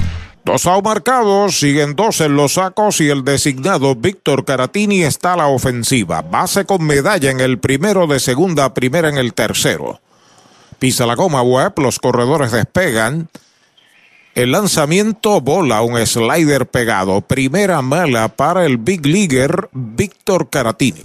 [0.43, 5.47] Dos marcados, siguen dos en los sacos y el designado Víctor Caratini está a la
[5.47, 6.23] ofensiva.
[6.23, 10.01] Base con medalla en el primero de segunda, primera en el tercero.
[10.79, 13.29] Pisa la goma web, los corredores despegan.
[14.33, 17.21] El lanzamiento bola, un slider pegado.
[17.21, 21.03] Primera mala para el Big Leaguer Víctor Caratini.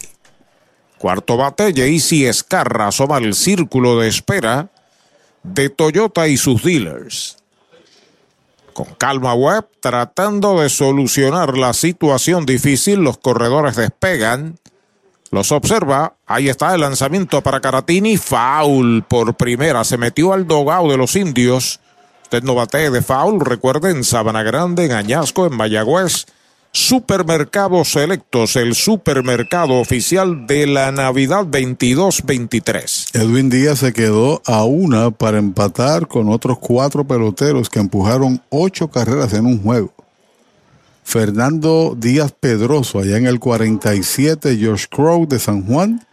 [0.97, 4.71] Cuarto bate, Jaycee Escarra asoma el círculo de espera
[5.43, 7.36] de Toyota y sus dealers.
[8.77, 14.59] Con calma web, tratando de solucionar la situación difícil, los corredores despegan.
[15.31, 16.17] Los observa.
[16.27, 18.19] Ahí está el lanzamiento para Caratini.
[18.19, 19.83] Foul por primera.
[19.83, 21.81] Se metió al dogao de los indios.
[22.25, 23.41] Usted no bate de foul.
[23.41, 26.27] Recuerden, Sabana Grande, en Añasco, en Mayagüez.
[26.79, 33.17] Supermercados Selectos, el supermercado oficial de la Navidad 22-23.
[33.17, 38.89] Edwin Díaz se quedó a una para empatar con otros cuatro peloteros que empujaron ocho
[38.91, 39.95] carreras en un juego.
[41.03, 46.07] Fernando Díaz Pedroso, allá en el 47, Josh Crow de San Juan.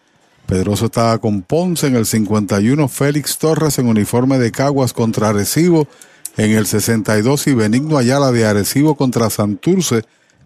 [0.46, 5.90] Pedroso estaba con Ponce en el 51, Félix Torres en uniforme de Caguas contra Arecibo
[6.38, 10.04] en el 62 y Benigno Ayala de Arecibo contra Santurce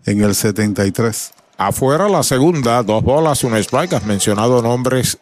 [0.08, 1.32] en el 73.
[1.58, 3.94] Afuera la segunda, dos bolas, un strike.
[3.94, 5.20] Has mencionado nombres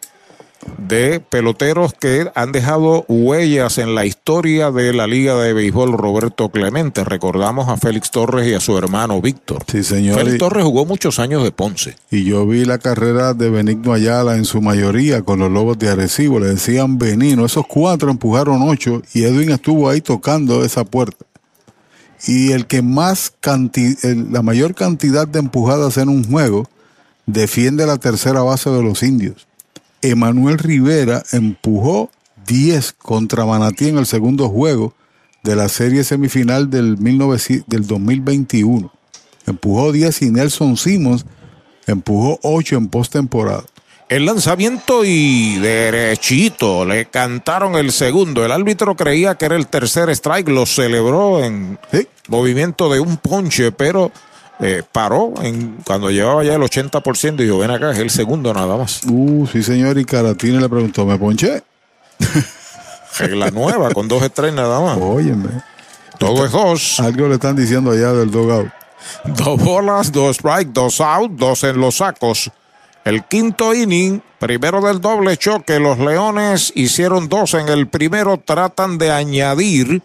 [0.78, 6.49] de peloteros que han dejado huellas en la historia de la Liga de Béisbol Roberto
[6.49, 7.03] Clemente.
[7.03, 9.64] Recordamos a Félix Torres y a su hermano Víctor.
[9.68, 10.18] Sí, señor.
[10.18, 11.95] Félix Torres jugó muchos años de Ponce.
[12.12, 15.90] Y yo vi la carrera de Benigno Ayala en su mayoría con los Lobos de
[15.90, 16.40] Arecibo.
[16.40, 17.45] Le decían Benino.
[17.45, 21.26] Esos cuatro empujaron ocho y Edwin estuvo ahí tocando esa puerta.
[22.26, 26.68] Y el que más canti- el- la mayor cantidad de empujadas en un juego
[27.26, 29.47] defiende la tercera base de los indios.
[30.02, 32.10] Emanuel Rivera empujó
[32.47, 34.93] 10 contra Manatí en el segundo juego
[35.43, 38.91] de la serie semifinal del, 1900 del 2021.
[39.47, 41.26] Empujó 10 y Nelson Simmons
[41.88, 43.64] Empujó 8 en postemporada.
[44.07, 48.45] El lanzamiento y derechito le cantaron el segundo.
[48.45, 51.80] El árbitro creía que era el tercer strike, lo celebró en
[52.27, 54.11] movimiento de un ponche, pero
[54.60, 58.53] eh, paró en, cuando llevaba ya el 80% y dijo, ven acá, es el segundo
[58.53, 59.02] nada más.
[59.10, 61.64] Uh, sí señor, y Caratini le preguntó, ¿me ponché?
[63.18, 64.99] Regla nueva, con dos strikes nada más.
[65.02, 65.49] Óyeme.
[66.19, 66.99] Todo es dos.
[66.99, 68.69] Algo le están diciendo allá del dogout.
[69.26, 72.52] Dos bolas, dos strike, dos out, dos en los sacos.
[73.06, 78.98] El quinto inning, primero del doble choque, los Leones hicieron dos en el primero, tratan
[78.98, 80.02] de añadir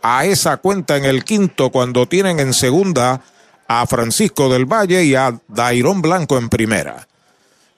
[0.00, 3.20] a esa cuenta en el quinto cuando tienen en segunda
[3.66, 7.08] a Francisco del Valle y a Dairón Blanco en primera.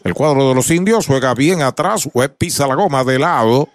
[0.04, 3.70] El cuadro de los indios juega bien atrás, Webb pisa la goma de lado.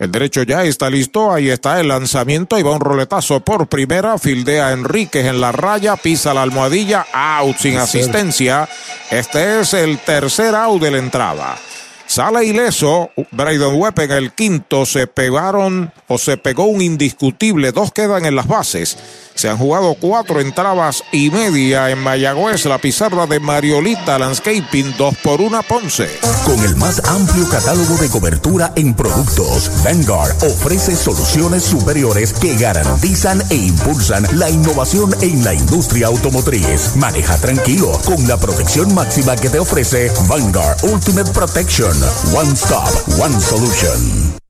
[0.00, 4.16] El derecho ya está listo, ahí está el lanzamiento, y va un roletazo por primera,
[4.16, 8.66] fildea Enríquez en la raya, pisa la almohadilla, out sin asistencia.
[9.10, 11.58] Este es el tercer out de la entrada.
[12.06, 17.92] Sale ileso, Braden Webb en el quinto, se pegaron o se pegó un indiscutible, dos
[17.92, 18.96] quedan en las bases.
[19.40, 25.16] Se han jugado cuatro entradas y media en Mayagüez, la pizarra de Mariolita Landscaping, dos
[25.16, 26.10] por una Ponce.
[26.44, 33.42] Con el más amplio catálogo de cobertura en productos, Vanguard ofrece soluciones superiores que garantizan
[33.48, 36.94] e impulsan la innovación en la industria automotriz.
[36.96, 41.96] Maneja tranquilo con la protección máxima que te ofrece Vanguard Ultimate Protection.
[42.34, 44.49] One Stop, One Solution.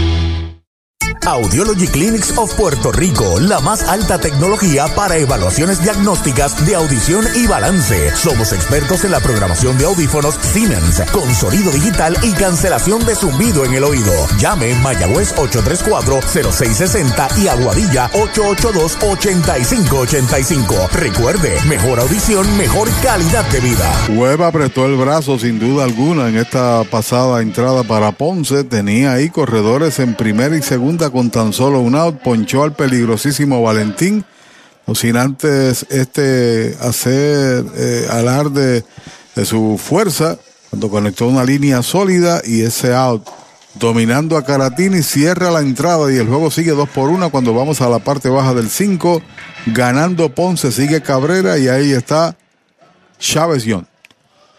[1.25, 7.47] Audiology Clinics of Puerto Rico, la más alta tecnología para evaluaciones diagnósticas de audición y
[7.47, 8.15] balance.
[8.15, 13.65] Somos expertos en la programación de audífonos Siemens, con sonido digital y cancelación de zumbido
[13.65, 14.13] en el oído.
[14.39, 20.89] Llame Mayagüez 834-0660 y Aguadilla 882-8585.
[20.91, 23.91] Recuerde, mejor audición, mejor calidad de vida.
[24.09, 28.63] Webb apretó el brazo sin duda alguna en esta pasada entrada para Ponce.
[28.63, 32.21] Tenía ahí corredores en primera y segunda con tan solo un out.
[32.21, 34.23] Ponchó al peligrosísimo Valentín.
[34.87, 38.83] No sin antes este hacer eh, alarde
[39.35, 40.37] de su fuerza
[40.69, 43.27] cuando conectó una línea sólida y ese out.
[43.75, 47.79] Dominando a Caratini, cierra la entrada y el juego sigue 2 por 1 cuando vamos
[47.81, 49.21] a la parte baja del 5.
[49.67, 52.35] Ganando Ponce, sigue Cabrera y ahí está
[53.17, 53.90] Chávez Young.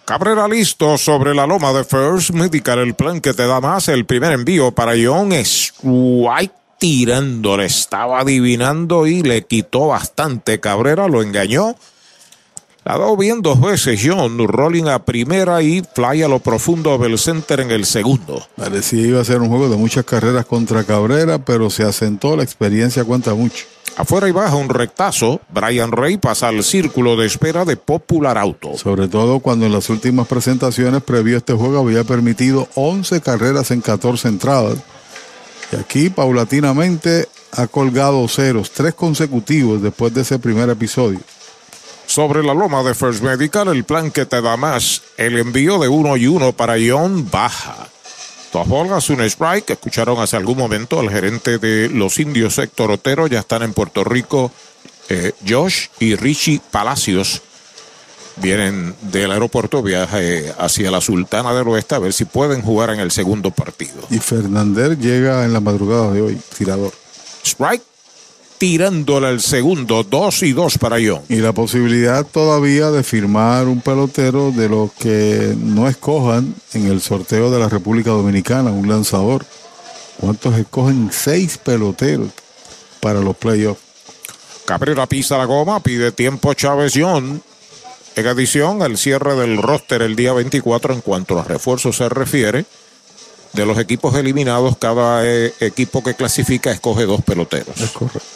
[0.04, 3.88] Cabrera listo sobre la loma de First Medical, el plan que te da más.
[3.88, 5.32] El primer envío para John
[5.82, 10.58] White tirando, le estaba adivinando y le quitó bastante.
[10.58, 11.76] Cabrera lo engañó.
[12.84, 16.98] La ha dado bien dos veces John, rolling a primera y fly a lo profundo
[16.98, 18.44] del center en el segundo.
[18.56, 22.42] Parecía iba a ser un juego de muchas carreras contra Cabrera, pero se asentó, la
[22.42, 23.66] experiencia cuenta mucho.
[23.96, 25.40] Afuera y baja un rectazo.
[25.52, 28.76] Brian Rey pasa al círculo de espera de Popular Auto.
[28.76, 33.70] Sobre todo cuando en las últimas presentaciones previo a este juego había permitido 11 carreras
[33.70, 34.78] en 14 entradas.
[35.70, 41.20] Y aquí paulatinamente ha colgado ceros, tres consecutivos después de ese primer episodio.
[42.12, 45.00] Sobre la loma de First Medical, el plan que te da más.
[45.16, 47.88] El envío de uno y uno para John baja.
[48.52, 49.70] Dos bolas, un strike.
[49.70, 53.28] Escucharon hace algún momento al gerente de los indios, Héctor Otero.
[53.28, 54.52] Ya están en Puerto Rico
[55.08, 57.40] eh, Josh y Richie Palacios.
[58.36, 63.00] Vienen del aeropuerto, viaje hacia la Sultana del Oeste a ver si pueden jugar en
[63.00, 64.02] el segundo partido.
[64.10, 66.92] Y Fernández llega en la madrugada de hoy, tirador.
[67.42, 67.82] Strike
[68.62, 71.22] tirándole al segundo, dos y dos para John.
[71.28, 77.00] Y la posibilidad todavía de firmar un pelotero de los que no escojan en el
[77.00, 79.44] sorteo de la República Dominicana, un lanzador.
[80.20, 81.10] ¿Cuántos escogen?
[81.10, 82.28] Seis peloteros
[83.00, 83.82] para los playoffs.
[84.64, 87.42] Cabrera pisa la goma, pide tiempo Chávez John.
[88.14, 92.64] En adición, el cierre del roster el día 24 en cuanto a refuerzos se refiere.
[93.54, 97.76] De los equipos eliminados, cada eh, equipo que clasifica escoge dos peloteros.
[97.80, 98.31] Es correcto.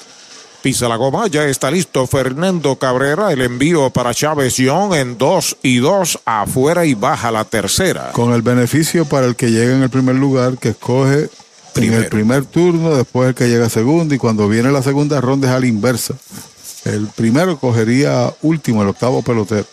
[0.66, 3.30] Pisa la goma, ya está listo Fernando Cabrera.
[3.30, 8.10] El envío para Chávez Young en 2 y 2 afuera y baja la tercera.
[8.10, 11.30] Con el beneficio para el que llega en el primer lugar, que escoge
[11.76, 15.46] en el primer turno, después el que llega segundo, y cuando viene la segunda ronda
[15.50, 16.14] es a la inversa.
[16.84, 19.66] El primero cogería último, el octavo pelotero.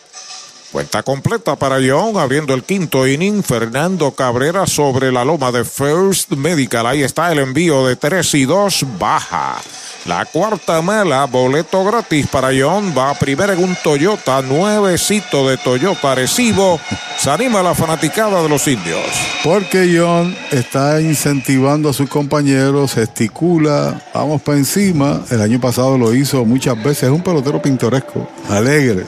[0.73, 3.43] Cuenta completa para Young, abriendo el quinto inning.
[3.43, 6.87] Fernando Cabrera sobre la loma de First Medical.
[6.87, 9.61] Ahí está el envío de 3 y 2, baja.
[10.05, 12.91] La cuarta mala, boleto gratis para John.
[12.97, 16.79] Va primero en un Toyota, nuevecito de Toyota Recibo.
[17.19, 19.05] Se anima la fanaticada de los indios.
[19.43, 25.21] Porque John está incentivando a sus compañeros, gesticula, vamos para encima.
[25.29, 27.03] El año pasado lo hizo muchas veces.
[27.03, 29.05] Es un pelotero pintoresco, alegre.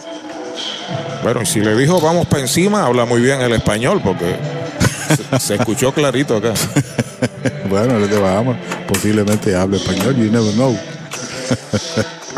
[1.23, 4.35] Bueno, y si le dijo vamos para encima, habla muy bien el español porque
[5.31, 6.53] se, se escuchó clarito acá.
[7.69, 8.57] bueno, le Bahamas
[8.87, 10.77] posiblemente hable español, you never know.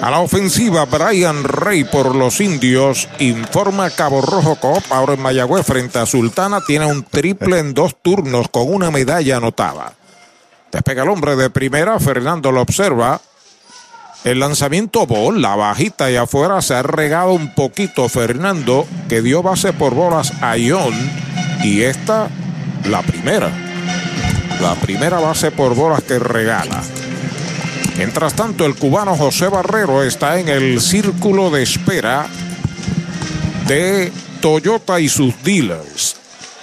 [0.01, 3.09] A la ofensiva, Brian Rey por los indios.
[3.19, 4.83] Informa Cabo Rojo Coop.
[4.91, 6.61] Ahora en Mayagüez frente a Sultana.
[6.61, 9.93] Tiene un triple en dos turnos con una medalla anotada.
[10.71, 11.99] Despega el hombre de primera.
[11.99, 13.19] Fernando lo observa.
[14.23, 19.71] El lanzamiento la bajita y afuera se ha regado un poquito Fernando, que dio base
[19.73, 20.93] por bolas a Ion.
[21.63, 22.27] Y esta,
[22.85, 23.49] la primera.
[24.61, 26.81] La primera base por bolas que regala.
[27.97, 32.27] Mientras tanto, el cubano José Barrero está en el círculo de espera
[33.67, 34.11] de
[34.41, 36.16] Toyota y sus dealers.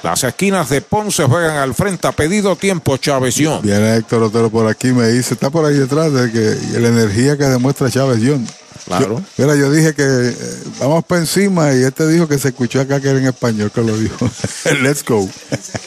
[0.05, 2.07] Las esquinas de Ponce juegan al frente.
[2.07, 3.63] Ha pedido tiempo Chávez John.
[3.63, 7.39] Viene Héctor Otero por aquí, me dice, está por ahí detrás de que la energía
[7.39, 8.47] que demuestra Chávez John.
[8.85, 9.23] Claro.
[9.39, 10.37] Yo, mira, yo dije que eh,
[10.79, 13.81] vamos para encima y este dijo que se escuchó acá que era en español que
[13.81, 14.29] lo dijo.
[14.83, 15.27] Let's go.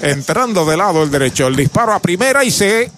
[0.01, 2.89] Entrando de lado el derecho, el disparo a primera y se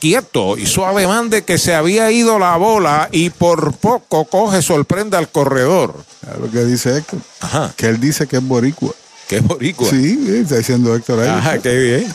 [0.00, 0.58] quieto.
[0.58, 5.28] Hizo ademán de que se había ido la bola y por poco coge, sorprende al
[5.28, 5.94] corredor.
[6.40, 7.20] lo que dice Héctor.
[7.38, 7.72] Ajá.
[7.76, 8.92] Que él dice que es boricua.
[9.28, 9.88] ¿Que es boricua?
[9.88, 11.28] Sí, está diciendo Héctor ahí.
[11.28, 12.14] Ajá, qué bien.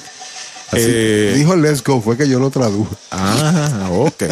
[0.73, 2.95] Eh, dijo let's go, fue que yo lo traduje.
[3.11, 4.23] Ah, ok.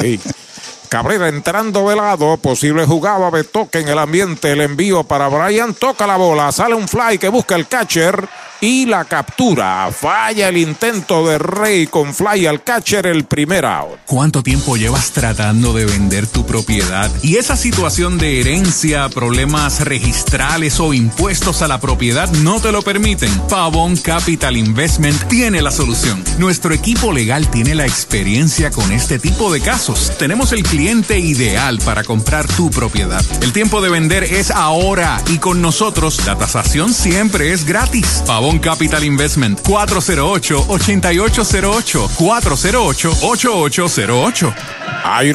[0.90, 5.74] Cabrera entrando de lado, posible jugada de toque en el ambiente, el envío para Brian,
[5.74, 8.28] toca la bola, sale un fly que busca el catcher
[8.62, 9.90] y la captura.
[9.92, 14.00] Falla el intento de Rey con fly al catcher el primer out.
[14.06, 17.12] ¿Cuánto tiempo llevas tratando de vender tu propiedad?
[17.22, 22.82] Y esa situación de herencia, problemas registrales o impuestos a la propiedad no te lo
[22.82, 23.32] permiten.
[23.50, 26.24] Pavón Capital Investment tiene la solución.
[26.38, 30.14] Nuestro equipo legal tiene la experiencia con este tipo de casos.
[30.18, 33.24] Tenemos el cliente ideal para comprar tu propiedad.
[33.42, 38.24] El tiempo de vender es ahora y con nosotros la tasación siempre es gratis.
[38.26, 44.54] Pavón Capital Investment 408-8808 408-8808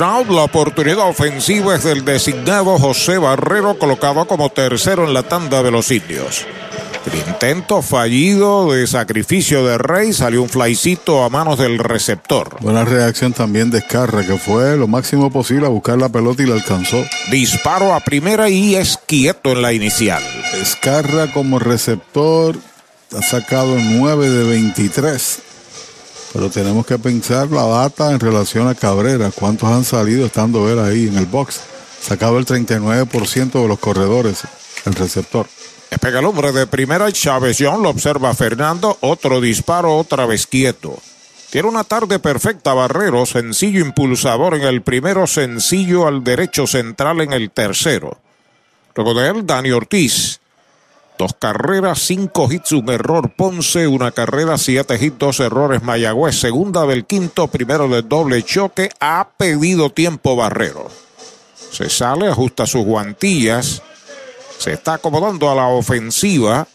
[0.02, 5.62] out, la oportunidad ofensiva es del designado José Barrero colocado como tercero en la tanda
[5.62, 6.46] de los indios.
[7.06, 12.58] El intento fallido de sacrificio de Rey salió un flycito a manos del receptor.
[12.60, 16.46] Buena reacción también de Escarra, que fue lo máximo posible a buscar la pelota y
[16.46, 17.04] la alcanzó.
[17.30, 20.22] Disparo a primera y es quieto en la inicial.
[20.60, 22.56] Escarra como receptor
[23.16, 25.38] ha sacado 9 de 23.
[26.32, 29.30] Pero tenemos que pensar la data en relación a Cabrera.
[29.30, 31.60] ¿Cuántos han salido estando él ahí en el box?
[32.00, 34.42] Sacado el 39% de los corredores,
[34.86, 35.46] el receptor.
[35.90, 38.96] Despega el hombre de primera Chávez John lo observa Fernando.
[39.02, 40.98] Otro disparo, otra vez quieto.
[41.50, 47.34] Tiene una tarde perfecta Barrero, sencillo impulsador en el primero, sencillo al derecho central en
[47.34, 48.18] el tercero.
[48.94, 50.40] Luego de él, Dani Ortiz.
[51.22, 56.84] Dos carreras, cinco hits, un error Ponce, una carrera, siete hits, dos errores Mayagüez, segunda
[56.84, 60.90] del quinto, primero del doble choque, ha pedido tiempo Barrero.
[61.70, 63.82] Se sale, ajusta sus guantillas,
[64.58, 66.66] se está acomodando a la ofensiva.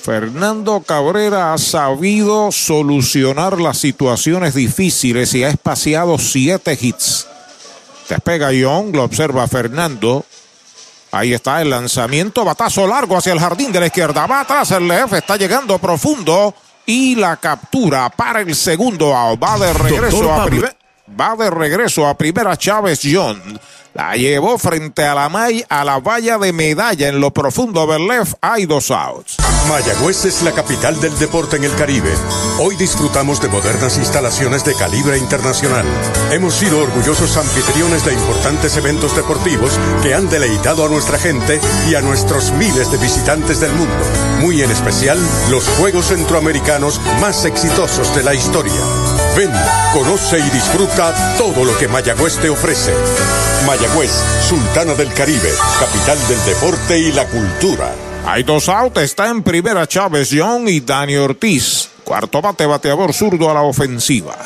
[0.00, 7.26] Fernando Cabrera ha sabido solucionar las situaciones difíciles y ha espaciado siete hits.
[8.08, 10.24] Despega Young, lo observa Fernando.
[11.12, 14.26] Ahí está el lanzamiento, batazo largo hacia el jardín de la izquierda.
[14.26, 16.54] Va atrás el Lef, está llegando profundo
[16.86, 19.42] y la captura para el segundo out.
[19.42, 20.48] Va de regreso a.
[21.20, 23.60] Va de regreso a primera Chávez John.
[23.92, 28.06] La llevó frente a la, may, a la valla de medalla en lo profundo del
[28.06, 28.34] left.
[28.40, 29.36] Hay dos outs.
[29.68, 32.12] Mayagüez es la capital del deporte en el Caribe.
[32.60, 35.84] Hoy disfrutamos de modernas instalaciones de calibre internacional.
[36.30, 39.72] Hemos sido orgullosos anfitriones de importantes eventos deportivos
[40.02, 44.04] que han deleitado a nuestra gente y a nuestros miles de visitantes del mundo.
[44.40, 45.18] Muy en especial,
[45.50, 48.80] los Juegos Centroamericanos más exitosos de la historia.
[49.36, 49.50] Ven,
[49.92, 52.92] conoce y disfruta todo lo que Mayagüez te ofrece.
[53.66, 54.10] Mayagüez,
[54.48, 57.92] Sultana del Caribe, capital del deporte y la cultura.
[58.26, 61.90] Hay dos outs, está en primera Chávez Young y Dani Ortiz.
[62.04, 64.36] Cuarto bate, bateador zurdo a la ofensiva.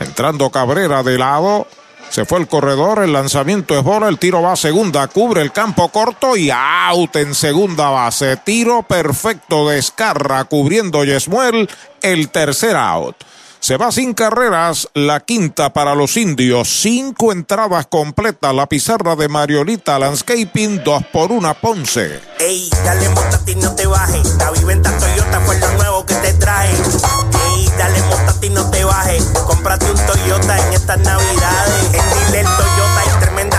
[0.00, 1.66] Entrando Cabrera de lado,
[2.10, 5.52] se fue el corredor, el lanzamiento es bola, el tiro va a segunda, cubre el
[5.52, 8.36] campo corto y out en segunda base.
[8.38, 11.68] Tiro perfecto de Escarra cubriendo Yesmuel,
[12.00, 13.16] el tercer out.
[13.60, 16.68] Se va sin carreras, la quinta para los indios.
[16.68, 22.20] Cinco entradas completas, la pizarra de Mariolita Landscaping, dos por una Ponce.
[22.38, 24.36] Ey, dale montate y no te bajes.
[24.38, 26.70] La viventa Toyota fue lo nuevo que te trae.
[26.70, 29.24] Ey, dale montate y no te bajes.
[29.46, 31.84] Cómprate un Toyota en estas navidades.
[31.94, 33.27] En Dile Toyota hay tremenda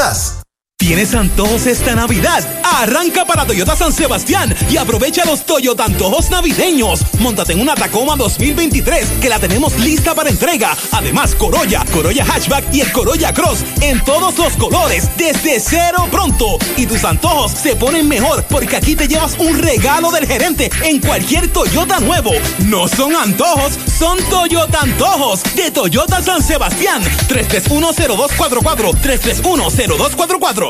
[0.00, 0.49] us.
[0.80, 2.42] ¿Tienes antojos esta Navidad?
[2.64, 7.04] Arranca para Toyota San Sebastián y aprovecha los Toyota antojos navideños.
[7.18, 10.74] Móntate en una Tacoma 2023 que la tenemos lista para entrega.
[10.92, 16.56] Además, Corolla, Corolla Hatchback y el Corolla Cross en todos los colores desde cero pronto.
[16.78, 20.98] Y tus antojos se ponen mejor porque aquí te llevas un regalo del gerente en
[20.98, 22.32] cualquier Toyota nuevo.
[22.64, 27.02] No son antojos, son Toyota antojos de Toyota San Sebastián.
[27.28, 30.69] 3310244 3310244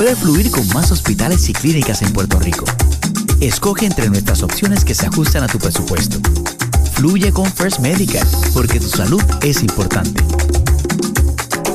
[0.00, 2.64] Puedes fluir con más hospitales y clínicas en Puerto Rico.
[3.38, 6.16] Escoge entre nuestras opciones que se ajustan a tu presupuesto.
[6.94, 10.24] Fluye con First Medical, porque tu salud es importante.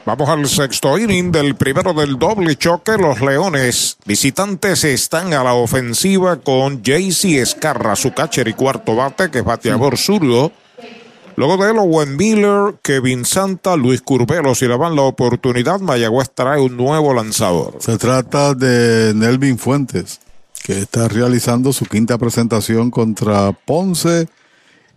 [0.04, 2.98] Vamos al sexto inning del primero del doble choque.
[2.98, 9.30] Los Leones visitantes están a la ofensiva con JC Escarra, su catcher y cuarto bate,
[9.30, 10.52] que es bateador zurdo.
[11.36, 14.56] Luego de él, Owen Miller, Kevin Santa, Luis Curbelo.
[14.56, 17.76] Si le dan la oportunidad, Mayagüez trae un nuevo lanzador.
[17.80, 20.20] Se trata de Nelvin Fuentes,
[20.64, 24.28] que está realizando su quinta presentación contra Ponce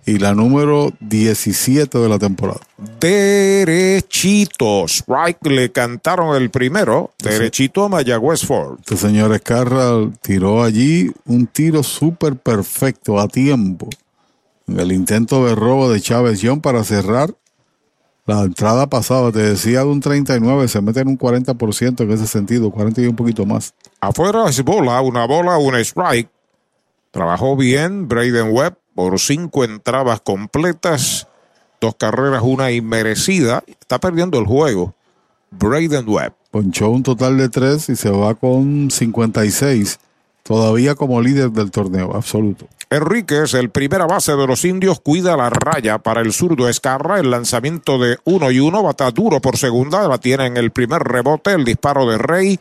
[0.07, 2.61] y la número 17 de la temporada.
[3.01, 4.85] Derechito.
[4.87, 7.13] Strike le cantaron el primero.
[7.19, 8.79] Derechito a Mayagüez Ford.
[8.81, 13.89] Este señor Escarra tiró allí un tiro súper perfecto a tiempo.
[14.67, 17.35] En el intento de robo de Chávez John para cerrar
[18.27, 22.27] la entrada pasada, te decía de un 39, se mete en un 40% en ese
[22.27, 23.75] sentido, 40 y un poquito más.
[24.01, 26.31] Afuera es bola, una bola, un strike.
[27.11, 31.27] Trabajó bien Braden Webb por cinco entradas completas,
[31.81, 33.63] dos carreras, una inmerecida.
[33.67, 34.95] Está perdiendo el juego.
[35.51, 36.33] Braden Webb.
[36.51, 39.99] Ponchó un total de tres y se va con 56,
[40.45, 42.69] todavía como líder del torneo, absoluto.
[42.91, 47.19] Enríquez, el primera base de los indios, cuida la raya para el zurdo Escarra.
[47.19, 51.03] El lanzamiento de uno y uno, bata duro por segunda, la tiene en el primer
[51.03, 52.61] rebote, el disparo de Rey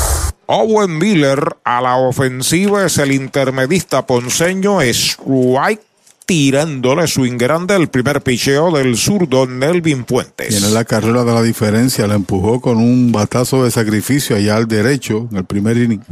[0.47, 5.81] Owen Miller a la ofensiva es el intermedista ponceño Strike
[6.25, 10.49] tirándole swing grande el primer picheo del zurdo Nelvin Fuentes.
[10.49, 14.67] Tiene la carrera de la diferencia, la empujó con un batazo de sacrificio allá al
[14.67, 16.03] derecho en el primer inning.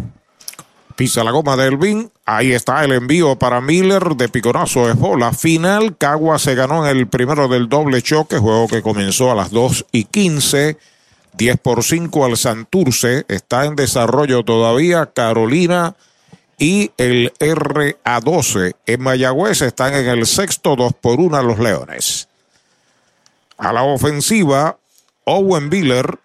[0.99, 2.11] Pisa la goma de Elvin.
[2.25, 5.31] Ahí está el envío para Miller de piconazo de bola.
[5.31, 5.95] Final.
[5.97, 8.37] Cagua se ganó en el primero del doble choque.
[8.37, 10.77] Juego que comenzó a las 2 y 15.
[11.33, 13.25] 10 por 5 al Santurce.
[13.27, 15.95] Está en desarrollo todavía Carolina
[16.57, 18.75] y el RA12.
[18.85, 22.27] En Mayagüez están en el sexto 2 por 1 los Leones.
[23.57, 24.77] A la ofensiva,
[25.23, 26.19] Owen Miller,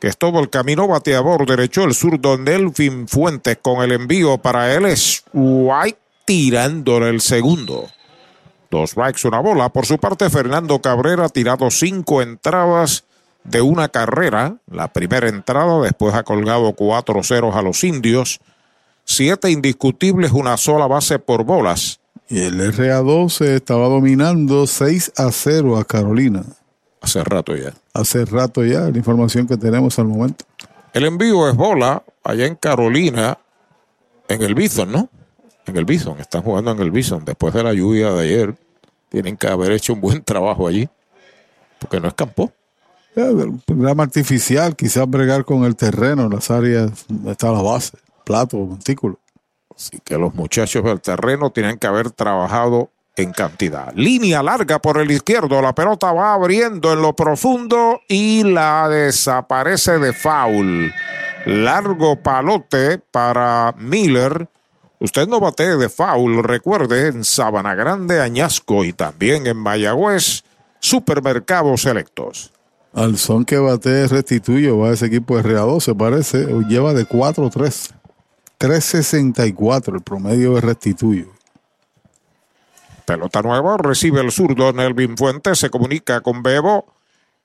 [0.00, 4.74] que es todo el camino bateador derecho, el zurdo Nelvin Fuentes con el envío para
[4.74, 7.88] él es White tirándole el segundo.
[8.70, 9.68] Dos strikes, una bola.
[9.68, 13.04] Por su parte, Fernando Cabrera tirado cinco entradas
[13.44, 14.56] de una carrera.
[14.70, 18.40] La primera entrada, después ha colgado cuatro ceros a los indios.
[19.04, 22.00] Siete indiscutibles, una sola base por bolas.
[22.28, 26.42] Y el RA12 estaba dominando 6 a 0 a Carolina.
[27.00, 27.74] Hace rato ya.
[27.92, 30.46] Hace rato ya, la información que tenemos al momento.
[30.94, 33.36] El envío es bola allá en Carolina,
[34.26, 35.10] en el Bison, ¿no?
[35.66, 37.24] En el Bison, están jugando en el Bison.
[37.24, 38.54] Después de la lluvia de ayer,
[39.10, 40.88] tienen que haber hecho un buen trabajo allí,
[41.78, 42.52] porque no es campo.
[43.16, 48.56] El programa artificial, quizás bregar con el terreno, las áreas donde está la base, plato,
[48.56, 49.20] montículo.
[49.74, 53.92] Así que los muchachos del terreno tienen que haber trabajado en cantidad.
[53.94, 59.98] Línea larga por el izquierdo, la pelota va abriendo en lo profundo y la desaparece
[59.98, 60.92] de foul.
[61.46, 64.48] Largo palote para Miller.
[64.98, 70.42] Usted no batee de foul, recuerde, en Sabana Grande, Añasco y también en Mayagüez,
[70.80, 72.52] supermercados selectos.
[72.94, 77.92] Al son que bate restituyo va ese equipo de RA12, parece, lleva de 4-3.
[78.60, 81.26] 3.64 el promedio de restituyo.
[83.04, 86.86] Pelota nueva, recibe el zurdo Nelvin Fuentes, se comunica con Bebo.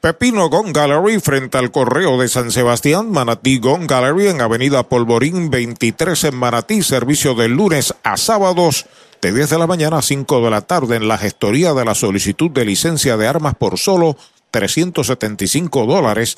[0.01, 5.49] Pepino Gon Gallery frente al Correo de San Sebastián, Manatí Gon Gallery en Avenida Polvorín
[5.49, 8.85] 23 en Manatí, servicio de lunes a sábados
[9.21, 11.95] de 10 de la mañana a 5 de la tarde en la gestoría de la
[11.95, 14.15] solicitud de licencia de armas por solo
[14.51, 16.37] 375 dólares,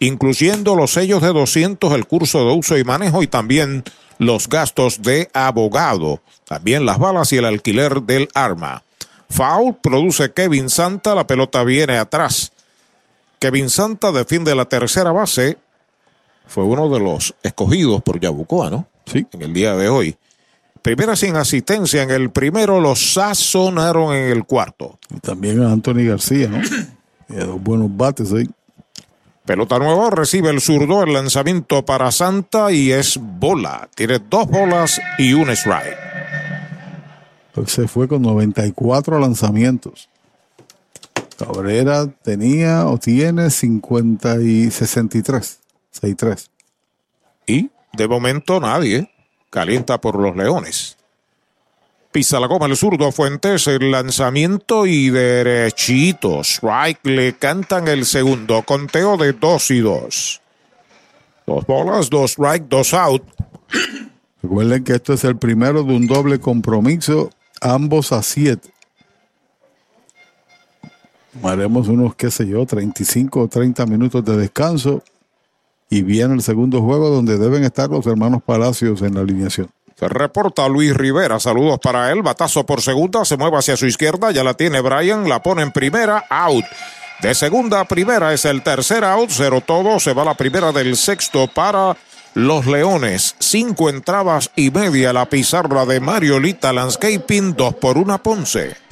[0.00, 3.84] incluyendo los sellos de 200, el curso de uso y manejo y también
[4.18, 8.82] los gastos de abogado, también las balas y el alquiler del arma.
[9.30, 12.50] Foul produce Kevin Santa, la pelota viene atrás.
[13.38, 15.58] Kevin Santa defiende la tercera base.
[16.46, 18.88] Fue uno de los escogidos por Yabucoa, ¿no?
[19.06, 19.26] Sí.
[19.32, 20.16] En el día de hoy.
[20.82, 24.98] Primera sin asistencia en el primero, los sazonaron en el cuarto.
[25.14, 26.60] Y también a Anthony García, ¿no?
[27.28, 28.48] y dos buenos bates ahí.
[29.44, 33.88] Pelota nueva, recibe el zurdo, el lanzamiento para Santa y es bola.
[33.94, 35.96] Tiene dos bolas y un strike.
[37.66, 40.08] Se fue con 94 lanzamientos.
[41.38, 45.60] Cabrera tenía o tiene 50 y 63.
[45.90, 46.50] 63.
[47.46, 49.10] Y de momento nadie
[49.50, 50.96] calienta por los Leones.
[52.12, 56.40] Pisa la goma el zurdo Fuentes, el lanzamiento y derechito.
[56.40, 58.62] Strike le cantan el segundo.
[58.62, 60.40] Conteo de dos y dos.
[61.46, 63.22] Dos bolas, dos strike, dos out.
[64.42, 67.30] Recuerden que esto es el primero de un doble compromiso,
[67.60, 68.70] ambos a siete.
[71.42, 75.02] Haremos unos, qué sé yo, 35 o 30 minutos de descanso
[75.88, 79.68] y viene el segundo juego donde deben estar los hermanos Palacios en la alineación.
[79.98, 84.30] Se reporta Luis Rivera, saludos para él, batazo por segunda, se mueve hacia su izquierda,
[84.30, 86.64] ya la tiene Brian, la pone en primera, out.
[87.22, 90.96] De segunda a primera es el tercer out, cero todo, se va la primera del
[90.96, 91.96] sexto para
[92.34, 98.85] Los Leones, cinco entradas y media la pizarra de Mariolita Landscaping, dos por una Ponce.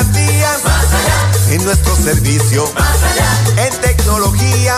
[0.00, 2.64] En las garantías, en nuestro servicio,
[3.56, 4.76] en tecnología,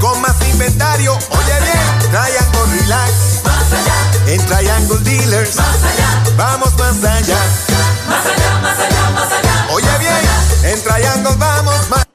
[0.00, 1.14] con más inventario.
[1.14, 3.12] Oye bien, Triangle Relax,
[4.26, 5.56] en Triangle Dealers,
[6.36, 7.38] vamos más allá.
[8.08, 9.66] Más allá, más allá, más allá.
[9.72, 12.06] Oye bien, en Triangle vamos más.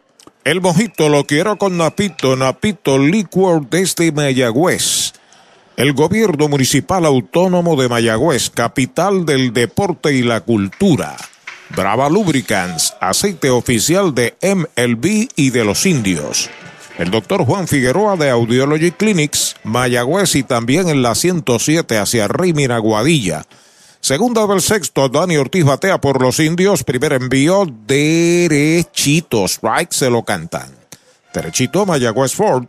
[0.44, 5.14] El mojito lo quiero con Napito, Napito Liquor desde Mayagüez.
[5.76, 11.18] El gobierno municipal autónomo de Mayagüez, capital del deporte y la cultura.
[11.76, 16.50] Brava Lubricants, aceite oficial de MLB y de los indios.
[16.98, 22.78] El doctor Juan Figueroa de Audiology Clinics, Mayagüez y también en la 107 hacia Rimina
[22.78, 23.46] Guadilla.
[24.00, 26.86] Segunda del sexto, Dani Ortiz batea por los indios.
[26.86, 29.44] Primer envío derechito.
[29.46, 30.74] Strike se lo cantan.
[31.34, 32.68] Derechito Mayagüez Ford.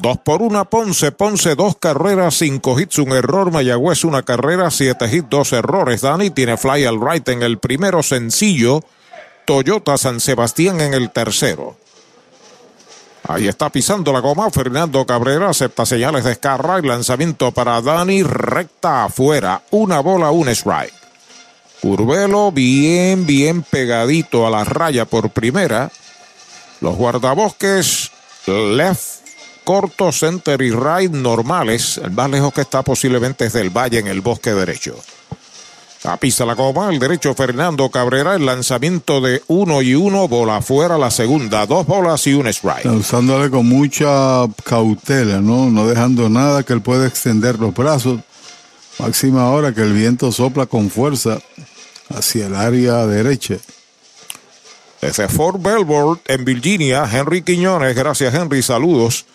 [0.00, 5.04] Dos por una Ponce, Ponce dos carreras, cinco hits, un error, Mayagüez una carrera, siete
[5.14, 6.00] hits, dos errores.
[6.00, 8.82] Dani tiene fly al right en el primero sencillo,
[9.44, 11.76] Toyota San Sebastián en el tercero.
[13.28, 18.22] Ahí está pisando la goma Fernando Cabrera, acepta señales de escarra y lanzamiento para Dani,
[18.22, 20.94] recta afuera, una bola, un strike.
[21.82, 25.90] Curvelo bien, bien pegadito a la raya por primera.
[26.80, 28.10] Los guardabosques,
[28.46, 29.19] left
[29.64, 31.98] corto, center y right normales.
[32.02, 34.96] El más lejos que está posiblemente es del Valle en el bosque derecho.
[36.04, 40.56] A pisa la goma, el derecho Fernando Cabrera, el lanzamiento de uno y uno, bola
[40.56, 42.86] afuera, la segunda, dos bolas y un strike.
[42.86, 45.68] Usándole con mucha cautela, ¿no?
[45.68, 48.20] No dejando nada que él pueda extender los brazos.
[48.98, 51.38] Máxima hora que el viento sopla con fuerza
[52.08, 53.56] hacia el área derecha.
[55.02, 57.94] Desde Fort Belvoir, en Virginia, Henry Quiñones.
[57.94, 58.62] Gracias, Henry.
[58.62, 59.26] Saludos.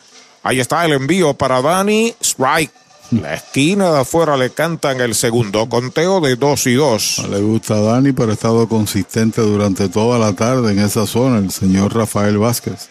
[0.46, 2.14] Ahí está el envío para Dani.
[2.22, 2.72] Strike.
[3.10, 5.68] La esquina de afuera le cantan el segundo.
[5.68, 7.18] Conteo de dos y dos.
[7.24, 11.08] No le gusta a Dani, pero ha estado consistente durante toda la tarde en esa
[11.08, 11.40] zona.
[11.40, 12.90] El señor Rafael Vázquez.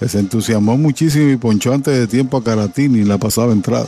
[0.00, 3.86] Que se entusiasmó muchísimo y ponchó antes de tiempo a Caratini en la pasada entrada.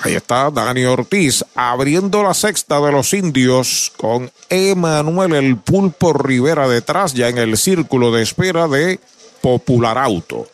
[0.00, 6.66] Ahí está Dani Ortiz abriendo la sexta de los indios con Emanuel el Pulpo Rivera
[6.66, 8.98] detrás, ya en el círculo de espera de
[9.40, 10.48] Popular Auto.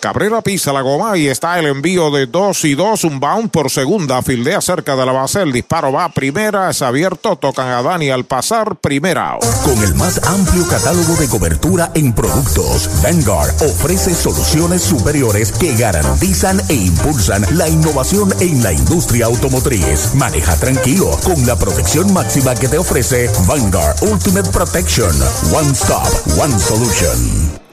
[0.00, 3.70] Cabrera pisa la goma y está el envío de dos y dos, un bound por
[3.70, 8.08] segunda, fildea cerca de la base, el disparo va primera, es abierto, tocan a Dani
[8.08, 9.38] al pasar, primera.
[9.62, 16.62] Con el más amplio catálogo de cobertura en productos, Vanguard ofrece soluciones superiores que garantizan
[16.70, 20.14] e impulsan la innovación en la industria automotriz.
[20.14, 25.14] Maneja tranquilo con la protección máxima que te ofrece Vanguard Ultimate Protection.
[25.52, 27.69] One Stop, One Solution.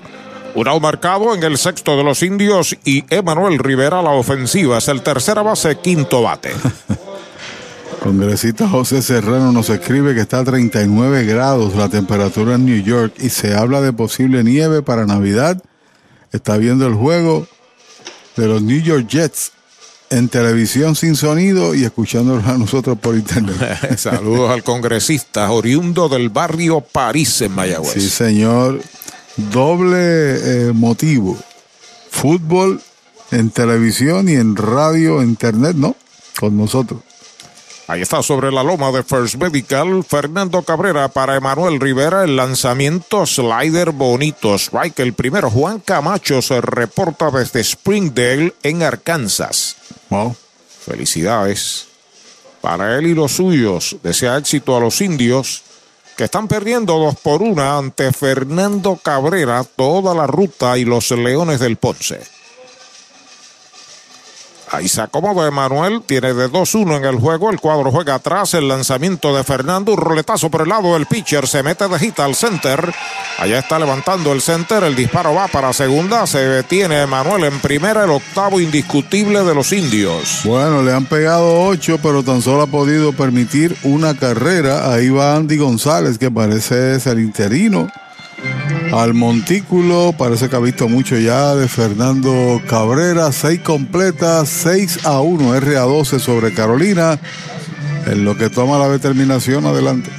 [0.58, 4.88] Un out marcado en el sexto de los indios y Emanuel Rivera la ofensiva es
[4.88, 6.50] el tercera base, quinto bate.
[8.02, 13.14] Congresista José Serrano nos escribe que está a 39 grados la temperatura en New York
[13.20, 15.62] y se habla de posible nieve para Navidad.
[16.32, 17.46] Está viendo el juego
[18.36, 19.52] de los New York Jets
[20.10, 23.60] en televisión sin sonido y escuchándolos a nosotros por internet.
[24.00, 27.94] Saludos al congresista oriundo del barrio París en Mayagüez.
[27.94, 28.82] Sí, señor.
[29.38, 31.38] Doble eh, motivo.
[32.10, 32.82] Fútbol
[33.32, 35.96] en televisión y en radio, internet, ¿no?
[36.40, 37.02] Con nosotros.
[37.90, 43.26] Ahí está sobre la loma de First Medical, Fernando Cabrera para Emanuel Rivera, el lanzamiento
[43.26, 45.50] slider bonito, strike el primero.
[45.50, 49.78] Juan Camacho se reporta desde Springdale en Arkansas.
[50.10, 50.36] Wow.
[50.86, 51.88] Felicidades
[52.60, 53.96] para él y los suyos.
[54.04, 55.64] Desea éxito a los indios
[56.18, 61.60] que están perdiendo dos por una ante Fernando Cabrera toda la ruta y los Leones
[61.60, 62.37] del Ponce.
[64.70, 68.68] Ahí se acomoda Emanuel, tiene de 2-1 en el juego, el cuadro juega atrás, el
[68.68, 72.36] lanzamiento de Fernando, un roletazo por el lado del pitcher, se mete de hit al
[72.36, 72.94] center,
[73.38, 78.04] allá está levantando el center, el disparo va para segunda, se detiene Emanuel en primera,
[78.04, 80.42] el octavo indiscutible de los indios.
[80.44, 85.38] Bueno, le han pegado ocho, pero tan solo ha podido permitir una carrera, ahí va
[85.38, 87.90] Andy González, que parece ser interino
[88.94, 90.14] al montículo.
[90.18, 93.32] Parece que ha visto mucho ya de Fernando Cabrera.
[93.32, 97.20] Seis completas, 6 a 1, R a 12 sobre Carolina.
[98.06, 100.10] En lo que toma la determinación, adelante.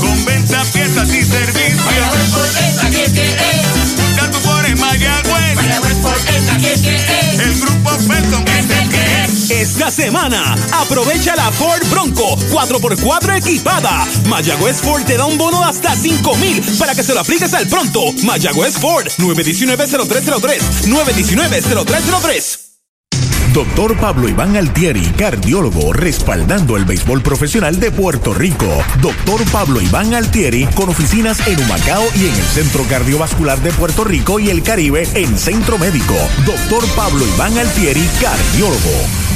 [0.00, 1.65] Con venta, piezas y servicios.
[9.56, 14.06] Esta semana, aprovecha la Ford Bronco 4x4 equipada.
[14.26, 17.54] Mayagüez Ford te da un bono de hasta 5 mil para que se lo apliques
[17.54, 18.12] al pronto.
[18.22, 20.60] Mayagüez Ford 919-0303.
[20.84, 22.58] 919-0303.
[23.54, 28.68] Doctor Pablo Iván Altieri, cardiólogo, respaldando el béisbol profesional de Puerto Rico.
[29.00, 34.04] Doctor Pablo Iván Altieri, con oficinas en Humacao y en el Centro Cardiovascular de Puerto
[34.04, 36.14] Rico y el Caribe en Centro Médico.
[36.44, 39.35] Doctor Pablo Iván Altieri, cardiólogo.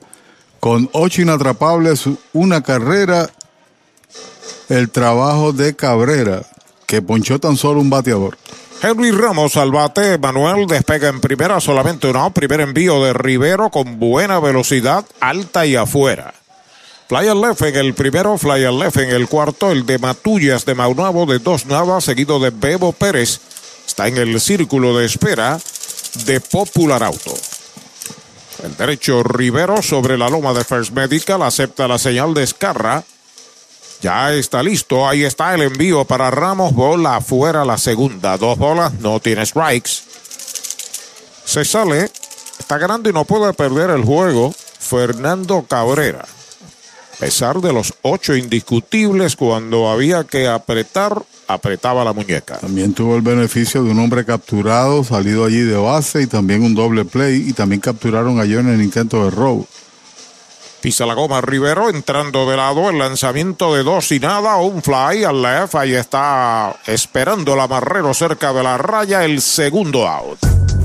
[0.60, 3.30] con 8 inatrapables, una carrera.
[4.68, 6.44] El trabajo de Cabrera,
[6.86, 8.38] que ponchó tan solo un bateador.
[8.82, 14.00] Henry Ramos al bate, Manuel despega en primera, solamente una, primer envío de Rivero con
[14.00, 16.34] buena velocidad, alta y afuera.
[17.10, 21.26] Flyer left en el primero, flyer left en el cuarto, el de Matullas de Maunabo
[21.26, 23.42] de dos nada, seguido de Bebo Pérez.
[23.86, 25.60] Está en el círculo de espera
[26.26, 27.34] de Popular Auto.
[28.64, 33.04] El derecho Rivero sobre la loma de First Medical acepta la señal de Escarra.
[34.02, 35.08] Ya está listo.
[35.08, 36.74] Ahí está el envío para Ramos.
[36.74, 38.38] Bola afuera la segunda.
[38.38, 38.94] Dos bolas.
[39.00, 39.92] No tiene strikes.
[41.44, 42.10] Se sale.
[42.60, 44.54] Está ganando y no puede perder el juego.
[44.80, 46.26] Fernando Cabrera.
[47.14, 52.58] A pesar de los ocho indiscutibles, cuando había que apretar, apretaba la muñeca.
[52.60, 56.76] También tuvo el beneficio de un hombre capturado, salido allí de base y también un
[56.76, 57.50] doble play.
[57.50, 59.68] Y también capturaron ayer en el intento de robo.
[60.82, 65.26] Pisa la goma Rivero entrando de lado, el lanzamiento de dos y nada, un fly
[65.26, 70.69] al left, ahí está esperando el amarrero cerca de la raya, el segundo out.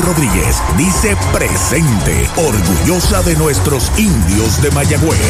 [0.00, 5.20] Rodríguez dice presente, orgullosa de nuestros indios de Mayagüez.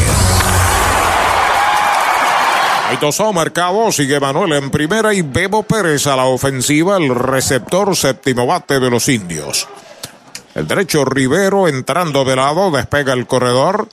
[2.89, 7.95] Hay dos marcados, sigue Manuel en primera y Bebo Pérez a la ofensiva, el receptor
[7.95, 9.67] séptimo bate de los indios.
[10.55, 13.87] El derecho Rivero entrando de lado, despega el corredor.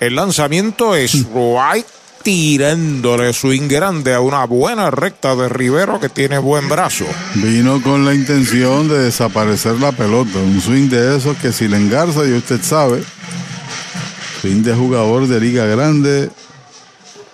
[0.00, 1.86] El lanzamiento es right
[2.22, 7.04] tirándole swing grande a una buena recta de Rivero que tiene buen brazo.
[7.34, 10.38] Vino con la intención de desaparecer la pelota.
[10.38, 13.02] Un swing de esos que si le engarza, y usted sabe,
[14.40, 16.30] swing de jugador de liga grande,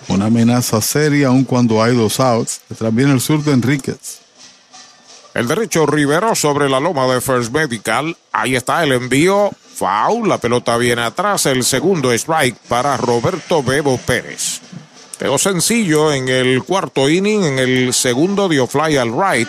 [0.09, 2.61] una amenaza seria aun cuando hay dos outs.
[2.69, 4.21] Detrás viene el sur de Enríquez.
[5.35, 8.17] El derecho Rivero sobre la loma de First Medical.
[8.33, 9.51] Ahí está el envío.
[9.75, 10.29] Foul.
[10.29, 11.47] La pelota viene atrás.
[11.47, 14.61] El segundo strike para Roberto Bebo Pérez.
[15.19, 17.45] Pero sencillo en el cuarto inning.
[17.45, 19.49] En el segundo dio fly al right.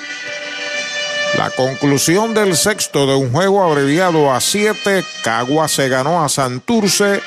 [1.37, 5.05] La conclusión del sexto de un juego abreviado a siete.
[5.23, 7.21] Cagua se ganó a Santurce.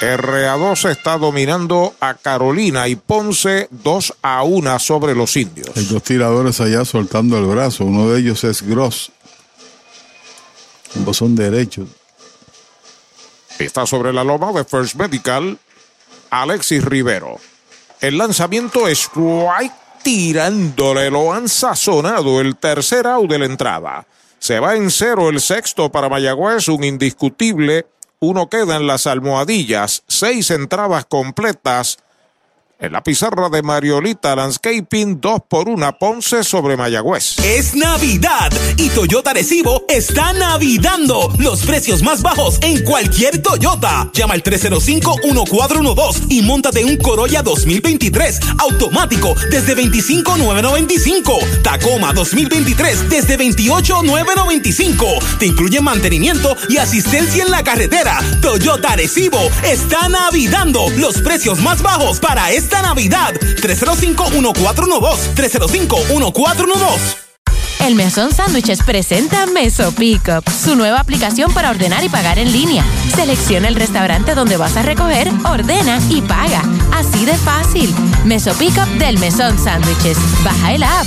[0.00, 5.70] RA2 está dominando a Carolina y Ponce 2 a 1 sobre los indios.
[5.76, 7.84] Hay dos tiradores allá soltando el brazo.
[7.84, 9.12] Uno de ellos es Gross.
[10.96, 11.88] Ambos son derechos.
[13.58, 15.58] Está sobre la loma de First Medical.
[16.42, 17.38] Alexis Rivero.
[18.00, 19.72] El lanzamiento es right
[20.02, 21.10] tirándole.
[21.10, 24.06] Lo han sazonado el tercer out de la entrada.
[24.38, 27.86] Se va en cero el sexto para Mayagüez, un indiscutible.
[28.18, 30.02] Uno queda en las almohadillas.
[30.06, 31.98] Seis entradas completas.
[32.84, 37.38] En la pizarra de Mariolita Landscaping, 2 por 1 Ponce sobre Mayagüez.
[37.38, 44.10] Es Navidad y Toyota Recibo está navidando los precios más bajos en cualquier Toyota.
[44.12, 51.38] Llama al 305-1412 y montate un Corolla 2023 automático desde 25,995.
[51.62, 55.06] Tacoma 2023 desde 28,995.
[55.38, 58.20] Te incluye mantenimiento y asistencia en la carretera.
[58.42, 63.34] Toyota Recibo está navidando los precios más bajos para esta Navidad.
[63.34, 65.34] 305-1412.
[65.34, 67.16] 305-1412.
[67.80, 72.82] El Mesón Sándwiches presenta Meso Pickup, su nueva aplicación para ordenar y pagar en línea.
[73.14, 76.62] Selecciona el restaurante donde vas a recoger, ordena y paga.
[76.92, 77.94] Así de fácil.
[78.24, 80.16] Meso Pickup del Mesón Sándwiches.
[80.42, 81.06] Baja el app.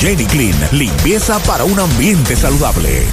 [0.00, 3.04] Jenny Clean, limpieza para un ambiente saludable.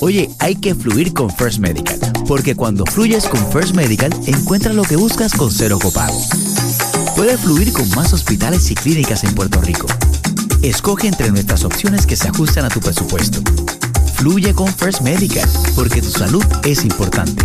[0.00, 4.82] Oye, hay que fluir con First Medical, porque cuando fluyes con First Medical, encuentras lo
[4.82, 6.20] que buscas con cero copago.
[7.16, 9.86] Puedes fluir con más hospitales y clínicas en Puerto Rico.
[10.62, 13.40] Escoge entre nuestras opciones que se ajustan a tu presupuesto.
[14.14, 17.44] Fluye con First Medical, porque tu salud es importante.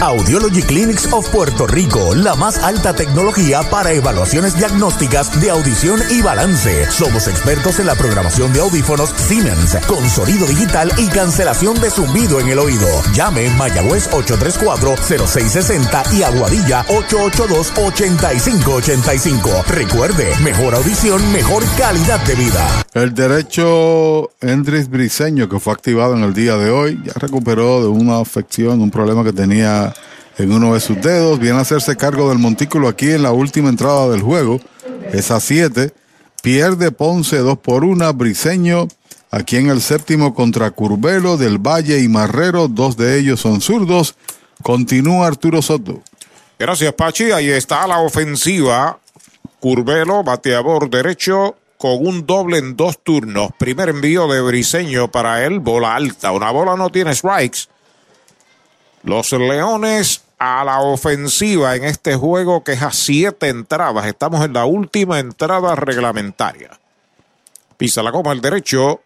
[0.00, 6.22] Audiology Clinics of Puerto Rico, la más alta tecnología para evaluaciones diagnósticas de audición y
[6.22, 6.90] balance.
[6.90, 12.40] Somos expertos en la programación de audífonos Siemens, con sonido digital y cancelación de zumbido
[12.40, 12.88] en el oído.
[13.14, 19.64] Llame Mayagüez 834-0660 y Aguadilla 882-8585.
[19.66, 22.84] Recuerde, mejor audición, mejor calidad de vida.
[22.94, 27.88] El derecho Endris Briseño, que fue activado en el día de hoy, ya recuperó de
[27.88, 29.83] una afección, un problema que tenía
[30.38, 31.38] en uno de sus dedos.
[31.38, 34.60] Viene a hacerse cargo del montículo aquí en la última entrada del juego.
[35.12, 35.92] Es a 7.
[36.42, 38.12] Pierde Ponce 2 por 1.
[38.14, 38.88] Briseño
[39.30, 42.68] aquí en el séptimo contra Curbelo del Valle y Marrero.
[42.68, 44.14] Dos de ellos son zurdos.
[44.62, 46.02] Continúa Arturo Soto.
[46.58, 47.32] Gracias, Pachi.
[47.32, 48.98] Ahí está la ofensiva.
[49.60, 53.50] Curbelo, bateador derecho, con un doble en dos turnos.
[53.58, 56.32] Primer envío de Briseño para él, bola alta.
[56.32, 57.60] Una bola no tiene strikes.
[59.04, 64.06] Los Leones a la ofensiva en este juego que es a siete entradas.
[64.06, 66.70] Estamos en la última entrada reglamentaria.
[67.76, 69.02] Pisa la goma el derecho.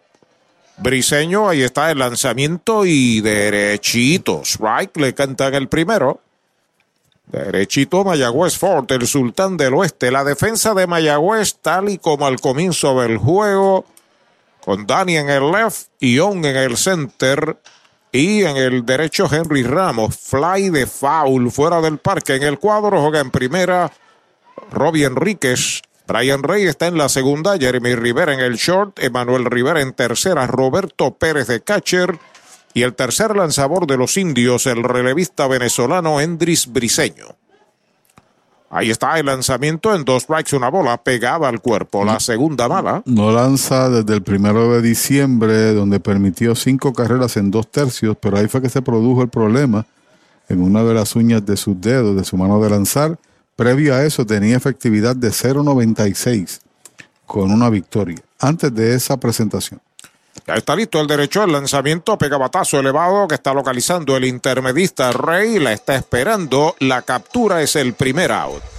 [0.77, 4.43] Briseño, ahí está el lanzamiento y derechito.
[4.45, 6.21] Strike le cantan el primero.
[7.25, 10.11] Derechito Mayagüez Fort, el sultán del oeste.
[10.11, 13.83] La defensa de Mayagüez, tal y como al comienzo del juego,
[14.61, 17.57] con Dani en el left y Young en el center.
[18.11, 22.35] Y en el derecho Henry Ramos, fly de foul fuera del parque.
[22.35, 23.91] En el cuadro juega en primera
[24.71, 25.81] Robbie Enríquez.
[26.07, 30.47] Brian Rey está en la segunda, Jeremy Rivera en el short, Emanuel Rivera en tercera,
[30.47, 32.17] Roberto Pérez de catcher.
[32.73, 37.35] Y el tercer lanzador de los indios, el relevista venezolano Endris Briseño.
[38.71, 42.05] Ahí está el lanzamiento en dos strikes, una bola pegada al cuerpo.
[42.05, 43.01] La segunda mala.
[43.05, 48.37] No lanza desde el primero de diciembre, donde permitió cinco carreras en dos tercios, pero
[48.37, 49.85] ahí fue que se produjo el problema
[50.49, 53.17] en una de las uñas de sus dedos, de su mano de lanzar.
[53.55, 56.59] Previo a eso tenía efectividad de 0.96
[57.25, 59.81] con una victoria antes de esa presentación.
[60.47, 65.11] Ya está listo el derecho, el lanzamiento, pega batazo elevado que está localizando el intermedista
[65.11, 68.78] Rey, la está esperando, la captura es el primer out.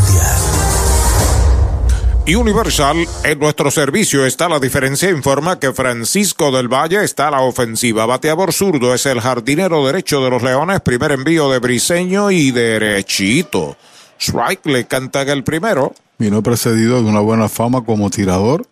[2.23, 7.31] Y Universal, en nuestro servicio está la diferencia, informa que Francisco del Valle está a
[7.31, 8.05] la ofensiva.
[8.05, 13.75] Bateador zurdo es el jardinero derecho de los Leones, primer envío de Briseño y derechito.
[14.19, 15.95] Strike le cantan el primero.
[16.19, 18.67] Vino precedido de una buena fama como tirador.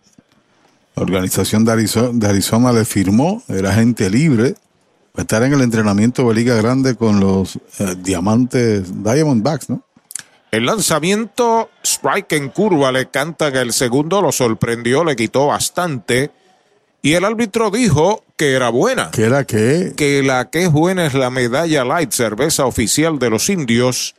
[0.94, 4.54] La organización de Arizona, de Arizona le firmó, era gente libre.
[5.08, 9.82] Va a estar en el entrenamiento de Liga Grande con los eh, Diamantes Diamondbacks, ¿no?
[10.50, 16.32] El lanzamiento, strike en curva, le cantan el segundo, lo sorprendió, le quitó bastante.
[17.02, 19.10] Y el árbitro dijo que era buena.
[19.10, 19.92] ¿Que era qué?
[19.96, 24.16] Que la que es buena es la medalla light, cerveza oficial de los indios.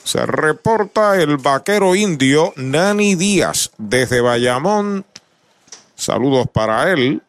[0.06, 5.06] Se reporta el vaquero indio Nani Díaz desde Bayamón.
[5.95, 7.22] Saludos para él.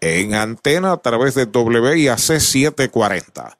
[0.00, 3.58] En antena a través de WIAC 740.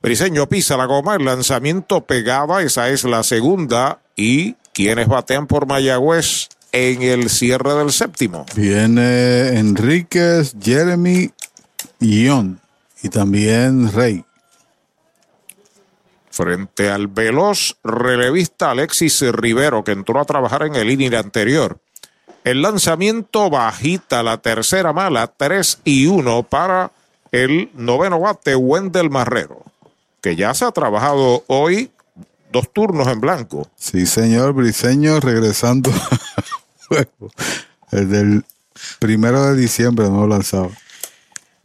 [0.00, 3.98] Briseño pisa la goma, el lanzamiento pegaba, esa es la segunda.
[4.16, 8.46] Y quienes batean por Mayagüez, en el cierre del séptimo.
[8.54, 11.30] Viene Enríquez, Jeremy
[12.00, 12.60] Ion.
[13.02, 14.24] Y también Rey.
[16.30, 21.78] Frente al veloz relevista Alexis Rivero, que entró a trabajar en el inning anterior.
[22.44, 26.92] El lanzamiento bajita, la tercera mala, 3 y 1 para
[27.32, 29.64] el noveno bate, Wendell Marrero,
[30.20, 31.90] que ya se ha trabajado hoy
[32.50, 33.70] dos turnos en blanco.
[33.76, 35.90] Sí, señor Briseño regresando
[36.88, 37.30] juego.
[37.90, 38.44] El del
[38.98, 40.70] primero de diciembre no lanzaba.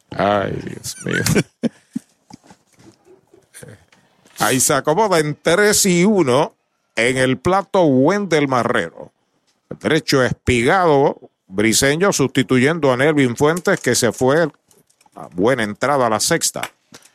[0.09, 1.23] Ay, Dios mío.
[4.39, 6.55] Ahí se acomoda en 3 y 1
[6.95, 9.11] en el plato Wendell Marrero.
[9.69, 14.49] El derecho espigado, Briseño sustituyendo a Nelvin Fuentes que se fue
[15.15, 16.61] a buena entrada a la sexta.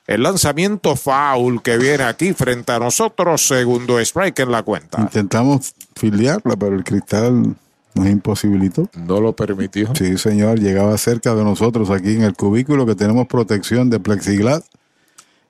[0.09, 5.03] El lanzamiento foul que viene aquí frente a nosotros, segundo strike en la cuenta.
[5.03, 7.55] Intentamos filiarla, pero el cristal
[7.95, 8.89] nos imposibilitó.
[8.97, 9.95] No lo permitió.
[9.95, 14.63] Sí, señor, llegaba cerca de nosotros aquí en el cubículo que tenemos protección de plexiglas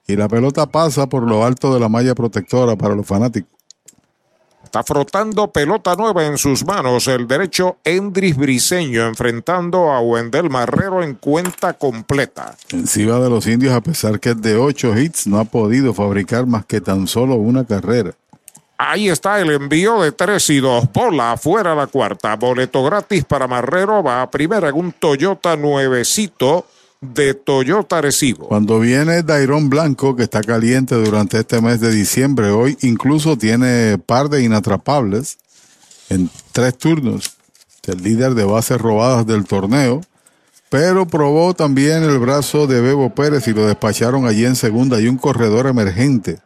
[0.08, 3.57] y la pelota pasa por lo alto de la malla protectora para los fanáticos.
[4.68, 11.02] Está frotando pelota nueva en sus manos el derecho Endris Briseño enfrentando a Wendell Marrero
[11.02, 12.55] en cuenta completa.
[12.68, 16.44] Encima de los indios, a pesar que es de ocho hits, no ha podido fabricar
[16.44, 18.12] más que tan solo una carrera.
[18.76, 20.92] Ahí está el envío de 3 y 2.
[20.92, 22.36] Bola afuera la cuarta.
[22.36, 24.02] Boleto gratis para Marrero.
[24.02, 26.66] Va a primera en un Toyota nuevecito
[27.00, 28.48] de Toyota Recibo.
[28.48, 33.98] Cuando viene Dairon Blanco, que está caliente durante este mes de diciembre, hoy incluso tiene
[33.98, 35.38] par de inatrapables
[36.08, 37.36] en tres turnos.
[37.86, 40.02] El líder de bases robadas del torneo,
[40.68, 45.08] pero probó también el brazo de Bebo Pérez y lo despacharon allí en segunda y
[45.08, 46.40] un corredor emergente.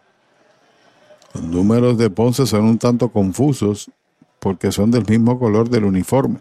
[1.34, 3.90] Los números de Ponce son un tanto confusos
[4.38, 6.38] porque son del mismo color del uniforme.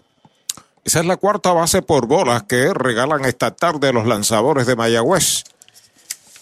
[0.84, 5.44] Esa es la cuarta base por bolas que regalan esta tarde los lanzadores de Mayagüez.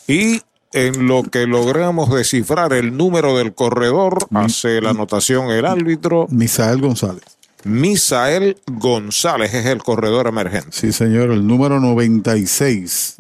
[0.08, 6.28] Y en lo que logramos descifrar el número del corredor, hace la anotación el árbitro.
[6.30, 7.24] Misael González.
[7.64, 10.70] Misael González es el corredor emergente.
[10.72, 13.18] Sí, señor, el número 96.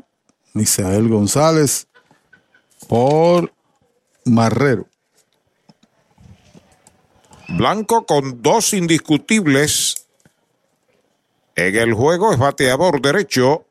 [0.53, 1.87] Misael González
[2.87, 3.51] por
[4.25, 4.87] Marrero.
[7.49, 9.98] Blanco con dos indiscutibles
[11.67, 13.65] en el juego es bateador derecho.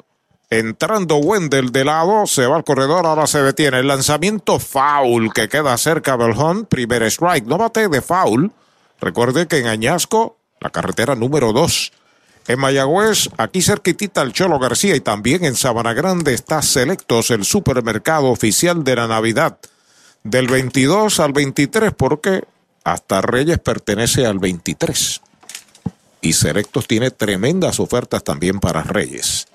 [0.51, 3.81] Entrando Wendell de lado, se va al corredor, ahora se detiene.
[3.81, 7.47] El lanzamiento foul que queda cerca home, primer strike.
[7.47, 8.53] No bate de foul.
[9.01, 11.93] Recuerde que en Añasco, la carretera número 2.
[12.49, 17.45] En Mayagüez, aquí cerquitita el Cholo García y también en Sabana Grande está Selectos, el
[17.45, 19.59] supermercado oficial de la Navidad.
[20.25, 22.45] Del 22 al 23, porque
[22.85, 25.21] hasta Reyes pertenece al 23
[26.21, 29.49] y Selectos tiene tremendas ofertas también para Reyes.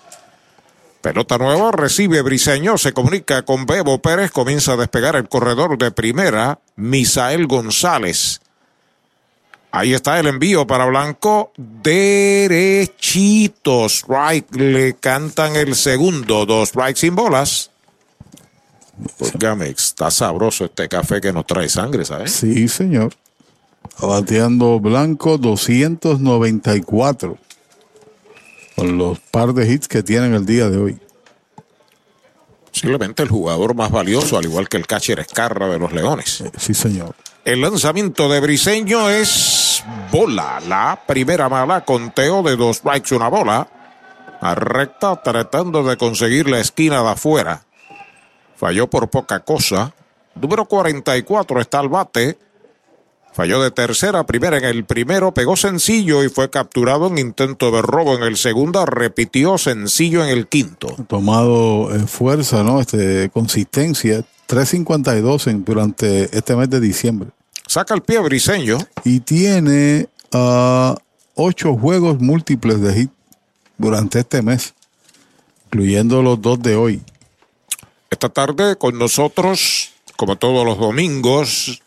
[1.02, 5.92] Pelota nueva, recibe Briseño, se comunica con Bebo Pérez, comienza a despegar el corredor de
[5.92, 8.40] primera, Misael González.
[9.72, 12.30] Ahí está el envío para Blanco, derechito,
[13.88, 17.72] strike, le cantan el segundo, dos strikes sin bolas.
[19.20, 22.32] Óigame, está sabroso este café que nos trae sangre, ¿sabes?
[22.32, 23.14] Sí, señor.
[24.00, 27.38] Bateando Blanco 294
[28.76, 31.00] con los par de hits que tienen el día de hoy.
[32.72, 36.44] Posiblemente el jugador más valioso, al igual que el catcher Escarra de los Leones.
[36.58, 37.16] Sí, señor.
[37.46, 40.60] El lanzamiento de Briseño es bola.
[40.68, 43.68] La primera mala, conteo de dos strikes, una bola.
[44.42, 47.64] A recta, tratando de conseguir la esquina de afuera.
[48.56, 49.94] Falló por poca cosa.
[50.36, 52.38] Número 44 está al bate.
[53.34, 57.72] Falló de tercera a primera en el primero, pegó sencillo y fue capturado en intento
[57.72, 60.88] de robo en el segundo, repitió sencillo en el quinto.
[61.08, 62.80] Tomado eh, fuerza, ¿no?
[62.80, 67.30] Este, consistencia, 3.52 en, durante este mes de diciembre.
[67.66, 68.78] Saca el pie briseño.
[69.04, 70.94] Y tiene uh,
[71.34, 73.12] ocho juegos múltiples de hit
[73.80, 74.76] durante este mes,
[75.66, 77.02] incluyendo los dos de hoy.
[78.12, 81.82] Esta tarde con nosotros, como todos los domingos,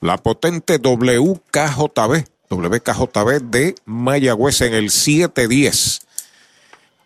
[0.00, 6.00] la potente WKJB, WKJB de Mayagüez en el 710.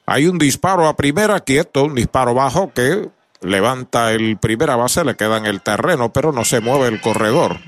[0.06, 3.08] Hay un disparo a primera, quieto, un disparo bajo que
[3.40, 7.58] levanta el primera base, le queda en el terreno, pero no se mueve el corredor.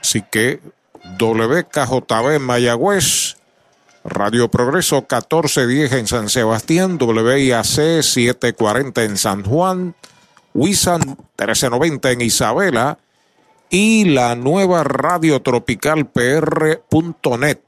[0.00, 0.60] Así que
[1.18, 3.36] WKJB Mayagüez,
[4.04, 9.94] Radio Progreso 1410 en San Sebastián, WIAC 740 en San Juan,
[10.54, 12.98] Wisan 1390 en Isabela
[13.72, 17.58] y la nueva radio tropical PR.net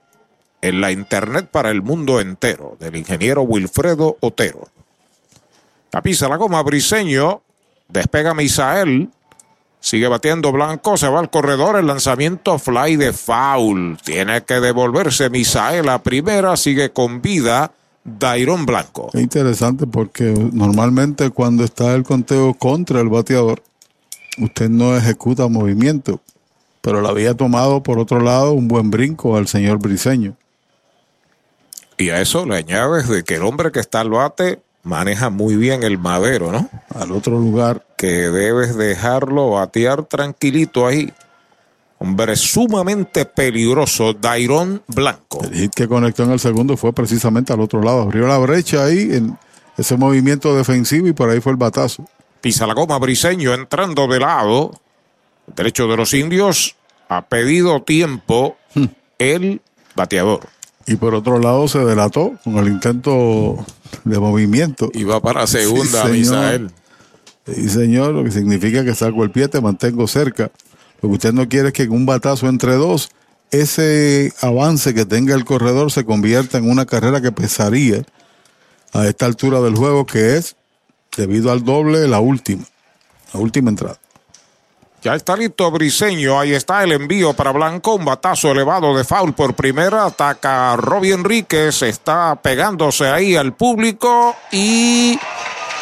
[0.61, 4.69] en la internet para el mundo entero, del ingeniero Wilfredo Otero.
[5.93, 7.41] La pisa la goma Briseño,
[7.89, 9.09] despega Misael,
[9.81, 13.97] sigue batiendo Blanco, se va al corredor, el lanzamiento fly de foul.
[14.05, 17.73] Tiene que devolverse Misael a primera, sigue con vida
[18.05, 19.09] Dairon Blanco.
[19.15, 23.63] Es interesante porque normalmente cuando está el conteo contra el bateador,
[24.39, 26.21] usted no ejecuta movimiento,
[26.81, 30.37] pero le había tomado por otro lado un buen brinco al señor Briseño.
[31.97, 35.57] Y a eso le añades de que el hombre que está al bate maneja muy
[35.57, 36.69] bien el madero, ¿no?
[36.95, 37.85] Al otro lugar.
[37.97, 41.13] Que debes dejarlo batear tranquilito ahí.
[41.99, 45.43] Hombre sumamente peligroso, Dairon Blanco.
[45.45, 48.03] El hit que conectó en el segundo fue precisamente al otro lado.
[48.03, 49.39] Abrió la brecha ahí en
[49.79, 52.05] ese movimiento defensivo y por ahí fue el batazo.
[52.45, 54.79] Pisa la goma Briseño entrando de lado.
[55.57, 56.77] Derecho de los indios.
[57.09, 58.59] Ha pedido tiempo
[59.19, 59.63] el
[59.97, 60.41] bateador.
[60.87, 63.65] Y por otro lado se delató con el intento
[64.05, 64.91] de movimiento.
[64.93, 66.13] Y va para segunda, Sí.
[66.13, 66.71] Misael.
[67.47, 70.51] Sí, señor, lo que significa que saco el pie, te mantengo cerca.
[71.01, 73.09] Lo que usted no quiere es que en un batazo entre dos,
[73.53, 78.03] ese avance que tenga el corredor se convierta en una carrera que pesaría
[78.93, 80.57] a esta altura del juego, que es,
[81.17, 82.65] debido al doble, la última.
[83.33, 83.99] La última entrada.
[85.05, 86.41] Ya está listo Briseño.
[86.41, 87.97] Ahí está el envío para Blanco.
[87.97, 90.07] Un batazo elevado de foul por primera.
[90.07, 91.83] Ataca Robbie Enríquez.
[91.83, 95.19] Está pegándose ahí al público y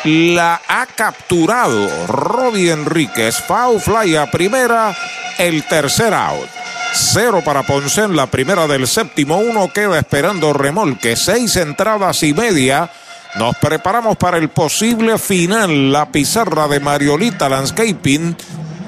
[0.04, 3.36] la ha capturado Robbie Enríquez.
[3.36, 4.92] Foul fly a primera.
[5.38, 6.48] El tercer out.
[6.92, 9.38] Cero para Ponce en la primera del séptimo.
[9.38, 11.14] Uno queda esperando remolque.
[11.14, 12.90] Seis entradas y media.
[13.38, 15.90] Nos preparamos para el posible final.
[15.90, 18.36] La pizarra de Mariolita Landscaping.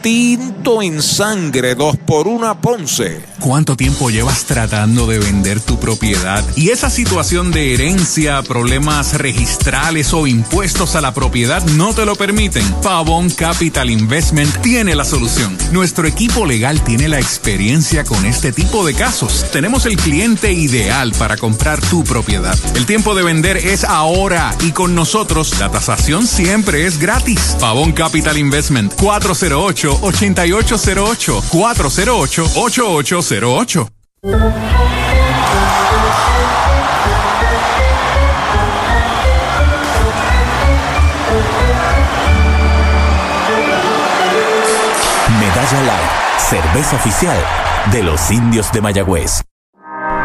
[0.05, 3.23] Tinto en sangre, dos por una Ponce.
[3.41, 6.45] ¿Cuánto tiempo llevas tratando de vender tu propiedad?
[6.57, 12.17] Y esa situación de herencia, problemas registrales o impuestos a la propiedad no te lo
[12.17, 12.65] permiten.
[12.83, 15.57] Pavón Capital Investment tiene la solución.
[15.73, 19.47] Nuestro equipo legal tiene la experiencia con este tipo de casos.
[19.53, 22.59] Tenemos el cliente ideal para comprar tu propiedad.
[22.77, 27.57] El tiempo de vender es ahora y con nosotros la tasación siempre es gratis.
[27.59, 28.93] Pavón Capital Investment
[30.01, 33.89] 408-8808 408-8808
[45.41, 47.37] Medalla Light, cerveza oficial
[47.93, 49.43] de los indios de Mayagüez.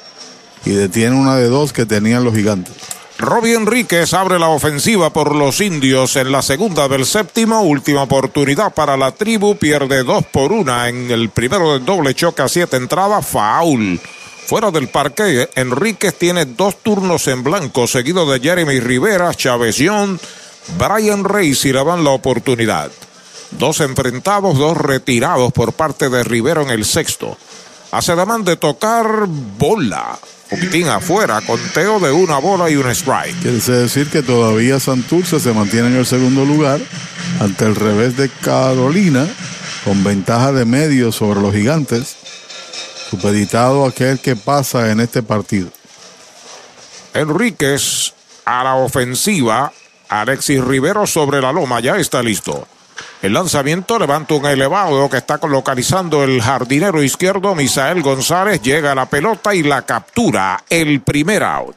[0.65, 2.75] y detiene una de dos que tenían los gigantes.
[3.19, 7.63] Robbie Enríquez abre la ofensiva por los indios en la segunda del séptimo.
[7.63, 9.57] Última oportunidad para la tribu.
[9.57, 13.27] Pierde dos por una en el primero del doble choque a siete entradas.
[13.27, 13.99] Foul.
[14.47, 20.19] Fuera del parque, Enríquez tiene dos turnos en blanco, seguido de Jeremy Rivera, Chávez Young,
[20.79, 22.93] Brian Reyes y le dan la oportunidad.
[23.51, 27.37] Dos enfrentados, dos retirados por parte de Rivera en el sexto.
[27.91, 30.17] Hace demanda de tocar bola.
[30.49, 33.35] Poquitín afuera, conteo de una bola y un strike.
[33.41, 36.81] Quiere decir que todavía Santurce se mantiene en el segundo lugar
[37.41, 39.27] ante el revés de Carolina,
[39.85, 42.17] con ventaja de medio sobre los gigantes,
[43.11, 45.71] supeditado a aquel que pasa en este partido.
[47.15, 49.73] Enríquez a la ofensiva.
[50.09, 52.69] Alexis Rivero sobre la loma, ya está listo.
[53.23, 58.63] El lanzamiento levanta un elevado que está localizando el jardinero izquierdo, Misael González.
[58.63, 60.63] Llega a la pelota y la captura.
[60.69, 61.77] El primer out.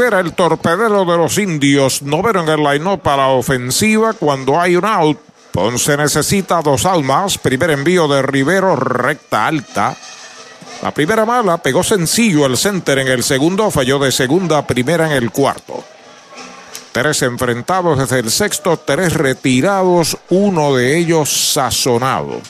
[0.07, 5.19] el torpedero de los indios, no en el line para ofensiva cuando hay un out.
[5.51, 7.37] Ponce necesita dos almas.
[7.37, 9.95] Primer envío de Rivero, recta alta.
[10.81, 15.05] La primera mala pegó sencillo el center en el segundo, falló de segunda a primera
[15.05, 15.83] en el cuarto.
[16.91, 22.41] Tres enfrentados desde el sexto, tres retirados, uno de ellos sazonado.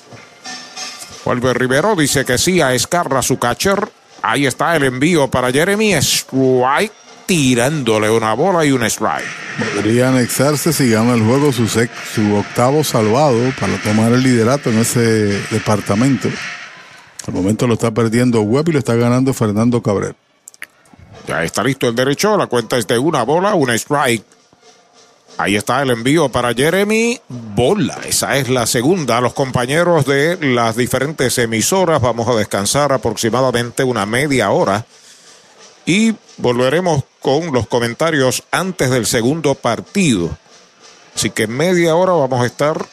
[1.25, 3.89] Vuelve Rivero, dice que sí a Escarra su catcher.
[4.21, 6.93] Ahí está el envío para Jeremy Strike,
[7.31, 9.23] tirándole una bola y un strike.
[9.73, 14.79] Podría anexarse si gana el juego su, su octavo salvado para tomar el liderato en
[14.79, 14.99] ese
[15.49, 16.27] departamento.
[17.25, 20.13] Al momento lo está perdiendo Webb y lo está ganando Fernando Cabrera.
[21.25, 24.25] Ya está listo el derecho, la cuenta es de una bola, un strike.
[25.37, 27.17] Ahí está el envío para Jeremy.
[27.29, 29.21] Bola, esa es la segunda.
[29.21, 34.85] Los compañeros de las diferentes emisoras vamos a descansar aproximadamente una media hora.
[35.85, 40.29] Y volveremos con los comentarios antes del segundo partido.
[41.15, 42.85] Así que en media hora vamos a estar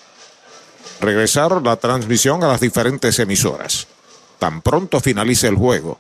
[1.00, 3.86] regresar la transmisión a las diferentes emisoras.
[4.39, 5.99] Tan pronto finalice el juego.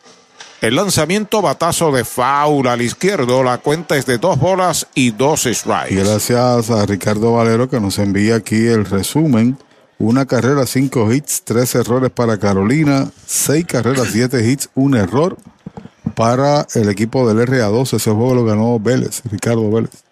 [0.60, 3.44] El lanzamiento batazo de foul al izquierdo.
[3.44, 5.94] La cuenta es de dos bolas y dos strikes.
[5.94, 9.56] Gracias a Ricardo Valero que nos envía aquí el resumen.
[10.00, 15.36] Una carrera, cinco hits, tres errores para Carolina, seis carreras, siete hits, un error
[16.10, 17.94] para el equipo del RA2.
[17.94, 20.04] Ese juego lo ganó Vélez, Ricardo Vélez.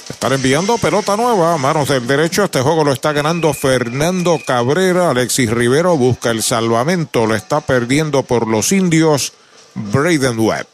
[0.09, 2.43] Están enviando pelota nueva manos del derecho.
[2.43, 5.09] Este juego lo está ganando Fernando Cabrera.
[5.09, 7.25] Alexis Rivero busca el salvamento.
[7.25, 9.33] Lo está perdiendo por los indios.
[9.75, 10.67] Braden Webb.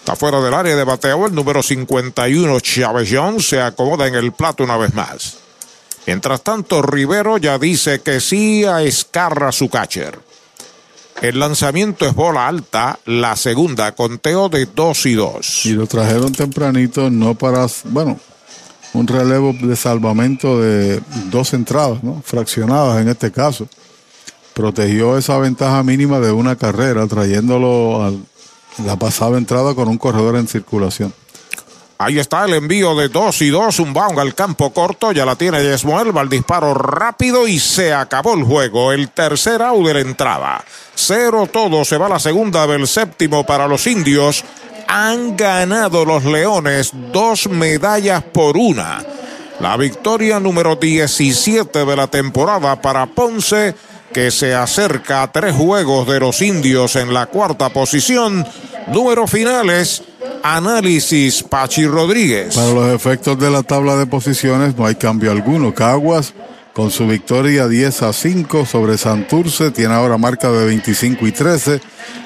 [0.00, 1.26] Está fuera del área de bateo.
[1.26, 5.38] El número 51, Chávez Jones, se acomoda en el plato una vez más.
[6.06, 10.27] Mientras tanto, Rivero ya dice que sí a Escarra su catcher.
[11.20, 15.66] El lanzamiento es bola alta, la segunda, conteo de 2 y 2.
[15.66, 18.20] Y lo trajeron tempranito, no para, bueno,
[18.92, 22.22] un relevo de salvamento de dos entradas, ¿no?
[22.24, 23.68] Fraccionadas en este caso.
[24.54, 28.12] Protegió esa ventaja mínima de una carrera, trayéndolo a
[28.84, 31.12] la pasada entrada con un corredor en circulación.
[32.00, 35.34] Ahí está el envío de 2 y 2, un bound al campo corto, ya la
[35.34, 38.92] tiene Yesmuel, va el disparo rápido y se acabó el juego.
[38.92, 40.64] El tercer out de entrada.
[40.94, 44.44] Cero todo, se va la segunda del séptimo para los indios.
[44.86, 49.04] Han ganado los Leones dos medallas por una.
[49.58, 53.74] La victoria número 17 de la temporada para Ponce,
[54.18, 58.44] que se acerca a tres juegos de los indios en la cuarta posición.
[58.88, 60.02] Números finales,
[60.42, 62.56] análisis Pachi Rodríguez.
[62.56, 65.72] Para los efectos de la tabla de posiciones no hay cambio alguno.
[65.72, 66.34] Caguas
[66.72, 71.80] con su victoria 10 a 5 sobre Santurce tiene ahora marca de 25 y 13.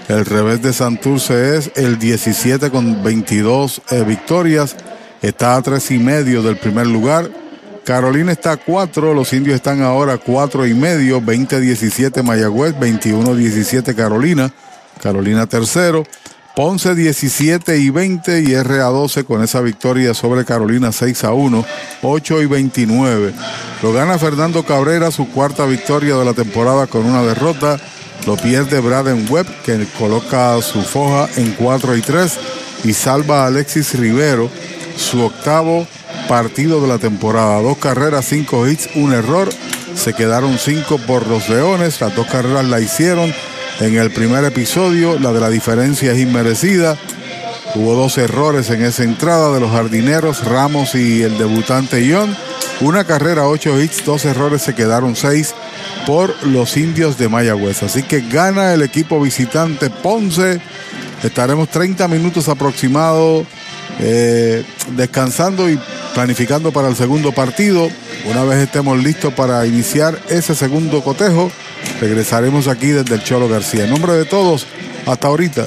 [0.08, 4.76] El revés de Santurce es el 17 con 22 eh, victorias.
[5.20, 7.41] Está a tres y medio del primer lugar.
[7.84, 13.94] Carolina está a 4, los indios están ahora a 4 y medio, 20-17 Mayagüez, 21-17
[13.94, 14.52] Carolina,
[15.02, 16.04] Carolina tercero,
[16.54, 21.64] Ponce 17 y 20 y RA 12 con esa victoria sobre Carolina 6 a 1,
[22.02, 23.32] 8 y 29.
[23.82, 27.80] Lo gana Fernando Cabrera, su cuarta victoria de la temporada con una derrota.
[28.26, 32.38] Lo pierde Braden Webb, que coloca su foja en 4 y 3
[32.84, 34.50] y salva a Alexis Rivero,
[34.96, 35.86] su octavo
[36.28, 37.60] partido de la temporada.
[37.60, 39.48] Dos carreras, cinco hits, un error.
[39.94, 42.00] Se quedaron cinco por los Leones.
[42.00, 43.32] Las dos carreras la hicieron
[43.80, 45.18] en el primer episodio.
[45.18, 46.96] La de la diferencia es inmerecida.
[47.74, 52.36] Hubo dos errores en esa entrada de los jardineros Ramos y el debutante Ion.
[52.80, 55.54] Una carrera, ocho hits, dos errores, se quedaron seis
[56.06, 57.82] por los indios de Mayagüez.
[57.82, 60.60] Así que gana el equipo visitante Ponce.
[61.22, 63.46] Estaremos 30 minutos aproximados
[64.00, 64.64] eh,
[64.96, 65.78] descansando y
[66.14, 67.88] planificando para el segundo partido.
[68.30, 71.50] Una vez estemos listos para iniciar ese segundo cotejo,
[72.00, 73.84] regresaremos aquí desde el Cholo García.
[73.84, 74.66] En nombre de todos,
[75.06, 75.66] hasta ahorita.